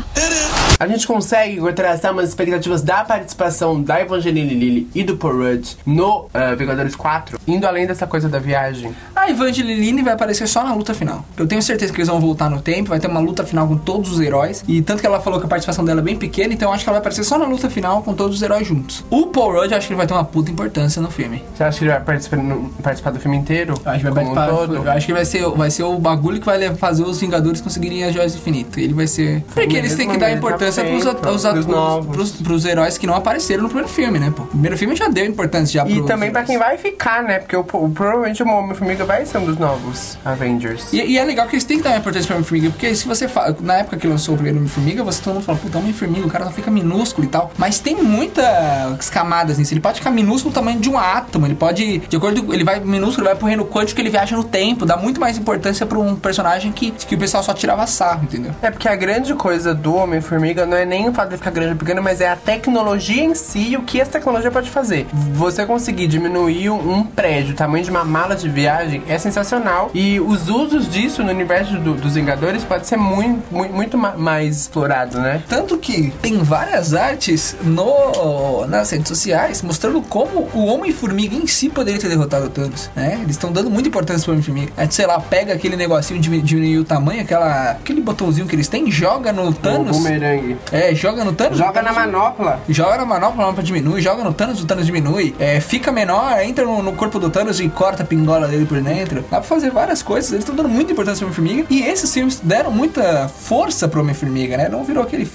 A 0.80 0.88
gente 0.88 1.08
consegue 1.08 1.60
traçar 1.74 2.12
umas 2.12 2.30
expectativas 2.30 2.84
da 2.84 3.04
participação 3.04 3.82
da 3.82 4.02
Evangeline 4.02 4.54
Lilly 4.54 4.88
e 4.94 5.04
do 5.04 5.18
Paul 5.18 5.38
Rudd 5.38 5.68
no 5.86 6.26
uh, 6.26 6.56
Vingadores 6.58 6.96
4, 6.96 7.40
indo 7.48 7.66
além 7.66 7.88
dessa 7.88 8.06
coisa 8.06 8.30
da 8.30 8.38
viagem. 8.38 8.96
A 9.24 9.30
Evangeline 9.30 10.02
vai 10.02 10.14
aparecer 10.14 10.46
só 10.48 10.64
na 10.66 10.74
luta 10.76 10.94
final. 10.94 11.24
Eu 11.38 11.48
tenho 11.48 11.62
certeza 11.62 11.94
que 11.94 11.98
eles 12.00 12.10
vão 12.10 12.20
voltar 12.20 12.50
no 12.50 12.62
tempo, 12.62 12.90
vai 12.90 13.00
ter 13.00 13.08
uma 13.08 13.22
luta 13.22 13.46
final 13.46 13.66
com 13.66 13.78
todos 13.78 14.12
os 14.12 14.20
heróis. 14.20 14.64
E 14.68 14.82
tanto 14.82 15.00
que 15.00 15.08
ela 15.08 15.22
falou 15.22 15.40
que 15.40 15.46
a 15.46 15.50
participação 15.50 15.86
dela 15.86 16.02
é 16.02 16.04
bem 16.04 16.18
pequena, 16.18 16.54
então 16.54 16.68
eu 16.70 16.74
acho 16.74 16.84
que 16.84 16.90
ela 16.90 16.96
vai 16.96 17.00
aparecer 17.02 17.24
só 17.24 17.38
na 17.38 17.46
luta 17.46 17.70
final 17.70 18.02
com 18.04 18.14
todos 18.14 18.36
os 18.36 18.42
heróis 18.42 18.68
juntos. 18.68 19.04
O 19.10 19.28
Paul 19.28 19.54
Rudd 19.54 19.72
eu 19.72 19.78
acho 19.78 19.88
que 19.88 19.94
ele 19.94 19.98
vai 19.98 20.06
ter 20.08 20.14
uma 20.14 20.26
puta 20.26 20.52
importância 20.52 21.02
no 21.02 21.10
filme. 21.10 21.42
Você 21.56 21.64
acha 21.64 21.78
que 21.80 21.86
ele 21.86 21.92
vai 21.92 22.02
participar, 22.02 22.38
no- 22.38 22.70
participar 22.84 23.12
do 23.12 23.20
filme 23.20 23.38
inteiro? 23.38 23.74
Eu 23.86 23.92
acho 23.92 24.04
que 24.04 24.12
vai 24.12 24.24
um 24.26 24.34
participar. 24.34 24.48
todo? 24.68 24.76
eu 24.76 24.92
acho 24.92 25.06
que 25.06 25.14
vai 25.14 25.26
ser, 25.26 25.50
vai 25.52 25.72
ser 25.72 25.84
o 25.84 25.98
bagulho 25.98 26.40
que 26.40 26.46
vai 26.46 26.76
fazer 26.76 27.04
os 27.04 27.20
Vingadores 27.22 27.62
conseguirem 27.62 28.04
as 28.04 28.14
joias 28.14 28.34
do 28.34 28.40
infinito. 28.40 28.78
Ele 28.80 28.94
vai 28.94 29.08
ser. 29.08 29.42
Porque 29.54 29.78
eles 29.78 29.96
têm 29.96 30.10
que 30.10 30.18
dar 30.18 30.28
Mesmo 30.28 30.40
importância 30.40 30.84
pros, 30.84 31.04
tá 31.06 31.12
at- 31.12 31.18
os 31.28 31.42
feito, 31.42 31.48
at- 31.48 31.56
dos 31.56 31.66
novos. 31.66 32.14
pros, 32.16 32.32
pros 32.34 32.66
heróis 32.66 32.98
que 32.98 33.08
não 33.08 33.16
apareceram 33.16 33.64
no 33.64 33.70
primeiro 33.70 33.90
filme, 33.90 34.20
né, 34.20 34.34
pô? 34.36 34.44
O 34.44 34.48
primeiro 34.48 34.78
filme 34.78 34.96
já 34.98 35.08
deu 35.08 35.26
importância 35.26 35.82
já 35.82 35.90
E 35.90 35.94
pros 35.96 36.08
também 36.08 36.30
pra 36.32 36.42
heróis. 36.42 36.48
quem 36.50 36.58
vai 36.58 36.78
ficar, 36.78 37.24
né? 37.24 37.40
Porque 37.40 37.56
o, 37.56 37.62
o- 37.62 37.90
provavelmente 37.90 38.44
o 38.44 38.48
Homem-Formiga 38.50 39.06
vai 39.06 39.13
ser 39.26 39.38
um 39.38 39.46
dos 39.46 39.58
novos 39.58 40.18
Avengers. 40.24 40.92
E, 40.92 40.98
e 40.98 41.18
é 41.18 41.24
legal 41.24 41.48
que 41.48 41.56
eles 41.56 41.64
têm 41.64 41.78
que 41.78 41.84
dar 41.84 41.98
importância 41.98 42.28
pra 42.28 42.36
Homem-Formiga, 42.36 42.70
porque 42.70 42.94
se 42.96 43.06
você 43.08 43.28
fala, 43.28 43.56
na 43.62 43.78
época 43.78 43.98
que 43.98 44.08
lançou 44.08 44.34
o 44.34 44.38
primeiro 44.38 44.58
Homem-Formiga, 44.58 45.04
você 45.04 45.22
todo 45.22 45.36
mundo 45.36 45.44
fala, 45.44 45.58
puta, 45.58 45.78
Homem-Formiga, 45.78 46.26
o 46.26 46.30
cara 46.30 46.46
só 46.46 46.52
fica 46.52 46.70
minúsculo 46.72 47.26
e 47.26 47.30
tal. 47.30 47.52
Mas 47.58 47.80
tem 47.80 47.96
muitas 47.96 49.10
camadas 49.10 49.58
nisso. 49.58 49.74
Ele 49.74 49.82
pode 49.82 50.00
ficar 50.00 50.12
minúsculo 50.12 50.50
no 50.50 50.56
tamanho 50.56 50.80
de 50.80 50.90
um 50.90 50.98
átomo, 50.98 51.46
ele 51.46 51.56
pode, 51.56 52.00
de 52.00 52.16
acordo 52.16 52.44
com, 52.44 52.54
ele 52.54 52.64
vai 52.64 52.80
minúsculo, 52.80 53.22
ele 53.22 53.34
vai 53.34 53.36
pro 53.36 53.48
reino 53.48 53.66
quântico, 53.66 54.00
ele 54.02 54.10
viaja 54.10 54.36
no 54.36 54.44
tempo, 54.44 54.86
dá 54.86 54.98
muito 54.98 55.20
mais 55.20 55.38
importância 55.38 55.86
pra 55.86 56.00
um 56.00 56.16
personagem 56.16 56.72
que, 56.72 56.92
que 56.92 57.16
o 57.16 57.18
pessoal 57.18 57.44
só 57.44 57.54
tirava 57.54 57.86
sarro, 57.88 58.24
entendeu? 58.24 58.52
É 58.62 58.72
porque 58.72 58.88
a 58.88 58.96
grande 58.96 59.34
coisa 59.34 59.74
do 59.74 59.96
Homem-Formiga 59.96 60.66
não 60.66 60.78
é 60.78 60.86
nem 60.86 61.10
o 61.10 61.14
fato 61.14 61.30
de 61.30 61.38
ficar 61.38 61.52
grande 61.52 61.74
ou 61.74 61.78
pequeno, 61.78 62.02
mas 62.02 62.22
é 62.22 62.30
a 62.30 62.36
tecnologia 62.36 63.24
em 63.24 63.36
si 63.36 63.70
e 63.70 63.78
o 63.78 63.84
que 63.84 64.00
essa 64.00 64.12
tecnologia 64.12 64.52
pode 64.52 64.70
fazer. 64.70 65.08
Você 65.34 65.66
conseguir 65.66 66.08
diminuir 66.08 66.70
um 66.70 67.04
prédio, 67.04 67.54
o 67.54 67.56
tamanho 67.56 67.84
de 67.84 67.90
uma 67.92 68.04
mala 68.04 68.36
de 68.36 68.50
viagem, 68.50 69.03
é 69.08 69.18
sensacional. 69.18 69.90
E 69.94 70.20
os 70.20 70.50
usos 70.50 70.90
disso 70.90 71.24
no 71.24 71.32
universo 71.32 71.78
do- 71.78 71.94
dos 71.96 72.16
Vingadores 72.16 72.64
pode 72.64 72.88
ser 72.88 72.98
muito, 72.98 73.44
muito, 73.54 73.74
muito 73.74 73.98
ma- 73.98 74.16
mais 74.16 74.62
explorado, 74.62 75.20
né? 75.20 75.42
Tanto 75.48 75.78
que 75.78 76.12
tem 76.22 76.38
várias 76.40 76.94
artes 76.94 77.56
no, 77.64 78.66
nas 78.68 78.90
redes 78.92 79.08
sociais 79.08 79.62
mostrando 79.62 80.02
como 80.02 80.50
o 80.54 80.66
Homem-Formiga 80.66 81.36
em 81.36 81.48
si 81.48 81.70
poderia 81.70 82.00
ter 82.00 82.10
derrotado 82.10 82.46
o 82.46 82.50
Thanos, 82.50 82.90
né? 82.96 83.20
Eles 83.22 83.32
estão 83.32 83.52
dando 83.52 83.70
muita 83.70 83.90
importância 83.90 84.24
pro 84.24 84.34
Homem-Formiga. 84.34 84.72
A 84.78 84.84
gente, 84.84 84.96
sei 84.96 85.06
lá, 85.06 85.20
pega 85.20 85.54
aquele 85.54 85.76
negocinho 85.76 86.20
de 86.20 86.42
diminuir 86.42 86.78
o 86.80 86.84
tamanho, 86.84 87.22
aquela, 87.22 87.72
aquele 87.72 88.02
botãozinho 88.02 88.48
que 88.48 88.56
eles 88.56 88.68
têm, 88.68 88.90
joga 88.92 89.32
no 89.32 89.50
O 89.50 89.54
Thanos. 89.54 89.98
bumerangue. 89.98 90.58
É, 90.72 90.94
joga 90.96 91.24
no 91.24 91.34
Thanos. 91.34 91.58
Joga 91.58 91.80
o 91.82 91.84
na 91.84 91.94
manopla. 91.94 92.60
Joga 92.70 92.98
na 92.98 93.06
manopla, 93.06 93.44
a 93.44 93.46
manopla 93.46 93.64
diminui, 93.64 94.02
joga 94.02 94.24
no 94.24 94.34
Thanos, 94.34 94.62
o 94.62 94.66
Thanos 94.66 94.86
diminui, 94.86 95.36
é, 95.40 95.60
fica 95.60 95.92
menor, 95.92 96.40
entra 96.42 96.66
no, 96.66 96.82
no 96.82 96.94
corpo 96.94 97.20
do 97.20 97.30
Thanos 97.30 97.60
e 97.60 97.68
corta 97.70 98.04
a 98.04 98.06
pingola 98.06 98.48
dele 98.48 98.66
por 98.66 98.80
dentro. 98.82 98.93
Dá 99.30 99.38
pra 99.38 99.42
fazer 99.42 99.72
várias 99.72 100.02
coisas, 100.04 100.32
eles 100.32 100.44
estão 100.44 100.56
dando 100.56 100.70
muita 100.70 100.92
importância 100.92 101.26
pro 101.26 101.28
Homem-Formiga. 101.28 101.68
E 101.70 101.82
esses 101.84 102.14
filmes 102.14 102.40
deram 102.44 102.72
muita 102.72 103.28
força 103.28 103.88
pro 103.88 104.02
Homem-Formiga, 104.02 104.58
né? 104.58 104.70
Não 104.70 104.84
virou 104.84 105.04
aquele, 105.04 105.30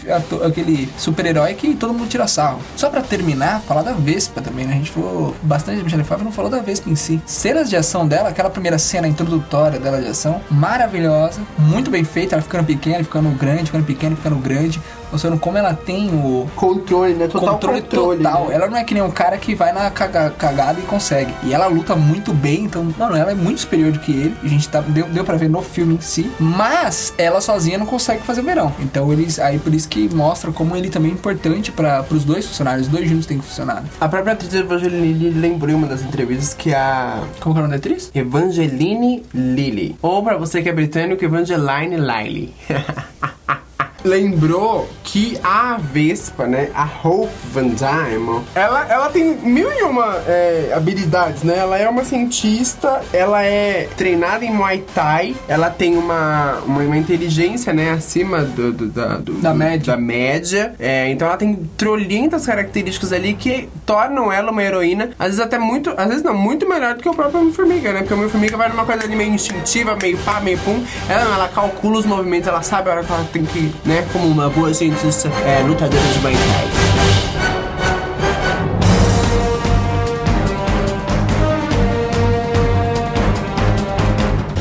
aquele 0.44 0.88
super-herói 0.96 1.54
que 1.54 1.74
todo 1.74 1.92
mundo 1.92 2.08
tira 2.08 2.26
sarro. 2.26 2.60
Só 2.76 2.88
pra 2.88 3.02
terminar, 3.02 3.60
falar 3.62 3.82
da 3.82 3.92
Vespa 3.92 4.40
também, 4.40 4.66
né? 4.66 4.74
A 4.74 4.76
gente 4.76 4.90
falou 4.90 5.34
bastante 5.42 5.78
de 5.78 5.84
Michelle 5.84 6.04
Pfeiffer, 6.04 6.24
não 6.24 6.32
falou 6.32 6.50
da 6.50 6.60
Vespa 6.60 6.88
em 6.90 6.96
si. 6.96 7.20
Cenas 7.26 7.68
de 7.68 7.76
ação 7.76 8.06
dela, 8.06 8.28
aquela 8.28 8.50
primeira 8.50 8.78
cena 8.78 9.08
introdutória 9.08 9.78
dela 9.78 10.00
de 10.00 10.08
ação, 10.08 10.40
maravilhosa, 10.50 11.40
muito 11.58 11.90
bem 11.90 12.04
feita, 12.04 12.34
ela 12.34 12.42
ficando 12.42 12.64
pequena, 12.64 13.02
ficando 13.04 13.30
grande, 13.30 13.64
ficando 13.64 13.84
pequena, 13.84 14.16
ficando 14.16 14.36
grande, 14.36 14.80
mostrando 15.10 15.38
como 15.38 15.58
ela 15.58 15.74
tem 15.74 16.08
o, 16.10 16.48
Controle, 16.56 17.14
né? 17.14 17.26
Total 17.28 17.50
controle, 17.54 17.82
controle. 17.82 18.22
total. 18.22 18.46
né? 18.48 18.54
Ela 18.54 18.66
não 18.68 18.76
é 18.76 18.84
que 18.84 18.94
nem 18.94 19.02
um 19.02 19.10
cara 19.10 19.36
que 19.38 19.54
vai 19.54 19.72
na 19.72 19.90
caga- 19.90 20.30
cagada 20.30 20.78
e 20.80 20.82
consegue. 20.82 21.32
E 21.44 21.52
ela 21.54 21.66
luta 21.66 21.94
muito 21.96 22.32
bem, 22.32 22.64
então, 22.64 22.86
mano, 22.98 23.16
ela 23.16 23.30
é 23.30 23.34
muito 23.34 23.60
superior 23.60 23.92
do 23.92 23.98
que 23.98 24.12
ele. 24.12 24.36
A 24.42 24.48
gente 24.48 24.68
tá, 24.68 24.80
deu, 24.80 25.06
deu 25.06 25.24
pra 25.24 25.36
ver 25.36 25.48
no 25.48 25.62
filme 25.62 25.94
em 25.94 26.00
si. 26.00 26.30
Mas 26.38 27.12
ela 27.18 27.40
sozinha 27.40 27.78
não 27.78 27.86
consegue 27.86 28.22
fazer 28.22 28.40
o 28.40 28.44
verão. 28.44 28.72
Então 28.80 29.12
eles. 29.12 29.38
Aí 29.38 29.58
por 29.58 29.74
isso 29.74 29.88
que 29.88 30.12
mostra 30.14 30.50
como 30.52 30.76
ele 30.76 30.88
também 30.90 31.10
é 31.10 31.14
importante 31.14 31.70
para 31.72 32.04
os 32.10 32.24
dois 32.24 32.46
funcionários. 32.46 32.86
Os 32.86 32.92
dois 32.92 33.08
juntos 33.08 33.26
têm 33.26 33.38
que 33.38 33.44
funcionar. 33.44 33.84
A 34.00 34.08
própria 34.08 34.32
atriz 34.32 34.52
Evangeline 34.54 35.30
lembrou 35.30 35.70
em 35.70 35.74
uma 35.74 35.86
das 35.86 36.02
entrevistas 36.02 36.54
que 36.54 36.74
a 36.74 37.22
Como 37.40 37.54
que 37.54 37.58
é 37.60 37.64
o 37.64 37.66
nome 37.66 37.70
da 37.70 37.76
atriz? 37.76 38.10
Evangeline 38.14 39.22
Lilly. 39.34 39.96
Ou 40.02 40.22
pra 40.22 40.36
você 40.36 40.62
que 40.62 40.68
é 40.68 40.72
britânico, 40.72 41.24
Evangeline 41.24 41.96
Liley. 41.96 42.54
Lembrou 44.08 44.88
que 45.04 45.38
a 45.44 45.76
Vespa, 45.78 46.46
né? 46.46 46.70
A 46.74 46.88
Hope 47.04 47.30
Van 47.52 47.68
Dyne, 47.68 48.40
ela, 48.54 48.86
ela 48.88 49.10
tem 49.10 49.36
mil 49.36 49.70
e 49.70 49.82
uma 49.82 50.16
é, 50.26 50.72
habilidades, 50.74 51.42
né? 51.42 51.58
Ela 51.58 51.78
é 51.78 51.86
uma 51.88 52.04
cientista, 52.04 53.02
ela 53.12 53.42
é 53.44 53.86
treinada 53.96 54.44
em 54.44 54.50
Muay 54.50 54.82
Thai, 54.94 55.36
ela 55.46 55.68
tem 55.70 55.96
uma, 55.96 56.58
uma, 56.64 56.80
uma 56.82 56.96
inteligência, 56.96 57.72
né? 57.72 57.90
Acima 57.90 58.40
do, 58.42 58.72
do- 58.72 58.88
da, 58.88 59.18
do- 59.18 59.34
Da 59.34 59.52
média. 59.52 59.92
da 59.94 60.00
média. 60.00 60.74
É, 60.78 61.10
então 61.10 61.28
ela 61.28 61.36
tem 61.36 61.54
trolhentas 61.76 62.46
características 62.46 63.12
ali 63.12 63.34
que 63.34 63.68
tornam 63.84 64.32
ela 64.32 64.50
uma 64.50 64.62
heroína, 64.62 65.10
às 65.18 65.26
vezes 65.28 65.40
até 65.40 65.58
muito, 65.58 65.92
às 65.96 66.08
vezes 66.08 66.22
não, 66.22 66.34
muito 66.34 66.66
melhor 66.68 66.94
do 66.94 67.02
que 67.02 67.08
o 67.08 67.14
próprio 67.14 67.40
Homem-Formiga, 67.40 67.92
né? 67.92 67.98
Porque 68.00 68.14
o 68.14 68.16
Homem-Formiga 68.16 68.56
vai 68.56 68.68
numa 68.70 68.86
coisa 68.86 69.04
ali 69.04 69.14
meio 69.14 69.32
instintiva, 69.34 69.96
meio 70.00 70.16
pá, 70.18 70.40
meio 70.40 70.58
pum. 70.58 70.82
Ela, 71.08 71.22
ela 71.34 71.48
calcula 71.48 71.98
os 71.98 72.06
movimentos, 72.06 72.48
ela 72.48 72.62
sabe 72.62 72.88
a 72.88 72.94
hora 72.94 73.04
que 73.04 73.12
ela 73.12 73.26
tem 73.32 73.44
que, 73.44 73.72
né? 73.84 73.97
Como 74.12 74.28
uma 74.28 74.48
boa 74.48 74.72
cientista 74.72 75.28
é, 75.44 75.60
lutadora 75.62 76.02
de 76.02 76.18
Muay 76.20 76.34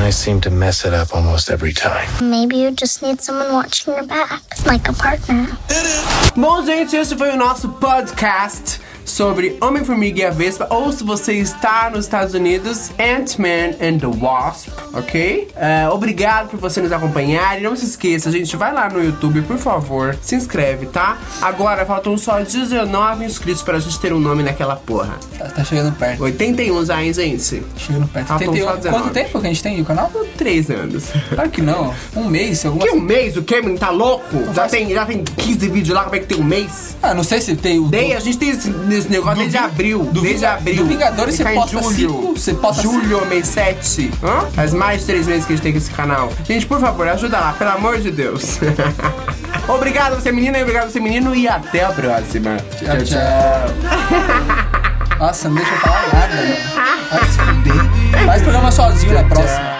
I 0.07 0.09
seem 0.09 0.39
to 0.41 0.49
mess 0.49 0.85
it 0.85 0.93
up 0.93 1.13
almost 1.13 1.49
every 1.49 1.73
time. 1.73 2.07
Maybe 2.21 2.55
you 2.55 2.71
just 2.71 3.01
need 3.01 3.19
someone 3.21 3.51
watching 3.51 3.93
your 3.93 4.05
back, 4.05 4.41
like 4.65 4.87
a 4.87 4.93
partner. 4.93 5.47
Bom, 6.35 6.65
gente, 6.65 6.95
esse 6.95 7.13
foi 7.15 7.31
o 7.31 7.35
nosso 7.35 7.67
podcast 7.73 8.79
sobre 9.17 9.57
Homem-Formiga 9.59 10.19
e 10.21 10.25
a 10.25 10.29
Vespa. 10.29 10.67
Ou 10.69 10.91
se 10.91 11.03
você 11.03 11.33
está 11.33 11.89
nos 11.89 12.05
Estados 12.05 12.35
Unidos, 12.35 12.91
Ant-Man 12.99 13.71
and 13.81 13.97
the 13.97 14.05
Wasp, 14.05 14.69
ok? 14.93 15.47
É, 15.55 15.89
obrigado 15.89 16.49
por 16.49 16.59
você 16.59 16.79
nos 16.81 16.91
acompanhar. 16.91 17.57
E 17.59 17.63
não 17.63 17.75
se 17.75 17.85
esqueça, 17.85 18.29
gente, 18.31 18.55
vai 18.55 18.71
lá 18.71 18.87
no 18.87 19.03
YouTube, 19.03 19.41
por 19.41 19.57
favor, 19.57 20.15
se 20.21 20.35
inscreve, 20.35 20.85
tá? 20.85 21.17
Agora 21.41 21.83
faltam 21.83 22.15
só 22.15 22.39
19 22.41 23.25
inscritos 23.25 23.63
pra 23.63 23.79
gente 23.79 23.99
ter 23.99 24.13
um 24.13 24.19
nome 24.19 24.43
naquela 24.43 24.75
porra. 24.75 25.15
Tá, 25.35 25.45
tá 25.45 25.63
chegando 25.63 25.95
perto. 25.97 26.21
81 26.23 26.85
já, 26.85 27.01
hein, 27.03 27.11
gente? 27.11 27.63
Chegando 27.75 28.07
perto. 28.09 28.27
Faltam 28.27 28.51
Tem- 28.53 28.61
tem- 28.61 28.69
só 28.69 28.75
19. 28.75 29.01
quanto 29.03 29.13
tempo 29.15 29.41
que 29.41 29.47
a 29.47 29.49
gente 29.49 29.63
tem 29.63 29.77
no 29.79 29.85
canal? 29.85 30.11
Três 30.37 30.69
anos. 30.69 31.05
Claro 31.33 31.49
que 31.49 31.63
não. 31.63 31.91
Um 32.15 32.25
mês, 32.25 32.63
alguma 32.63 32.85
Que 32.85 32.91
um 32.91 32.99
mês? 33.01 33.35
O 33.35 33.41
Cameron 33.41 33.77
tá 33.77 33.89
louco? 33.89 34.37
Já 34.45 34.53
faz- 34.53 34.71
tem, 34.73 34.93
já 34.93 35.05
tem 35.07 35.23
15 35.23 35.67
vídeos 35.69 35.95
lá, 35.95 36.03
como 36.03 36.15
é 36.15 36.19
que 36.19 36.27
tem 36.27 36.37
um 36.39 36.43
mês? 36.43 36.95
Ah, 37.01 37.15
não 37.15 37.23
sei 37.23 37.41
se 37.41 37.55
tem 37.55 37.79
o. 37.79 37.87
Dei, 37.87 38.13
a 38.13 38.19
gente 38.19 38.37
tem 38.37 38.49
esse, 38.49 38.69
esse 39.07 39.11
negócio 39.11 39.37
desde 39.39 39.57
Vi- 39.57 39.63
abril. 39.63 39.99
do 40.11 40.21
desde 40.21 40.45
abril. 40.45 40.75
do 40.83 40.85
Vingadores 40.85 41.35
você 41.35 41.43
posta 41.45 41.81
julho. 41.81 41.95
cinco, 41.95 42.33
você 42.37 42.53
posta 42.53 42.81
Julho, 42.83 43.25
mês 43.27 43.47
7. 43.47 44.11
Hã? 44.23 44.45
Faz 44.53 44.73
mais 44.73 44.99
de 45.01 45.05
três 45.07 45.27
meses 45.27 45.45
que 45.45 45.53
a 45.53 45.55
gente 45.55 45.63
tem 45.63 45.75
esse 45.75 45.89
canal. 45.91 46.31
Gente, 46.45 46.65
por 46.65 46.79
favor, 46.79 47.07
ajuda 47.07 47.39
lá, 47.39 47.53
pelo 47.53 47.71
amor 47.71 47.97
de 47.99 48.11
Deus. 48.11 48.59
obrigado 49.67 50.15
você 50.15 50.31
menina 50.31 50.57
e 50.57 50.61
obrigado 50.61 50.91
você 50.91 50.99
menino 50.99 51.33
e 51.35 51.47
até 51.47 51.83
a 51.85 51.89
próxima. 51.89 52.57
Tchau, 52.77 52.97
tchau. 53.03 54.27
Nossa, 55.19 55.49
não 55.49 55.55
deixa 55.55 55.71
eu 55.71 55.77
falar 55.79 56.07
nada, 56.13 56.35
mano. 56.35 56.55
Vai 57.09 57.25
se 57.25 57.39
fuder. 57.39 58.25
Faz 58.25 58.41
programa 58.43 58.71
sozinho 58.71 59.13
na 59.13 59.23
próxima. 59.23 59.76